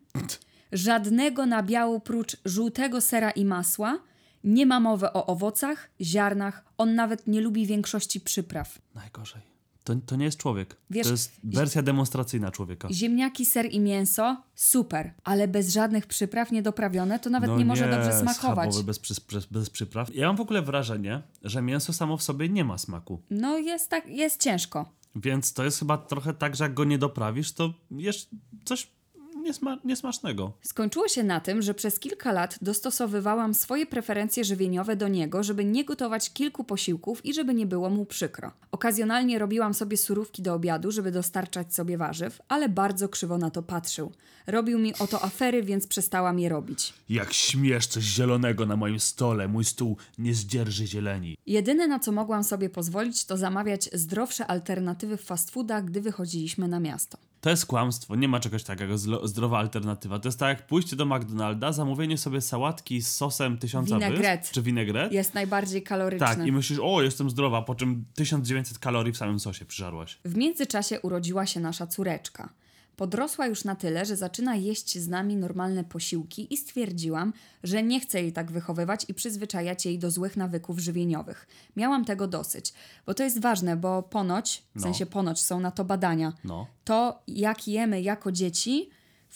żadnego 0.72 1.46
nabiału 1.46 2.00
prócz 2.00 2.38
żółtego 2.46 3.02
sera 3.02 3.32
i 3.32 3.46
masła, 3.46 4.00
nie 4.44 4.66
ma 4.66 4.80
mowy 4.80 5.14
o 5.14 5.26
owocach, 5.26 5.90
ziarnach, 6.02 6.64
on 6.78 6.96
nawet 6.96 7.28
nie 7.28 7.42
lubi 7.42 7.66
większości 7.66 8.22
przypraw. 8.22 8.80
Najgorzej. 8.96 9.42
To, 9.84 9.96
to 10.06 10.16
nie 10.16 10.26
jest 10.26 10.38
człowiek. 10.38 10.78
Wiesz, 10.90 11.08
to 11.08 11.14
jest 11.14 11.32
wersja 11.44 11.82
demonstracyjna 11.82 12.52
człowieka. 12.52 12.88
Ziemniaki, 12.92 13.46
ser 13.46 13.66
i 13.72 13.80
mięso 13.80 14.44
super, 14.56 15.14
ale 15.24 15.48
bez 15.48 15.70
żadnych 15.70 16.06
przypraw 16.06 16.52
niedoprawione 16.52 17.20
to 17.20 17.30
nawet 17.30 17.58
nie 17.58 17.66
może 17.66 17.90
dobrze 17.92 18.20
smakować. 18.20 18.76
No 18.76 18.84
bez, 18.84 19.00
bez, 19.00 19.46
bez 19.46 19.70
przypraw. 19.70 20.16
Ja 20.16 20.28
mam 20.28 20.36
w 20.36 20.42
ogóle 20.42 20.62
wrażenie, 20.62 21.22
że 21.44 21.62
mięso 21.62 21.94
samo 21.94 22.18
w 22.18 22.24
sobie 22.24 22.50
nie 22.50 22.64
ma 22.64 22.78
smaku. 22.78 23.22
No 23.30 23.58
jest 23.58 23.90
tak, 23.90 24.08
jest 24.08 24.44
ciężko. 24.44 24.92
Więc 25.22 25.54
to 25.54 25.64
jest 25.64 25.80
chyba 25.80 25.98
trochę 25.98 26.34
tak, 26.34 26.56
że 26.56 26.64
jak 26.64 26.74
go 26.74 26.84
nie 26.84 26.98
doprawisz, 26.98 27.54
to 27.54 27.74
jesz 27.92 28.28
coś 28.66 28.88
niesma 29.48 29.78
niesmacznego. 29.86 30.54
Skończyło 30.62 31.08
się 31.08 31.24
na 31.24 31.40
tym, 31.40 31.62
że 31.62 31.74
przez 31.74 32.00
kilka 32.00 32.32
lat 32.32 32.58
dostosowywałam 32.62 33.54
swoje 33.54 33.86
preferencje 33.86 34.44
żywieniowe 34.44 34.96
do 34.96 35.08
niego, 35.08 35.44
żeby 35.44 35.66
nie 35.66 35.86
gotować 35.86 36.34
kilku 36.34 36.64
posiłków 36.64 37.26
i 37.26 37.34
żeby 37.34 37.54
nie 37.54 37.66
było 37.66 37.90
mu 37.90 38.06
przykro. 38.06 38.52
Okazjonalnie 38.72 39.40
robiłam 39.40 39.74
sobie 39.74 39.98
surówki 39.98 40.42
do 40.42 40.54
obiadu, 40.54 40.92
żeby 40.92 41.12
dostarczać 41.12 41.74
sobie 41.74 41.98
warzyw, 41.98 42.42
ale 42.48 42.70
bardzo 42.70 43.10
krzywo 43.10 43.38
na 43.38 43.50
to 43.52 43.64
patrzył. 43.64 44.12
Robił 44.48 44.80
mi 44.80 44.94
o 45.00 45.08
to 45.08 45.24
afery, 45.24 45.64
więc 45.64 45.88
przestałam 45.88 46.40
je 46.40 46.50
robić. 46.50 46.94
Jak 47.10 47.34
śmiesz 47.34 47.88
coś 47.88 48.04
zielonego 48.04 48.66
na 48.66 48.76
moim 48.76 49.00
stole, 49.00 49.48
mój 49.48 49.66
stół 49.66 49.98
nie 50.18 50.34
zdzierży 50.34 50.88
zieleni. 50.88 51.38
Jedyne 51.46 51.88
na 51.88 52.00
co 52.00 52.12
mogłam 52.12 52.44
sobie 52.44 52.70
pozwolić, 52.70 53.26
to 53.26 53.38
zamawiać 53.38 53.90
zdrowsze 53.94 54.48
alternatywy 54.48 55.18
w 55.18 55.24
fast 55.24 55.52
foodach, 55.52 55.86
gdy 55.86 56.02
wychodziliśmy 56.02 56.68
na 56.68 56.80
miasto. 56.80 57.18
To 57.42 57.50
jest 57.50 57.66
kłamstwo, 57.66 58.16
nie 58.16 58.28
ma 58.28 58.40
czegoś 58.40 58.64
takiego, 58.64 58.96
zlo- 58.96 59.28
zdrowa 59.28 59.58
alternatywa. 59.60 60.20
To 60.20 60.28
jest 60.28 60.40
tak 60.40 60.58
jak 60.58 60.68
pójście 60.68 60.96
do 60.96 61.06
McDonalda, 61.06 61.72
zamówienie 61.72 62.18
sobie 62.18 62.42
sałatki 62.42 63.02
z 63.02 63.16
sosem 63.16 63.58
tysiąca 63.58 63.96
Winegret. 64.00 64.42
wysp, 64.42 64.54
czy 64.54 64.62
winegret. 64.62 65.12
Jest 65.12 65.34
najbardziej 65.34 65.84
kaloryczny. 65.84 66.28
Tak, 66.28 66.46
i 66.46 66.52
myślisz, 66.52 66.80
o, 66.84 67.02
jestem 67.02 67.30
zdrowa, 67.30 67.62
po 67.62 67.76
czym 67.76 68.06
1900 68.16 68.80
kalorii 68.80 69.14
w 69.14 69.18
samym 69.18 69.40
sosie 69.40 69.66
przyżarłaś. 69.66 70.18
W 70.26 70.38
międzyczasie 70.38 71.00
urodziła 71.02 71.46
się 71.46 71.60
nasza 71.60 71.88
córeczka. 71.88 72.50
Podrosła 73.02 73.48
już 73.48 73.64
na 73.64 73.76
tyle, 73.76 74.06
że 74.06 74.16
zaczyna 74.16 74.56
jeść 74.56 74.98
z 75.00 75.08
nami 75.08 75.36
normalne 75.36 75.84
posiłki 75.84 76.54
i 76.54 76.58
stwierdziłam, 76.58 77.34
że 77.64 77.84
nie 77.84 78.00
chcę 78.00 78.22
jej 78.22 78.34
tak 78.34 78.52
wychowywać 78.52 79.06
i 79.08 79.14
przyzwyczajać 79.14 79.86
jej 79.86 80.00
do 80.00 80.12
złych 80.12 80.38
nawyków 80.38 80.80
żywieniowych. 80.80 81.48
Miałam 81.76 82.06
tego 82.06 82.28
dosyć, 82.28 82.74
bo 83.06 83.14
to 83.14 83.24
jest 83.24 83.42
ważne, 83.42 83.78
bo 83.78 84.04
ponoć, 84.04 84.64
w 84.72 84.76
No. 84.76 84.82
sensie 84.82 85.06
ponoć 85.06 85.42
są 85.42 85.60
na 85.60 85.72
to 85.72 85.86
badania, 85.86 86.34
No. 86.44 86.68
to 86.84 87.22
jak 87.28 87.68
jemy 87.68 88.02
jako 88.02 88.32
dzieci 88.32 88.90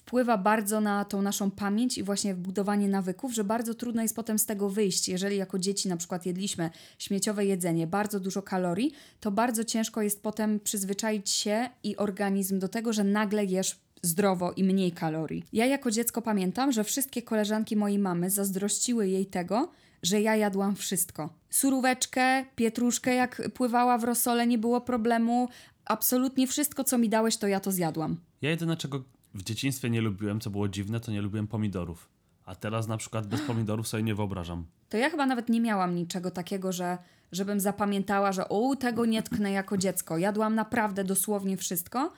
wpływa 0.05 0.37
bardzo 0.37 0.81
na 0.81 1.05
tą 1.05 1.21
naszą 1.21 1.51
pamięć 1.51 1.97
i 1.97 2.03
właśnie 2.03 2.35
budowanie 2.35 2.87
nawyków, 2.87 3.33
że 3.33 3.43
bardzo 3.43 3.73
trudno 3.73 4.01
jest 4.01 4.15
potem 4.15 4.39
z 4.39 4.45
tego 4.45 4.69
wyjść. 4.69 5.09
Jeżeli 5.09 5.37
jako 5.37 5.59
dzieci 5.59 5.89
na 5.89 5.97
przykład 5.97 6.25
jedliśmy 6.25 6.69
śmieciowe 6.99 7.45
jedzenie, 7.45 7.87
bardzo 7.87 8.19
dużo 8.19 8.41
kalorii, 8.41 8.93
to 9.19 9.31
bardzo 9.31 9.63
ciężko 9.63 10.01
jest 10.01 10.23
potem 10.23 10.59
przyzwyczaić 10.59 11.29
się 11.29 11.69
i 11.83 11.97
organizm 11.97 12.59
do 12.59 12.67
tego, 12.67 12.93
że 12.93 13.03
nagle 13.03 13.45
jesz 13.45 13.79
zdrowo 14.01 14.51
i 14.51 14.63
mniej 14.63 14.91
kalorii. 14.91 15.43
Ja 15.53 15.65
jako 15.65 15.91
dziecko 15.91 16.21
pamiętam, 16.21 16.71
że 16.71 16.83
wszystkie 16.83 17.21
koleżanki 17.21 17.75
mojej 17.75 17.99
mamy 17.99 18.29
zazdrościły 18.29 19.07
jej 19.07 19.25
tego, 19.25 19.71
że 20.03 20.21
ja 20.21 20.35
jadłam 20.35 20.75
wszystko. 20.75 21.29
Suróweczkę, 21.49 22.45
pietruszkę, 22.55 23.15
jak 23.15 23.41
pływała 23.53 23.97
w 23.97 24.03
rosole, 24.03 24.47
nie 24.47 24.57
było 24.57 24.81
problemu. 24.81 25.49
Absolutnie 25.85 26.47
wszystko, 26.47 26.83
co 26.83 26.97
mi 26.97 27.09
dałeś, 27.09 27.37
to 27.37 27.47
ja 27.47 27.59
to 27.59 27.71
zjadłam. 27.71 28.17
Ja 28.41 28.49
jedyne, 28.49 28.77
czego 28.77 29.03
w 29.33 29.43
dzieciństwie 29.43 29.89
nie 29.89 30.01
lubiłem, 30.01 30.39
co 30.39 30.49
było 30.49 30.67
dziwne, 30.67 30.99
to 30.99 31.11
nie 31.11 31.21
lubiłem 31.21 31.47
pomidorów. 31.47 32.09
A 32.45 32.55
teraz 32.55 32.87
na 32.87 32.97
przykład 32.97 33.27
bez 33.27 33.41
pomidorów 33.47 33.87
sobie 33.87 34.03
nie 34.03 34.15
wyobrażam. 34.15 34.65
To 34.89 34.97
ja 34.97 35.09
chyba 35.09 35.25
nawet 35.25 35.49
nie 35.49 35.61
miałam 35.61 35.95
niczego 35.95 36.31
takiego, 36.31 36.71
że 36.71 36.97
żebym 37.31 37.59
zapamiętała, 37.59 38.31
że 38.31 38.49
o, 38.49 38.75
tego 38.75 39.05
nie 39.05 39.23
tknę 39.23 39.51
jako 39.51 39.77
dziecko. 39.77 40.17
Jadłam 40.17 40.55
naprawdę 40.55 41.03
dosłownie 41.03 41.57
wszystko. 41.57 42.11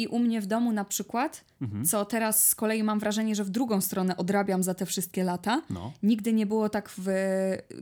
I 0.00 0.06
u 0.06 0.18
mnie 0.18 0.40
w 0.40 0.46
domu 0.46 0.72
na 0.72 0.84
przykład, 0.84 1.44
Mhm. 1.62 1.84
co 1.84 2.04
teraz 2.04 2.48
z 2.48 2.54
kolei 2.54 2.82
mam 2.82 2.98
wrażenie, 2.98 3.34
że 3.34 3.44
w 3.44 3.50
drugą 3.50 3.80
stronę 3.80 4.16
odrabiam 4.16 4.62
za 4.62 4.74
te 4.74 4.86
wszystkie 4.86 5.24
lata, 5.24 5.62
No. 5.70 5.92
nigdy 6.02 6.32
nie 6.32 6.46
było 6.46 6.68
tak 6.68 6.90
w, 6.98 7.08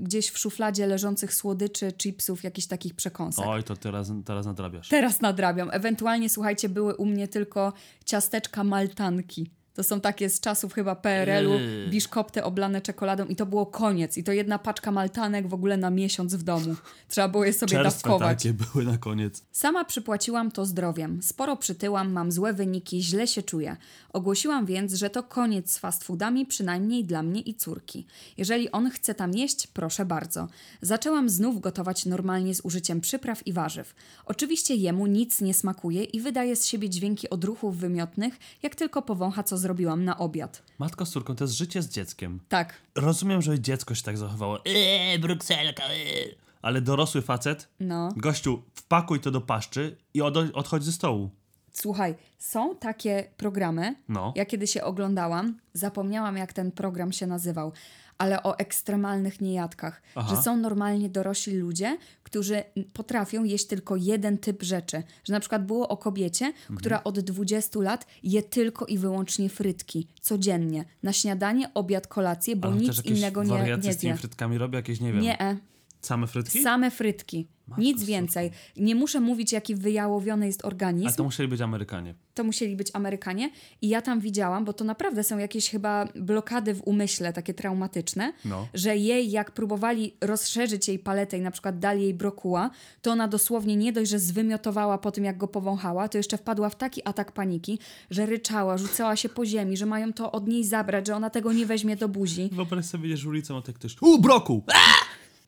gdzieś 0.01 0.31
w 0.31 0.39
szufladzie 0.39 0.87
leżących 0.87 1.35
słodyczy, 1.35 1.93
chipsów, 1.93 2.45
jakichś 2.45 2.67
takich 2.67 2.95
przekąsek. 2.95 3.45
Oj, 3.49 3.63
to 3.65 3.77
teraz, 3.77 4.13
teraz 4.25 4.47
nadrabiasz. 4.47 4.89
Teraz 4.89 5.21
nadrabiam. 5.21 5.71
Ewentualnie, 5.73 6.31
słuchajcie, 6.31 6.69
były 6.69 6.95
u 6.97 7.07
mnie 7.07 7.29
tylko 7.29 7.73
ciasteczka 8.05 8.65
maltanki. 8.65 9.51
To 9.79 9.85
są 9.85 10.01
takie 10.01 10.31
z 10.31 10.41
czasów 10.41 10.73
chyba 10.75 10.95
PRL-u, 10.97 11.53
Yy. 11.53 11.89
biszkopty 11.91 12.45
oblane 12.45 12.81
czekoladą 12.81 13.25
i 13.27 13.37
to 13.37 13.47
było 13.47 13.67
koniec. 13.67 14.17
I 14.19 14.25
to 14.25 14.33
jedna 14.33 14.59
paczka 14.59 14.91
maltanek 14.91 15.49
w 15.49 15.55
ogóle 15.55 15.77
na 15.77 15.91
miesiąc 15.91 16.35
w 16.35 16.43
domu. 16.43 16.75
Trzeba 17.09 17.29
było 17.29 17.45
je 17.45 17.53
sobie 17.53 17.71
Czerstwe 17.71 18.09
dawkować. 18.09 18.39
takie 18.39 18.53
były 18.55 18.85
na 18.85 18.99
koniec. 18.99 19.45
Sama 19.53 19.85
przypłaciłam 19.85 20.51
to 20.51 20.67
zdrowiem. 20.67 21.23
Sporo 21.23 21.57
przytyłam, 21.57 22.13
mam 22.13 22.33
złe 22.33 22.53
wyniki, 22.53 23.03
źle 23.03 23.27
się 23.27 23.43
czuję. 23.43 23.77
Ogłosiłam 24.13 24.67
więc, 24.67 24.95
że 24.95 25.11
to 25.11 25.23
koniec 25.23 25.71
z 25.73 25.79
fast 25.79 26.05
foodami, 26.05 26.47
przynajmniej 26.47 27.05
dla 27.05 27.23
mnie 27.23 27.41
i 27.41 27.55
córki. 27.55 28.07
Jeżeli 28.37 28.71
on 28.71 28.91
chce 28.91 29.15
tam 29.15 29.35
jeść, 29.35 29.67
proszę 29.67 30.05
bardzo. 30.05 30.49
Zaczęłam 30.83 31.29
znów 31.29 31.61
gotować 31.61 32.07
normalnie 32.07 32.55
z 32.55 32.61
użyciem 32.61 33.01
przypraw 33.01 33.47
i 33.47 33.53
warzyw. 33.53 33.95
Oczywiście 34.27 34.75
jemu 34.75 35.07
nic 35.07 35.41
nie 35.41 35.55
smakuje 35.55 36.05
i 36.05 36.21
wydaje 36.21 36.57
z 36.57 36.67
siebie 36.67 36.91
dźwięki 36.91 37.31
odruchów 37.31 37.77
wymiotnych, 37.77 38.35
jak 38.63 38.75
tylko 38.75 39.03
powącha, 39.03 39.43
co 39.43 39.59
zrobiłam 39.69 40.05
na 40.05 40.19
obiad. 40.19 40.63
Matko 40.79 41.07
z 41.07 41.11
córką, 41.11 41.37
to 41.37 41.45
jest 41.45 41.55
życie 41.55 41.83
z 41.83 41.89
dzieckiem. 41.89 42.41
Tak, 42.49 42.75
Rozumiem, 42.95 43.43
że 43.43 43.61
dziecko 43.61 43.95
się 43.95 44.03
tak 44.03 44.19
zachowało. 44.19 44.65
Eee, 44.65 45.19
brukselka, 45.19 45.83
eee. 45.91 46.35
Ale 46.63 46.81
dorosły 46.81 47.23
facet, 47.23 47.69
no. 47.81 48.09
gościu, 48.17 48.63
wpakuj 48.75 49.21
to 49.21 49.31
do 49.31 49.41
paszczy 49.41 49.97
i 50.15 50.23
od, 50.23 50.37
odchodź 50.55 50.85
ze 50.85 50.93
stołu. 50.93 51.31
Słuchaj, 51.73 52.15
są 52.39 52.77
takie 52.77 53.31
programy, 53.37 53.95
No. 54.09 54.33
ja 54.37 54.45
kiedy 54.47 54.67
się 54.67 54.83
oglądałam, 54.85 55.59
zapomniałam 55.73 56.37
jak 56.37 56.53
ten 56.53 56.73
program 56.73 57.13
się 57.13 57.27
nazywał, 57.27 57.73
ale 58.19 58.43
o 58.43 58.59
ekstremalnych 58.59 59.41
niejadkach, 59.41 60.03
Aha. 60.15 60.37
że 60.37 60.43
są 60.43 60.57
normalnie 60.57 61.09
dorośli 61.09 61.57
ludzie, 61.57 61.99
którzy 62.23 62.63
potrafią 62.93 63.45
jeść 63.45 63.67
tylko 63.67 63.97
jeden 63.97 64.39
typ 64.39 64.63
rzeczy. 64.63 65.03
Że 65.25 65.33
na 65.33 65.41
przykład 65.41 65.67
było 65.67 65.89
o 65.89 65.97
kobiecie, 65.97 66.45
Mhm. 66.47 66.77
która 66.79 67.05
od 67.05 67.21
20 67.21 67.81
lat 67.81 68.07
je 68.23 68.43
tylko 68.43 68.87
i 68.87 68.99
wyłącznie 68.99 69.49
frytki, 69.49 70.07
codziennie, 70.21 70.85
na 71.03 71.13
śniadanie, 71.13 71.75
obiad, 71.75 72.07
kolację, 72.07 72.57
bo 72.57 72.69
Ale 72.69 72.77
nic 72.77 73.05
innego 73.05 73.45
nie, 73.45 73.51
nie 73.63 73.77
z 73.77 73.81
tymi 73.83 73.93
zje. 73.95 74.17
frytkami 74.17 74.59
robi, 74.59 74.77
jakieś, 74.77 75.01
nie 75.01 75.13
wiem, 75.13 75.23
Nie, 75.23 75.57
same 76.01 76.27
frytki? 76.27 76.63
same 76.63 76.91
frytki. 76.91 77.47
Nic 77.79 77.97
córko. 77.97 78.07
więcej. 78.09 78.51
Nie 78.77 78.95
muszę 78.95 79.21
mówić, 79.21 79.53
jaki 79.53 79.75
wyjałowiony 79.75 80.47
jest 80.47 80.65
organizm. 80.65 81.07
Ale 81.07 81.17
to 81.17 81.25
musieli 81.25 81.49
być 81.49 81.61
Amerykanie. 81.61 82.15
to 82.35 82.45
musieli 82.45 82.77
być 82.77 82.91
Amerykanie. 82.93 83.51
I 83.83 83.89
ja 83.89 84.03
tam 84.03 84.21
widziałam, 84.21 84.65
bo 84.65 84.73
to 84.73 84.85
naprawdę 84.85 85.25
są 85.25 85.39
jakieś 85.39 85.71
chyba 85.71 86.09
blokady 86.15 86.75
w 86.75 86.83
umyśle, 86.85 87.33
takie 87.33 87.55
traumatyczne, 87.55 88.33
No. 88.45 88.69
że 88.75 88.97
jej, 88.97 89.31
jak 89.31 89.51
próbowali 89.51 90.15
rozszerzyć 90.21 90.89
jej 90.89 90.99
paletę 90.99 91.39
i 91.39 91.41
na 91.41 91.51
przykład 91.51 91.79
dali 91.79 92.03
jej 92.03 92.15
brokuła, 92.15 92.71
to 93.03 93.11
ona 93.11 93.29
dosłownie 93.29 93.77
nie 93.77 93.93
dość, 93.93 94.11
że 94.11 94.19
zwymiotowała 94.19 94.99
po 94.99 95.11
tym, 95.11 95.25
jak 95.25 95.37
go 95.39 95.49
powąchała, 95.49 96.09
to 96.09 96.19
jeszcze 96.19 96.39
wpadła 96.39 96.69
w 96.71 96.77
taki 96.77 97.03
atak 97.09 97.33
paniki, 97.33 97.79
że 98.11 98.27
ryczała, 98.27 98.79
rzucała 98.79 99.17
się 99.17 99.29
po 99.29 99.47
ziemi, 99.47 99.77
że 99.77 99.87
mają 99.87 100.13
to 100.13 100.33
od 100.33 100.49
niej 100.49 100.65
zabrać, 100.65 101.07
że 101.07 101.17
ona 101.17 101.31
tego 101.31 101.53
nie 101.53 101.67
weźmie 101.67 101.97
do 101.97 102.09
buzi. 102.09 102.49
Wyobraź 102.53 102.85
sobie, 102.85 103.07
idziesz 103.09 103.25
ulicą, 103.27 103.57
a 103.59 103.63
tak 103.63 103.75
ktoś... 103.75 103.97
U, 104.03 104.19
broku! 104.19 104.63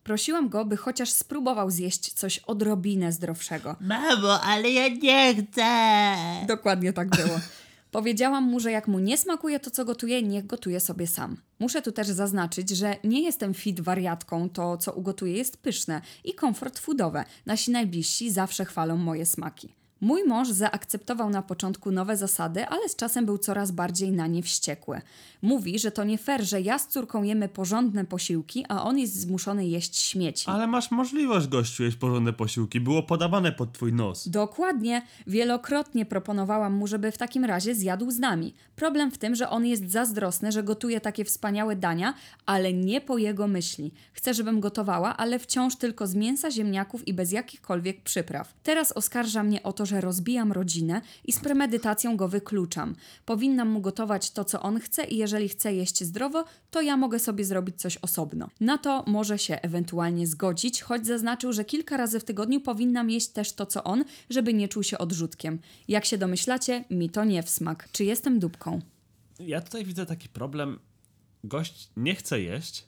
Prosiłam 0.05 0.49
go, 0.49 0.65
by 0.65 0.77
chociaż 0.77 1.11
spróbował 1.11 1.71
zjeść 1.71 2.13
coś 2.13 2.39
odrobinę 2.39 3.13
zdrowszego. 3.13 3.77
Mamo, 3.81 4.41
ale 4.41 4.71
ja 4.71 4.89
nie 4.89 5.35
chcę. 5.35 5.67
Dokładnie 6.47 6.93
tak 6.93 7.09
było. 7.09 7.41
Powiedziałam 7.91 8.45
mu, 8.45 8.61
że 8.61 8.71
jak 8.71 8.89
mu 8.89 8.99
nie 8.99 9.19
smakuje 9.19 9.61
to, 9.61 9.71
co 9.71 9.85
gotuje, 9.85 10.23
niech 10.23 10.47
gotuje 10.47 10.81
sobie 10.81 11.07
sam. 11.07 11.37
Muszę 11.59 11.83
tu 11.83 11.93
też 11.93 12.09
zaznaczyć, 12.09 12.71
że 12.71 12.97
nie 13.05 13.23
jestem 13.23 13.55
fit 13.55 13.81
wariatką, 13.81 14.51
to 14.51 14.77
co 14.77 14.93
ugotuję 14.93 15.33
jest 15.33 15.57
pyszne 15.57 16.01
i 16.25 16.35
komfort 16.35 16.79
foodowe. 16.79 17.25
Nasi 17.47 17.71
najbliżsi 17.71 18.31
zawsze 18.31 18.65
chwalą 18.65 18.97
moje 18.97 19.27
smaki. 19.27 19.75
Mój 20.01 20.25
mąż 20.25 20.49
zaakceptował 20.49 21.31
na 21.31 21.43
początku 21.43 21.91
nowe 21.91 22.17
zasady, 22.17 22.67
ale 22.67 22.89
z 22.89 22.97
czasem 22.97 23.27
był 23.27 23.39
coraz 23.39 23.71
bardziej 23.71 24.13
na 24.13 24.27
nie 24.27 24.43
wściekły. 24.43 25.01
Mówi, 25.43 25.79
że 25.79 25.91
to 25.91 26.05
nie 26.05 26.19
fair, 26.19 26.45
że 26.45 26.61
ja 26.61 26.79
z 26.79 26.89
córką 26.89 27.23
jemy 27.23 27.49
porządne 27.49 28.05
posiłki, 28.05 28.65
a 28.69 28.83
on 28.83 28.99
jest 28.99 29.21
zmuszony 29.21 29.67
jeść 29.67 29.97
śmieci. 29.97 30.45
Ale 30.51 30.67
masz 30.67 30.91
możliwość, 30.91 31.47
gościu, 31.49 31.83
jeść 31.83 31.97
porządne 31.97 32.33
posiłki. 32.33 32.81
Było 32.81 33.03
podawane 33.03 33.53
pod 33.53 33.73
twój 33.73 33.93
nos. 33.93 34.29
Dokładnie. 34.29 35.03
Wielokrotnie 35.27 36.07
proponowałam 36.07 36.73
mu, 36.73 36.87
żeby 36.87 37.13
w 37.13 37.19
takim 37.19 37.45
razie 37.45 37.75
zjadł 37.75 38.11
z 38.11 38.19
nami. 38.19 38.55
Problem 38.77 39.11
w 39.11 39.19
tym, 39.19 39.35
że 39.35 39.51
on 39.51 39.67
jest 39.67 39.91
zazdrosny, 39.91 40.53
że 40.53 40.63
gotuje 40.63 41.01
takie 41.01 41.25
wspaniałe 41.25 41.77
dania, 41.77 42.15
ale 42.47 42.73
nie 42.73 43.01
po 43.01 43.19
jego 43.19 43.49
myśli. 43.49 43.93
Chce, 44.13 44.35
żebym 44.35 44.61
gotowała, 44.61 45.17
ale 45.17 45.39
wciąż 45.39 45.77
tylko 45.77 46.07
z 46.07 46.15
mięsa, 46.15 46.51
ziemniaków 46.51 47.09
i 47.09 47.15
bez 47.15 47.33
jakichkolwiek 47.33 48.03
przypraw. 48.03 48.55
Teraz 48.63 48.93
oskarża 48.93 49.43
mnie 49.43 49.63
o 49.63 49.73
to, 49.73 49.87
że 49.87 50.01
rozbijam 50.01 50.53
rodzinę 50.53 51.01
i 51.25 51.33
z 51.33 51.41
premedytacją 51.41 52.17
go 52.17 52.29
wykluczam. 52.29 52.95
Powinnam 53.27 53.69
mu 53.69 53.81
gotować 53.81 54.31
to, 54.31 54.45
co 54.45 54.63
on 54.63 54.81
chce 54.81 55.05
i 55.05 55.17
jeżeli 55.17 55.30
chce 55.49 55.75
jeść 55.75 56.05
zdrowo, 56.05 56.45
to 56.71 56.81
ja 56.81 56.97
mogę 56.97 57.19
sobie 57.19 57.45
zrobić 57.45 57.81
coś 57.81 57.97
osobno. 57.97 58.49
Na 58.61 58.79
to 58.79 59.05
może 59.07 59.39
się 59.39 59.61
ewentualnie 59.61 60.27
zgodzić, 60.27 60.83
choć 60.83 61.07
zaznaczył, 61.07 61.53
że 61.53 61.65
kilka 61.65 61.97
razy 61.97 62.21
w 62.21 62.25
tygodniu 62.25 62.61
powinnam 62.61 63.11
jeść 63.11 63.29
też 63.29 63.53
to, 63.53 63.67
co 63.67 63.85
on, 63.85 64.05
żeby 64.31 64.55
nie 64.55 64.69
czuł 64.69 64.83
się 64.83 64.99
odrzutkiem. 64.99 65.59
Jak 65.89 66.05
się 66.05 66.19
domyślacie, 66.19 66.85
mi 66.91 67.11
to 67.11 67.25
nie 67.25 67.43
w 67.43 67.51
smak. 67.51 67.89
Czy 67.93 68.05
jestem 68.05 68.39
dupką? 68.39 68.81
Ja 69.39 69.61
tutaj 69.61 69.85
widzę 69.85 70.07
taki 70.07 70.29
problem. 70.29 70.79
Gość 71.45 71.91
nie 71.97 72.15
chce 72.15 72.41
jeść, 72.41 72.85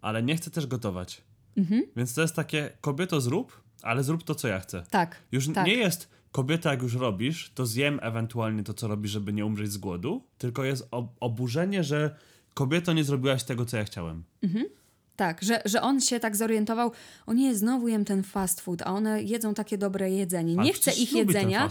ale 0.00 0.22
nie 0.22 0.36
chce 0.36 0.50
też 0.50 0.66
gotować. 0.66 1.22
Mhm. 1.56 1.82
Więc 1.96 2.14
to 2.14 2.22
jest 2.22 2.34
takie, 2.34 2.70
kobieto 2.80 3.20
zrób, 3.20 3.62
ale 3.82 4.04
zrób 4.04 4.24
to, 4.24 4.34
co 4.34 4.48
ja 4.48 4.60
chcę. 4.60 4.82
Tak. 4.90 5.16
Już 5.32 5.52
tak. 5.52 5.66
nie 5.66 5.74
jest 5.74 6.08
kobieta 6.34 6.70
jak 6.70 6.82
już 6.82 6.94
robisz, 6.94 7.52
to 7.54 7.66
zjem 7.66 7.98
ewentualnie 8.02 8.62
to, 8.62 8.74
co 8.74 8.88
robisz, 8.88 9.10
żeby 9.10 9.32
nie 9.32 9.46
umrzeć 9.46 9.72
z 9.72 9.76
głodu, 9.76 10.22
tylko 10.38 10.64
jest 10.64 10.88
ob- 10.90 11.16
oburzenie, 11.20 11.84
że 11.84 12.16
kobieto 12.54 12.92
nie 12.92 13.04
zrobiłaś 13.04 13.44
tego, 13.44 13.64
co 13.64 13.76
ja 13.76 13.84
chciałem. 13.84 14.24
Tak, 15.16 15.42
że, 15.42 15.62
że 15.64 15.82
on 15.82 16.00
się 16.00 16.20
tak 16.20 16.36
zorientował, 16.36 16.92
o 17.26 17.32
nie, 17.32 17.54
znowu 17.54 17.88
jem 17.88 18.04
ten 18.04 18.22
fast 18.22 18.60
food, 18.60 18.82
a 18.82 18.86
one 18.92 19.22
jedzą 19.22 19.54
takie 19.54 19.78
dobre 19.78 20.10
jedzenie. 20.10 20.56
Nie 20.56 20.72
chcę 20.72 20.90
ich 20.92 21.12
jedzenia, 21.18 21.68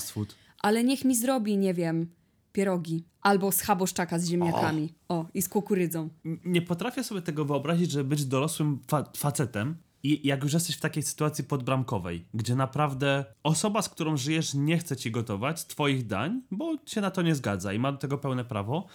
ale 0.60 0.84
niech 0.84 1.06
mi 1.06 1.16
zrobi, 1.16 1.58
nie 1.58 1.74
wiem, 1.74 2.08
pierogi. 2.54 3.04
Albo 3.22 3.52
schaboszczaka 3.52 4.20
z 4.20 4.28
ziemniakami. 4.30 4.94
O, 5.10 5.26
i 5.34 5.42
z 5.42 5.50
kukurydzą. 5.50 6.10
Nie 6.46 6.62
potrafię 6.62 7.04
sobie 7.04 7.22
tego 7.22 7.46
wyobrazić, 7.46 7.92
żeby 7.92 8.04
być 8.10 8.26
dorosłym 8.26 8.80
fa- 8.88 9.10
facetem 9.18 9.76
i 10.04 10.28
jak 10.28 10.44
już 10.44 10.54
jesteś 10.54 10.76
w 10.78 10.80
takiej 10.80 11.04
sytuacji 11.04 11.44
podbramkowej, 11.44 12.26
gdzie 12.34 12.56
naprawdę 12.56 13.26
osoba, 13.44 13.82
z 13.82 13.90
którą 13.90 14.18
żyjesz, 14.18 14.54
nie 14.54 14.78
chce 14.78 14.96
ci 14.96 15.12
gotować 15.12 15.66
twoich 15.66 16.08
dań, 16.08 16.42
bo 16.52 16.76
się 16.86 17.02
na 17.02 17.12
to 17.12 17.22
nie 17.22 17.36
zgadza 17.36 17.74
i 17.74 17.80
ma 17.80 17.92
do 17.92 17.98
tego 17.98 18.18
pełne 18.18 18.46
prawo, 18.46 18.86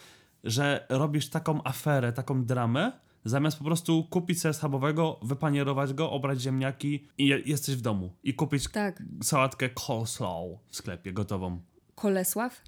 że 0.44 0.86
robisz 0.88 1.28
taką 1.30 1.60
aferę, 1.64 2.12
taką 2.12 2.44
dramę, 2.44 2.92
zamiast 3.24 3.58
po 3.58 3.64
prostu 3.64 4.04
kupić 4.04 4.40
sobie 4.40 4.54
schabowego, 4.54 5.20
wypanierować 5.22 5.94
go, 5.94 6.10
obrać 6.10 6.40
ziemniaki 6.40 7.04
i 7.18 7.26
je- 7.26 7.40
jesteś 7.46 7.76
w 7.76 7.80
domu. 7.80 8.12
I 8.22 8.34
kupić 8.34 8.68
Tak. 8.68 9.02
sałatkę 9.22 9.68
coleslaw 9.70 10.44
w 10.66 10.76
sklepie 10.76 11.12
gotową. 11.12 11.60
Kolesław? 11.98 12.62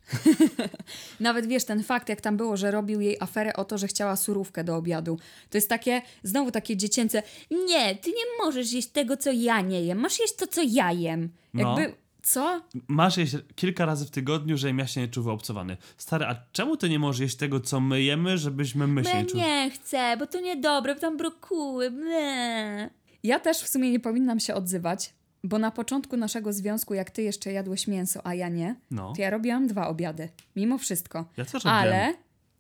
Nawet 1.20 1.46
wiesz, 1.46 1.64
ten 1.64 1.82
fakt, 1.82 2.08
jak 2.08 2.20
tam 2.20 2.36
było, 2.36 2.56
że 2.56 2.70
robił 2.70 3.00
jej 3.00 3.16
aferę 3.20 3.52
o 3.56 3.64
to, 3.64 3.78
że 3.78 3.86
chciała 3.86 4.16
surówkę 4.16 4.64
do 4.64 4.76
obiadu. 4.76 5.18
To 5.50 5.58
jest 5.58 5.68
takie, 5.68 6.02
znowu 6.22 6.50
takie 6.50 6.76
dziecięce, 6.76 7.22
Nie, 7.50 7.94
ty 7.94 8.10
nie 8.10 8.44
możesz 8.44 8.72
jeść 8.72 8.88
tego, 8.88 9.16
co 9.16 9.32
ja 9.32 9.60
nie 9.60 9.82
jem. 9.82 9.98
Masz 9.98 10.20
jeść 10.20 10.34
to, 10.36 10.46
co 10.46 10.60
ja 10.68 10.92
jem. 10.92 11.28
No. 11.54 11.78
jakby, 11.78 11.94
co? 12.22 12.60
Masz 12.88 13.16
jeść 13.16 13.36
kilka 13.54 13.86
razy 13.86 14.06
w 14.06 14.10
tygodniu, 14.10 14.56
żebym 14.56 14.78
ja 14.78 14.86
się 14.86 15.00
nie 15.00 15.08
czuł 15.08 15.24
wyobcowany. 15.24 15.76
Stary, 15.96 16.24
a 16.24 16.36
czemu 16.52 16.76
ty 16.76 16.88
nie 16.88 16.98
możesz 16.98 17.20
jeść 17.20 17.36
tego, 17.36 17.60
co 17.60 17.80
my 17.80 18.02
jemy, 18.02 18.38
żebyśmy 18.38 18.86
my 18.86 19.04
się 19.04 19.10
Ja 19.10 19.20
nie 19.20 19.26
czuli? 19.26 19.42
nie 19.42 19.70
chcę, 19.70 20.16
bo 20.18 20.26
to 20.26 20.40
niedobre, 20.40 20.94
bo 20.94 21.00
tam 21.00 21.16
brokuły. 21.16 21.90
Ble. 21.90 22.90
Ja 23.22 23.40
też 23.40 23.58
w 23.58 23.68
sumie 23.68 23.90
nie 23.90 24.00
powinnam 24.00 24.40
się 24.40 24.54
odzywać, 24.54 25.12
bo 25.44 25.58
na 25.58 25.70
początku 25.70 26.16
naszego 26.16 26.52
związku, 26.52 26.94
jak 26.94 27.10
ty 27.10 27.22
jeszcze 27.22 27.52
jadłeś 27.52 27.86
mięso, 27.86 28.20
a 28.26 28.34
ja 28.34 28.48
nie, 28.48 28.76
No. 28.90 29.12
to 29.16 29.22
ja 29.22 29.30
robiłam 29.30 29.66
dwa 29.66 29.88
obiady. 29.88 30.28
Mimo 30.56 30.78
wszystko. 30.78 31.24
Ja 31.36 31.44
też 31.44 31.64
robiłem. 31.64 32.14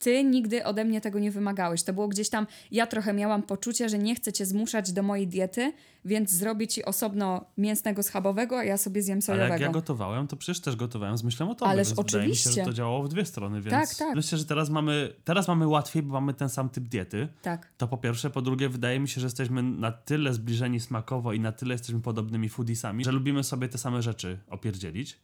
Ale 0.06 0.14
ty 0.14 0.24
nigdy 0.24 0.64
ode 0.64 0.84
mnie 0.84 1.00
tego 1.00 1.18
nie 1.18 1.30
wymagałeś. 1.30 1.82
To 1.82 1.92
było 1.92 2.08
gdzieś 2.08 2.28
tam, 2.28 2.46
ja 2.70 2.86
trochę 2.86 3.12
miałam 3.12 3.42
poczucie, 3.42 3.88
że 3.88 3.98
nie 3.98 4.14
chcę 4.14 4.32
cię 4.32 4.46
zmuszać 4.46 4.92
do 4.92 5.02
mojej 5.02 5.28
diety, 5.28 5.72
więc 6.04 6.30
zrobię 6.30 6.68
ci 6.68 6.84
osobno 6.84 7.44
mięsnego 7.58 8.02
schabowego, 8.02 8.58
a 8.58 8.64
ja 8.64 8.76
sobie 8.76 9.02
zjem 9.02 9.16
Ale 9.16 9.22
sojowego. 9.22 9.52
jak 9.52 9.60
ja 9.60 9.68
gotowałem, 9.68 10.26
to 10.26 10.36
przecież 10.36 10.60
też 10.60 10.76
gotowałem 10.76 11.18
z 11.18 11.22
myślą 11.22 11.50
o 11.50 11.54
tobie, 11.54 11.70
Ależ 11.70 11.88
mi 11.88 11.90
się, 11.90 11.94
że 11.96 12.18
oczywiście. 12.18 12.64
to 12.64 12.72
działało 12.72 13.02
w 13.02 13.08
dwie 13.08 13.24
strony, 13.24 13.60
więc 13.60 13.70
Tak, 13.70 13.94
tak. 13.94 14.16
myślę, 14.16 14.38
że 14.38 14.44
teraz 14.44 14.70
mamy, 14.70 15.12
teraz 15.24 15.48
mamy 15.48 15.66
łatwiej, 15.66 16.02
bo 16.02 16.12
mamy 16.12 16.34
ten 16.34 16.48
sam 16.48 16.68
typ 16.68 16.84
diety. 16.84 17.28
Tak. 17.42 17.68
To 17.78 17.88
po 17.88 17.96
pierwsze. 17.98 18.30
Po 18.30 18.42
drugie, 18.42 18.68
wydaje 18.68 19.00
mi 19.00 19.08
się, 19.08 19.20
że 19.20 19.26
jesteśmy 19.26 19.62
na 19.62 19.92
tyle 19.92 20.34
zbliżeni 20.34 20.80
smakowo 20.80 21.32
i 21.32 21.40
na 21.40 21.52
tyle 21.52 21.74
jesteśmy 21.74 22.00
podobnymi 22.00 22.48
foodiesami, 22.48 23.04
że 23.04 23.12
lubimy 23.12 23.44
sobie 23.44 23.68
te 23.68 23.78
same 23.78 24.02
rzeczy 24.02 24.38
opierdzielić 24.50 25.18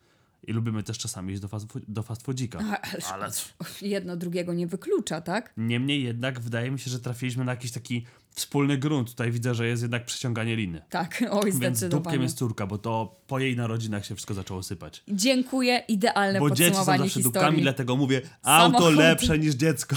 i 0.46 0.52
lubimy 0.52 0.82
też 0.82 0.98
czasami 0.98 1.32
iść 1.32 1.42
do 1.42 1.48
fast, 1.48 1.66
do 1.88 2.02
fast 2.02 2.22
foodzika. 2.22 2.58
Ależ 2.82 3.04
Ale 3.12 3.28
jedno 3.82 4.16
drugiego 4.16 4.54
nie 4.54 4.66
wyklucza, 4.66 5.20
tak? 5.20 5.52
niemniej 5.56 6.02
jednak 6.04 6.40
wydaje 6.40 6.70
mi 6.70 6.78
się, 6.78 6.90
że 6.90 7.00
trafiliśmy 7.00 7.44
na 7.44 7.52
jakiś 7.52 7.72
taki 7.72 8.06
wspólny 8.30 8.78
grunt. 8.78 9.10
Tutaj 9.10 9.30
widzę, 9.32 9.54
że 9.54 9.66
jest 9.66 9.82
jednak 9.82 10.04
przeciąganie 10.04 10.56
liny. 10.56 10.82
Tak, 10.90 11.24
oj, 11.30 11.52
Więc 11.52 11.84
dupkiem 11.84 12.22
jest 12.22 12.38
córka, 12.38 12.66
bo 12.66 12.78
to 12.78 13.20
po 13.26 13.38
jej 13.38 13.56
narodzinach 13.56 14.06
się 14.06 14.14
wszystko 14.14 14.34
zaczęło 14.34 14.62
sypać. 14.62 15.02
Dziękuję, 15.08 15.82
idealne 15.88 16.38
Bo 16.38 16.50
dzieci 16.50 16.62
są 16.62 16.68
podsumowanie 16.70 16.98
zawsze 16.98 17.14
historii. 17.14 17.32
dupkami, 17.32 17.62
dlatego 17.62 17.96
mówię, 17.96 18.22
auto 18.42 18.78
Samochód. 18.78 18.96
lepsze 18.98 19.38
niż 19.38 19.54
dziecko. 19.54 19.96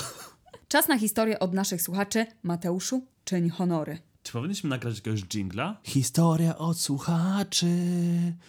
Czas 0.67 0.87
na 0.87 0.97
historię 0.99 1.39
od 1.39 1.53
naszych 1.53 1.81
słuchaczy. 1.81 2.25
Mateuszu, 2.43 3.05
czyń 3.23 3.49
honory. 3.49 3.97
Czy 4.23 4.31
powinniśmy 4.33 4.69
nagrać 4.69 4.95
jakiegoś 4.95 5.21
jingla? 5.23 5.77
Historia 5.83 6.57
od 6.57 6.79
słuchaczy 6.79 7.67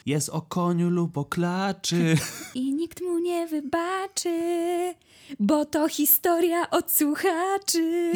jest 0.07 0.29
o 0.29 0.43
koniu 0.43 0.91
lub 0.91 1.19
o 1.19 1.25
klaczy. 1.25 2.17
I 2.55 2.75
nikt 2.75 3.01
mu 3.03 3.19
nie 3.19 3.47
wybaczy, 3.47 4.39
bo 5.41 5.65
to 5.65 5.89
historia 5.89 6.71
od 6.71 6.93
słuchaczy. 6.93 8.13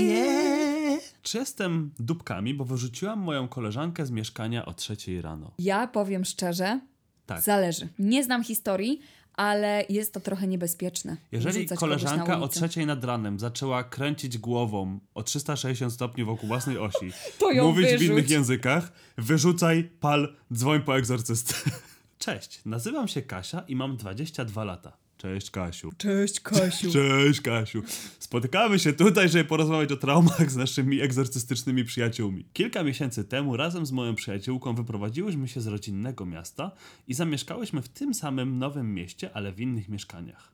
Czy 1.23 1.39
jestem 1.39 1.91
dupkami, 1.99 2.55
bo 2.55 2.65
wyrzuciłam 2.65 3.19
moją 3.19 3.49
koleżankę 3.49 4.07
z 4.07 4.11
mieszkania 4.11 4.67
o 4.67 4.75
trzeciej 4.75 5.21
rano? 5.23 5.51
Ja 5.59 5.87
powiem 5.87 6.25
szczerze, 6.25 6.81
Tak. 7.27 7.41
zależy. 7.43 7.89
Nie 7.99 8.25
znam 8.25 8.45
historii, 8.45 9.01
ale 9.37 9.85
jest 9.89 10.14
to 10.14 10.20
trochę 10.20 10.47
niebezpieczne. 10.47 11.16
Jeżeli 11.32 11.66
koleżanka 11.66 12.41
o 12.41 12.49
trzeciej 12.49 12.87
nad 12.87 13.05
ranem 13.05 13.39
zaczęła 13.39 13.85
kręcić 13.85 14.39
głową 14.39 14.99
o 15.14 15.22
360 15.22 15.93
stopni 15.93 16.24
wokół 16.24 16.49
własnej 16.49 16.78
osi, 16.78 17.12
mówić 17.62 17.87
w 17.87 17.91
wyrzuć. 17.91 18.09
innych 18.09 18.30
językach, 18.30 18.93
wyrzucaj, 19.18 19.85
pal, 20.01 20.35
dzwoń 20.53 20.82
po 20.82 20.99
egzorcystę. 20.99 21.55
Cześć, 22.18 22.61
nazywam 22.64 23.09
się 23.09 23.22
Kasia 23.22 23.64
i 23.68 23.76
mam 23.76 23.97
22 23.97 24.64
lata. 24.64 25.04
Cześć 25.25 25.51
Kasiu. 25.51 25.93
Cześć, 25.97 26.41
Kasiu. 26.41 26.93
Cześć 26.99 27.41
Kasiu. 27.41 27.83
Spotykamy 28.18 28.79
się 28.79 28.93
tutaj, 28.93 29.29
żeby 29.29 29.45
porozmawiać 29.45 29.93
o 29.93 29.97
traumach 29.97 30.51
z 30.51 30.57
naszymi 30.57 31.01
egzorcystycznymi 31.01 31.85
przyjaciółmi. 31.85 32.45
Kilka 32.53 32.83
miesięcy 32.83 33.25
temu 33.25 33.57
razem 33.57 33.87
z 33.87 33.93
moją 33.93 34.14
przyjaciółką 34.14 34.75
wyprowadziłyśmy 34.75 35.49
się 35.49 35.61
z 35.61 35.66
rodzinnego 35.66 36.27
miasta 36.27 36.70
i 37.09 37.14
zamieszkałyśmy 37.14 37.83
w 37.83 37.89
tym 37.89 38.14
samym 38.14 38.59
nowym 38.59 38.95
mieście, 38.95 39.31
ale 39.35 39.53
w 39.53 39.61
innych 39.61 39.89
mieszkaniach. 39.89 40.53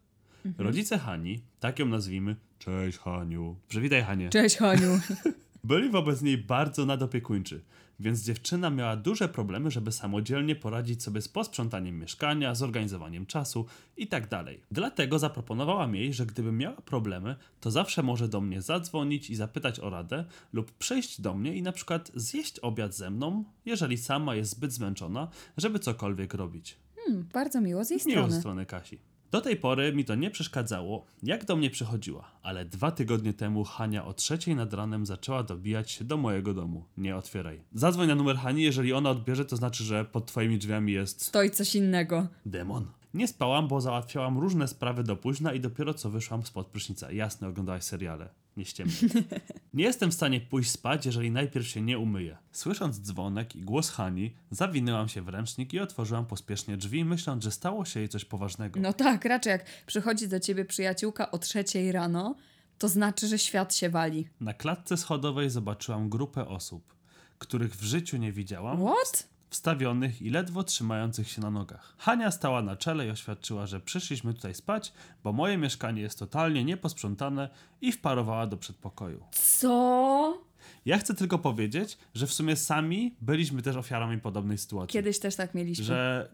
Rodzice 0.59 0.99
Hani, 0.99 1.41
tak 1.61 1.79
ją 1.79 1.87
nazwijmy, 1.87 2.37
cześć 2.59 2.99
Haniu, 2.99 3.57
przywitaj 3.69 4.03
Hanie, 4.03 4.31
Cześć, 4.31 4.57
Haniu. 4.57 5.01
byli 5.65 5.91
wobec 5.91 6.23
niej 6.23 6.39
bardzo 6.39 6.87
nadopiekuńczy, 6.87 7.61
więc 8.01 8.25
dziewczyna 8.25 8.71
miała 8.71 8.97
duże 8.97 9.29
problemy, 9.29 9.71
żeby 9.71 9.93
samodzielnie 9.93 10.57
poradzić 10.57 11.03
sobie 11.03 11.23
z 11.23 11.29
posprzątaniem 11.29 11.99
mieszkania, 11.99 12.55
zorganizowaniem 12.55 13.27
czasu 13.27 13.67
i 13.97 14.07
tak 14.07 14.29
dalej. 14.29 14.61
Dlatego 14.71 15.19
zaproponowałam 15.19 15.95
jej, 15.95 16.13
że 16.13 16.27
gdyby 16.27 16.53
miała 16.53 16.77
problemy, 16.77 17.37
to 17.61 17.71
zawsze 17.71 18.03
może 18.03 18.29
do 18.29 18.41
mnie 18.41 18.63
zadzwonić 18.63 19.31
i 19.31 19.35
zapytać 19.35 19.81
o 19.81 19.91
radę 19.91 20.25
lub 20.53 20.73
przyjść 20.73 21.21
do 21.21 21.35
mnie 21.35 21.57
i 21.57 21.63
na 21.63 21.73
przykład 21.73 22.11
zjeść 22.15 22.59
obiad 22.59 22.95
ze 22.95 23.11
mną, 23.11 23.45
jeżeli 23.65 23.97
sama 23.99 24.35
jest 24.35 24.51
zbyt 24.51 24.73
zmęczona, 24.73 25.29
żeby 25.57 25.79
cokolwiek 25.79 26.35
robić. 26.35 26.77
Hmm, 26.97 27.29
bardzo 27.33 27.61
miło 27.61 27.85
z 27.85 27.91
jej 27.91 28.01
Miło 28.07 28.23
ze 28.23 28.27
strony. 28.27 28.41
strony 28.41 28.67
Kasi. 28.67 28.99
Do 29.31 29.41
tej 29.41 29.57
pory 29.57 29.93
mi 29.93 30.05
to 30.05 30.15
nie 30.15 30.31
przeszkadzało, 30.31 31.07
jak 31.23 31.45
do 31.45 31.57
mnie 31.57 31.71
przychodziła, 31.71 32.31
ale 32.43 32.65
dwa 32.65 32.91
tygodnie 32.91 33.33
temu 33.33 33.65
Hania 33.65 34.05
o 34.05 34.13
trzeciej 34.13 34.57
nad 34.57 34.75
ranem 34.75 35.07
zaczęła 35.07 35.43
dobijać 35.43 35.91
się 35.91 36.05
do 36.05 36.17
mojego 36.17 36.55
domu. 36.55 36.85
Nie 36.97 37.17
otwieraj. 37.17 37.61
Zadzwoń 37.75 38.09
na 38.09 38.15
numer 38.15 38.37
Hani, 38.37 38.63
jeżeli 38.63 38.93
ona 38.93 39.11
odbierze, 39.11 39.45
to 39.45 39.57
znaczy, 39.57 39.85
że 39.85 40.05
pod 40.05 40.27
twoimi 40.27 40.59
drzwiami 40.59 40.93
jest 40.93 41.23
Stoi 41.23 41.51
coś 41.51 41.75
innego. 41.75 42.27
demon. 42.47 42.87
Nie 43.15 43.29
spałam, 43.29 43.69
bo 43.69 43.81
załatwiałam 43.81 44.39
różne 44.39 44.69
sprawy 44.69 45.05
do 45.05 45.17
późna 45.17 45.53
i 45.53 45.61
dopiero 45.61 45.95
co 45.95 46.11
wyszłam 46.11 46.47
spod 46.47 46.67
prysznica. 46.67 47.13
Jasne, 47.13 47.49
oglądałaś 47.49 47.83
seriale. 47.83 48.29
Nie 48.57 48.65
ściemnij. 48.65 48.97
Nie 49.75 49.85
jestem 49.85 50.11
w 50.11 50.15
stanie 50.15 50.41
pójść 50.41 50.71
spać, 50.71 51.07
jeżeli 51.07 51.31
najpierw 51.31 51.67
się 51.67 51.81
nie 51.81 51.99
umyję. 51.99 52.37
Słysząc 52.53 53.01
dzwonek 53.01 53.57
i 53.57 53.63
głos 53.63 53.91
Hani, 53.91 54.35
zawinęłam 54.51 55.09
się 55.09 55.23
w 55.23 55.29
ręcznik 55.29 55.75
i 55.75 55.81
otworzyłam 55.81 56.27
pospiesznie 56.27 56.77
drzwi, 56.77 57.05
myśląc, 57.05 57.45
że 57.45 57.51
stało 57.51 57.85
się 57.85 58.01
jej 58.01 58.09
coś 58.09 58.25
poważnego. 58.25 58.81
No 58.81 58.93
tak, 58.93 59.25
raczej 59.25 59.51
jak 59.51 59.65
przychodzi 59.87 60.29
do 60.29 60.41
ciebie 60.41 60.65
przyjaciółka 60.65 61.31
o 61.31 61.39
trzeciej 61.39 61.93
rano, 61.93 62.35
to 62.79 62.89
znaczy, 62.89 63.29
że 63.29 63.39
świat 63.39 63.75
się 63.75 63.91
wali. 63.91 64.29
Na 64.41 64.55
klatce 64.55 64.97
schodowej 64.97 65.51
zobaczyłam 65.51 66.09
grupę 66.09 66.49
osób, 66.49 66.95
których 67.39 67.77
w 67.77 67.83
życiu 67.83 68.17
nie 68.17 68.33
widziałam, 68.33 68.87
What? 68.87 69.29
Wstawionych 69.51 70.23
i 70.23 70.31
ledwo 70.31 70.65
trzymających 70.65 71.29
się 71.29 71.41
na 71.41 71.51
nogach. 71.51 71.95
Hania 71.99 72.31
stała 72.31 72.63
na 72.63 72.77
czele 72.77 73.07
i 73.07 73.11
oświadczyła, 73.11 73.67
że 73.67 73.81
przyszliśmy 73.81 74.35
tutaj 74.35 74.55
spać, 74.55 74.93
bo 75.25 75.33
moje 75.33 75.59
mieszkanie 75.59 76.03
jest 76.03 76.19
totalnie 76.19 76.65
nieposprzątane 76.65 77.49
i 77.81 77.93
wparowała 77.93 78.47
do 78.47 78.57
przedpokoju. 78.57 79.25
Co? 79.33 80.39
Ja 80.85 80.99
chcę 80.99 81.15
tylko 81.15 81.39
powiedzieć, 81.39 81.99
że 82.15 82.27
w 82.27 82.33
sumie 82.33 82.57
sami 82.57 83.15
byliśmy 83.21 83.63
też 83.63 83.77
ofiarami 83.77 84.19
podobnej 84.19 84.59
sytuacji. 84.59 84.93
Kiedyś 84.93 85.19
też 85.19 85.37
tak 85.37 85.55
mieliśmy. 85.55 85.85
Że 85.85 86.31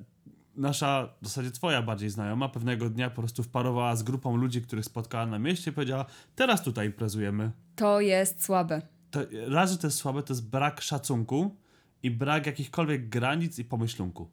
nasza, 0.56 1.08
w 1.22 1.26
zasadzie 1.26 1.50
twoja 1.50 1.82
bardziej 1.82 2.10
znajoma, 2.10 2.48
pewnego 2.48 2.90
dnia 2.90 3.10
po 3.10 3.22
prostu 3.22 3.42
wparowała 3.42 3.96
z 3.96 4.02
grupą 4.02 4.36
ludzi, 4.36 4.62
których 4.62 4.84
spotkała 4.84 5.26
na 5.26 5.38
mieście 5.38 5.70
i 5.70 5.74
powiedziała, 5.74 6.06
teraz 6.34 6.62
tutaj 6.62 6.86
imprezujemy. 6.86 7.50
To 7.76 8.00
jest 8.00 8.44
słabe. 8.44 8.82
To, 9.10 9.20
raz, 9.46 9.70
że 9.70 9.78
to 9.78 9.86
jest 9.86 9.98
słabe, 9.98 10.22
to 10.22 10.32
jest 10.32 10.48
brak 10.48 10.80
szacunku 10.80 11.56
i 12.02 12.10
brak 12.10 12.46
jakichkolwiek 12.46 13.08
granic 13.08 13.58
i 13.58 13.64
pomyślunku. 13.64 14.28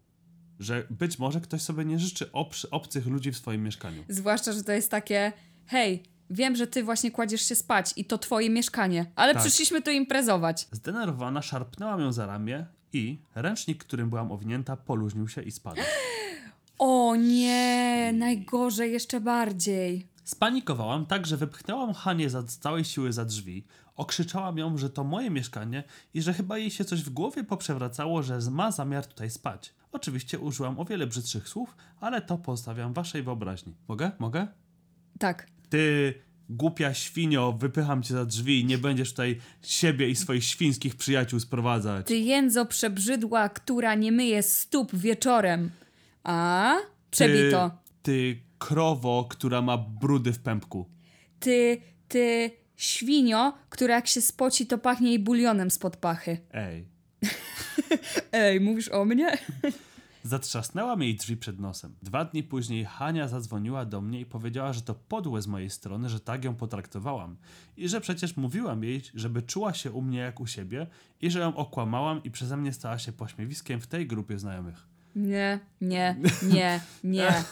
Że 0.60 0.88
być 0.90 1.20
może 1.20 1.42
ktoś 1.42 1.62
sobie 1.62 1.86
nie 1.86 2.00
życzy 2.00 2.32
obcy, 2.32 2.70
obcych 2.70 3.06
ludzi 3.08 3.32
w 3.32 3.38
swoim 3.38 3.64
mieszkaniu. 3.64 4.04
Zwłaszcza, 4.10 4.52
że 4.54 4.64
to 4.64 4.72
jest 4.72 4.92
takie, 4.92 5.34
hej, 5.68 6.04
wiem, 6.30 6.56
że 6.56 6.68
ty 6.68 6.84
właśnie 6.84 7.12
kładziesz 7.12 7.48
się 7.48 7.56
spać 7.56 7.94
i 7.96 8.06
to 8.06 8.18
twoje 8.18 8.50
mieszkanie, 8.50 9.12
ale 9.16 9.34
Tak. 9.34 9.44
przyszliśmy 9.44 9.82
tu 9.82 9.92
imprezować. 9.92 10.68
Zdenerwowana 10.72 11.42
szarpnęłam 11.42 12.00
ją 12.02 12.12
za 12.12 12.26
ramię 12.26 12.66
i 12.94 13.20
ręcznik, 13.36 13.84
którym 13.84 14.10
byłam 14.10 14.32
owinięta, 14.32 14.78
poluźnił 14.78 15.28
się 15.28 15.42
i 15.42 15.52
spadł. 15.52 15.82
O 16.80 17.16
nie, 17.16 18.12
najgorzej 18.14 18.92
jeszcze 18.92 19.22
bardziej. 19.22 20.08
Spanikowałam 20.24 21.06
tak, 21.06 21.28
że 21.28 21.38
wypchnęłam 21.38 21.94
Hanię 21.94 22.30
za 22.30 22.42
z 22.42 22.58
całej 22.58 22.86
siły 22.86 23.14
za 23.14 23.26
drzwi, 23.26 23.64
okrzyczałam 23.96 24.58
ją, 24.58 24.78
że 24.78 24.90
to 24.90 25.04
moje 25.04 25.30
mieszkanie 25.30 25.84
i 26.14 26.22
że 26.22 26.34
chyba 26.34 26.58
jej 26.58 26.72
się 26.72 26.86
coś 26.86 27.04
w 27.04 27.10
głowie 27.10 27.44
poprzewracało, 27.44 28.24
że 28.24 28.40
ma 28.52 28.72
zamiar 28.72 29.06
tutaj 29.06 29.30
spać. 29.30 29.74
Oczywiście 29.92 30.40
użyłam 30.40 30.80
o 30.80 30.86
wiele 30.86 31.08
brzydszych 31.08 31.50
słów, 31.50 31.76
ale 32.00 32.22
to 32.22 32.38
pozostawiam 32.38 32.94
waszej 32.94 33.24
wyobraźni. 33.24 33.76
Mogę? 33.88 34.12
Mogę? 34.20 34.48
Tak. 35.20 35.48
Ty, 35.70 36.14
głupia 36.50 36.94
świnio, 36.94 37.54
wypycham 37.54 38.04
cię 38.04 38.14
za 38.14 38.26
drzwi 38.26 38.60
i 38.60 38.66
nie 38.66 38.78
będziesz 38.78 39.10
tutaj 39.10 39.40
siebie 39.62 40.10
i 40.10 40.16
swoich 40.16 40.44
świńskich 40.44 40.96
przyjaciół 40.96 41.40
sprowadzać. 41.40 42.08
Ty 42.08 42.18
jędzo 42.18 42.66
przebrzydła, 42.66 43.50
która 43.50 43.96
nie 43.96 44.12
myje 44.12 44.44
stóp 44.44 44.96
wieczorem. 44.96 45.72
A? 46.24 46.76
Przebito. 47.12 47.70
Ty, 47.70 48.02
ty 48.02 48.40
krowo, 48.58 49.28
która 49.30 49.62
ma 49.62 49.78
brudy 49.78 50.34
w 50.34 50.40
pępku. 50.40 50.90
Ty, 51.40 51.82
ty 52.08 52.52
świnio, 52.76 53.54
która 53.70 53.96
jak 53.96 54.08
się 54.08 54.22
spoci, 54.22 54.68
to 54.68 54.78
pachnie 54.78 55.10
jej 55.10 55.20
bulionem 55.20 55.72
spod 55.72 55.98
pachy. 55.98 56.38
Ej. 56.52 56.88
Ej, 58.32 58.62
mówisz 58.62 58.90
o 58.90 59.06
mnie? 59.06 59.38
Zatrzasnęłam 60.24 61.02
jej 61.02 61.16
drzwi 61.16 61.38
przed 61.38 61.60
nosem. 61.60 61.96
Dwa 62.02 62.26
dni 62.26 62.44
później 62.44 62.86
Hania 62.86 63.28
zadzwoniła 63.28 63.86
do 63.86 64.02
mnie 64.02 64.20
i 64.20 64.26
powiedziała, 64.26 64.74
że 64.74 64.82
to 64.82 64.96
podłe 64.96 65.42
z 65.42 65.48
mojej 65.48 65.70
strony, 65.70 66.10
że 66.10 66.20
tak 66.20 66.44
ją 66.44 66.56
potraktowałam. 66.56 67.38
I 67.78 67.90
że 67.90 68.02
przecież 68.02 68.38
mówiłam 68.38 68.84
jej, 68.84 69.02
żeby 69.14 69.42
czuła 69.42 69.74
się 69.74 69.92
u 69.92 70.02
mnie 70.02 70.20
jak 70.20 70.40
u 70.40 70.48
siebie 70.48 70.88
i 71.22 71.32
że 71.32 71.40
ją 71.40 71.56
okłamałam 71.56 72.24
i 72.24 72.32
przeze 72.32 72.58
mnie 72.58 72.74
stała 72.74 73.00
się 73.00 73.12
pośmiewiskiem 73.12 73.82
w 73.82 73.88
tej 73.88 74.08
grupie 74.08 74.40
znajomych. 74.40 74.88
Nie, 75.16 75.60
nie, 75.82 76.16
nie, 76.54 76.82
nie. 77.04 77.44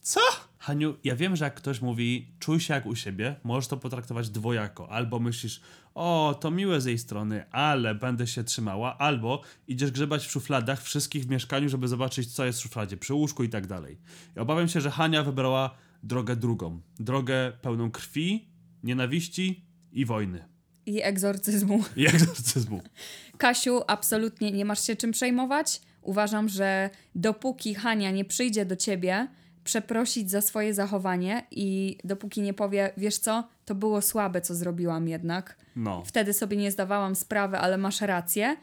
Co? 0.00 0.20
Haniu, 0.68 0.96
ja 1.04 1.16
wiem, 1.16 1.36
że 1.36 1.44
jak 1.44 1.54
ktoś 1.54 1.80
mówi 1.80 2.28
czuj 2.38 2.60
się 2.60 2.74
jak 2.74 2.86
u 2.86 2.96
siebie, 2.96 3.36
możesz 3.44 3.68
to 3.68 3.76
potraktować 3.76 4.30
dwojako. 4.30 4.90
Albo 4.90 5.20
myślisz, 5.20 5.60
o, 5.94 6.38
to 6.40 6.50
miłe 6.50 6.80
z 6.80 6.84
jej 6.84 6.98
strony, 6.98 7.50
ale 7.50 7.94
będę 7.94 8.26
się 8.26 8.44
trzymała, 8.44 8.98
albo 8.98 9.42
idziesz 9.68 9.90
grzebać 9.90 10.26
w 10.26 10.30
szufladach 10.30 10.82
wszystkich 10.82 11.24
w 11.24 11.28
mieszkaniu, 11.28 11.68
żeby 11.68 11.88
zobaczyć, 11.88 12.34
co 12.34 12.44
jest 12.44 12.58
w 12.58 12.62
szufladzie, 12.62 12.96
przy 12.96 13.14
łóżku 13.14 13.44
i 13.44 13.48
tak 13.48 13.66
dalej. 13.66 13.98
I 14.36 14.40
obawiam 14.40 14.68
się, 14.68 14.80
że 14.80 14.90
Hania 14.90 15.22
wybrała 15.22 15.74
drogę 16.02 16.36
drugą. 16.36 16.80
Drogę 17.00 17.52
pełną 17.62 17.90
krwi, 17.90 18.48
nienawiści 18.82 19.64
i 19.92 20.04
wojny. 20.04 20.44
I 20.86 21.02
egzorcyzmu. 21.02 21.84
I 21.96 22.06
egzorcyzmu. 22.06 22.82
Kasiu, 23.38 23.80
absolutnie 23.86 24.52
nie 24.52 24.64
masz 24.64 24.86
się 24.86 24.96
czym 24.96 25.12
przejmować. 25.12 25.80
Uważam, 26.02 26.48
że 26.48 26.90
dopóki 27.14 27.74
Hania 27.74 28.10
nie 28.10 28.24
przyjdzie 28.24 28.66
do 28.66 28.76
ciebie 28.76 29.28
przeprosić 29.68 30.30
za 30.30 30.40
swoje 30.40 30.74
zachowanie 30.74 31.46
i 31.50 31.98
dopóki 32.04 32.42
nie 32.42 32.54
powie, 32.54 32.92
wiesz 32.96 33.18
co, 33.18 33.48
to 33.64 33.74
było 33.74 34.02
słabe, 34.02 34.40
co 34.40 34.54
zrobiłam 34.54 35.08
jednak. 35.08 35.56
No. 35.76 36.02
Wtedy 36.06 36.32
sobie 36.32 36.56
nie 36.56 36.70
zdawałam 36.70 37.14
sprawy, 37.16 37.58
ale 37.58 37.78
masz 37.78 38.00
rację. 38.00 38.56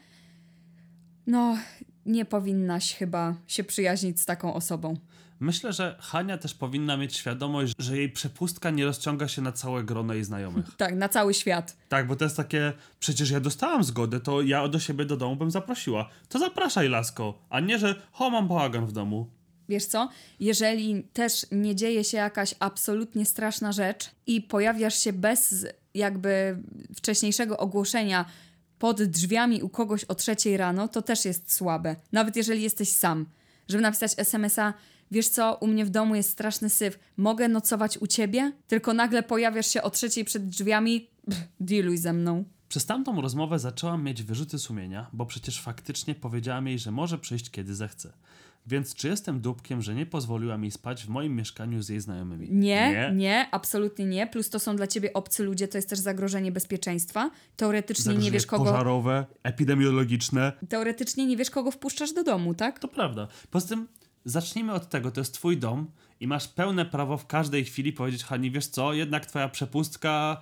No, 1.26 1.56
nie 2.06 2.24
powinnaś 2.24 2.94
chyba 2.94 3.34
się 3.46 3.64
przyjaźnić 3.64 4.20
z 4.20 4.24
taką 4.24 4.54
osobą. 4.54 4.96
Myślę, 5.40 5.72
że 5.72 5.96
Hania 6.00 6.38
też 6.38 6.54
powinna 6.54 6.96
mieć 6.96 7.16
świadomość, 7.16 7.74
że 7.78 7.96
jej 7.96 8.10
przepustka 8.10 8.70
nie 8.70 8.84
rozciąga 8.84 9.28
się 9.28 9.42
na 9.42 9.52
całe 9.52 9.84
grono 9.84 10.14
jej 10.14 10.24
znajomych. 10.24 10.66
Tak, 10.76 10.94
na 10.94 11.08
cały 11.08 11.34
świat. 11.34 11.76
Tak, 11.88 12.06
bo 12.06 12.16
to 12.16 12.24
jest 12.24 12.36
takie, 12.36 12.72
przecież 12.98 13.30
ja 13.30 13.40
dostałam 13.40 13.84
zgodę, 13.84 14.20
to 14.20 14.42
ja 14.42 14.68
do 14.68 14.78
siebie 14.78 15.04
do 15.04 15.16
domu 15.16 15.36
bym 15.36 15.50
zaprosiła. 15.50 16.08
To 16.28 16.38
zapraszaj, 16.38 16.88
lasko, 16.88 17.38
a 17.50 17.60
nie, 17.60 17.78
że 17.78 17.94
ho, 18.12 18.30
mam 18.30 18.48
bałagan 18.48 18.86
w 18.86 18.92
domu. 18.92 19.35
Wiesz 19.68 19.84
co? 19.86 20.08
Jeżeli 20.40 21.02
też 21.02 21.46
nie 21.52 21.74
dzieje 21.74 22.04
się 22.04 22.16
jakaś 22.16 22.54
absolutnie 22.58 23.26
straszna 23.26 23.72
rzecz 23.72 24.10
i 24.26 24.42
pojawiasz 24.42 24.98
się 24.98 25.12
bez 25.12 25.66
jakby 25.94 26.62
wcześniejszego 26.96 27.58
ogłoszenia 27.58 28.24
pod 28.78 29.02
drzwiami 29.02 29.62
u 29.62 29.68
kogoś 29.68 30.04
o 30.04 30.14
trzeciej 30.14 30.56
rano, 30.56 30.88
to 30.88 31.02
też 31.02 31.24
jest 31.24 31.52
słabe. 31.52 31.96
Nawet 32.12 32.36
jeżeli 32.36 32.62
jesteś 32.62 32.88
sam. 32.88 33.26
Żeby 33.68 33.82
napisać 33.82 34.12
SMS-a, 34.16 34.74
wiesz 35.10 35.28
co, 35.28 35.54
u 35.60 35.66
mnie 35.66 35.84
w 35.84 35.90
domu 35.90 36.14
jest 36.14 36.30
straszny 36.30 36.70
syf, 36.70 36.98
mogę 37.16 37.48
nocować 37.48 37.98
u 37.98 38.06
ciebie? 38.06 38.52
Tylko 38.66 38.94
nagle 38.94 39.22
pojawiasz 39.22 39.66
się 39.66 39.82
o 39.82 39.90
trzeciej 39.90 40.24
przed 40.24 40.48
drzwiami, 40.48 41.10
Pff, 41.26 41.42
dealuj 41.60 41.98
ze 41.98 42.12
mną. 42.12 42.44
Przez 42.68 42.86
tamtą 42.86 43.20
rozmowę 43.20 43.58
zaczęłam 43.58 44.04
mieć 44.04 44.22
wyrzuty 44.22 44.58
sumienia, 44.58 45.10
bo 45.12 45.26
przecież 45.26 45.60
faktycznie 45.60 46.14
powiedziałam 46.14 46.66
jej, 46.66 46.78
że 46.78 46.90
może 46.90 47.18
przyjść 47.18 47.50
kiedy 47.50 47.74
zechce. 47.74 48.12
Więc 48.66 48.94
czy 48.94 49.08
jestem 49.08 49.40
dupkiem, 49.40 49.82
że 49.82 49.94
nie 49.94 50.06
pozwoliłam 50.06 50.62
jej 50.62 50.70
spać 50.70 51.04
w 51.04 51.08
moim 51.08 51.36
mieszkaniu 51.36 51.82
z 51.82 51.88
jej 51.88 52.00
znajomymi? 52.00 52.48
Nie, 52.50 53.12
nie, 53.14 53.48
absolutnie 53.52 54.04
nie. 54.04 54.26
Plus 54.26 54.50
to 54.50 54.58
są 54.58 54.76
dla 54.76 54.86
ciebie 54.86 55.12
obcy 55.12 55.42
ludzie, 55.44 55.68
to 55.68 55.78
jest 55.78 55.88
też 55.90 55.98
zagrożenie 55.98 56.52
bezpieczeństwa. 56.52 57.30
Teoretycznie 57.56 58.02
nie 58.02 58.04
Zagrożenie 58.04 58.30
wiesz 58.30 58.46
kogo. 58.46 58.64
pożarowe, 58.64 59.26
epidemiologiczne. 59.42 60.52
Teoretycznie 60.68 61.26
nie 61.26 61.36
wiesz, 61.36 61.50
kogo 61.50 61.70
wpuszczasz 61.70 62.12
do 62.12 62.24
domu, 62.24 62.54
tak? 62.54 62.78
To 62.78 62.88
prawda. 62.88 63.28
Poza 63.50 63.68
tym 63.68 63.88
zacznijmy 64.24 64.72
od 64.72 64.88
tego, 64.88 65.10
to 65.10 65.20
jest 65.20 65.34
twój 65.34 65.56
dom 65.56 65.90
i 66.20 66.26
masz 66.26 66.48
pełne 66.48 66.86
prawo 66.86 67.16
w 67.16 67.26
każdej 67.26 67.64
chwili 67.64 67.92
powiedzieć 67.92 68.24
Hani, 68.24 68.50
wiesz 68.50 68.66
co, 68.66 68.92
jednak 68.92 69.26
twoja 69.26 69.48
przepustka 69.48 70.40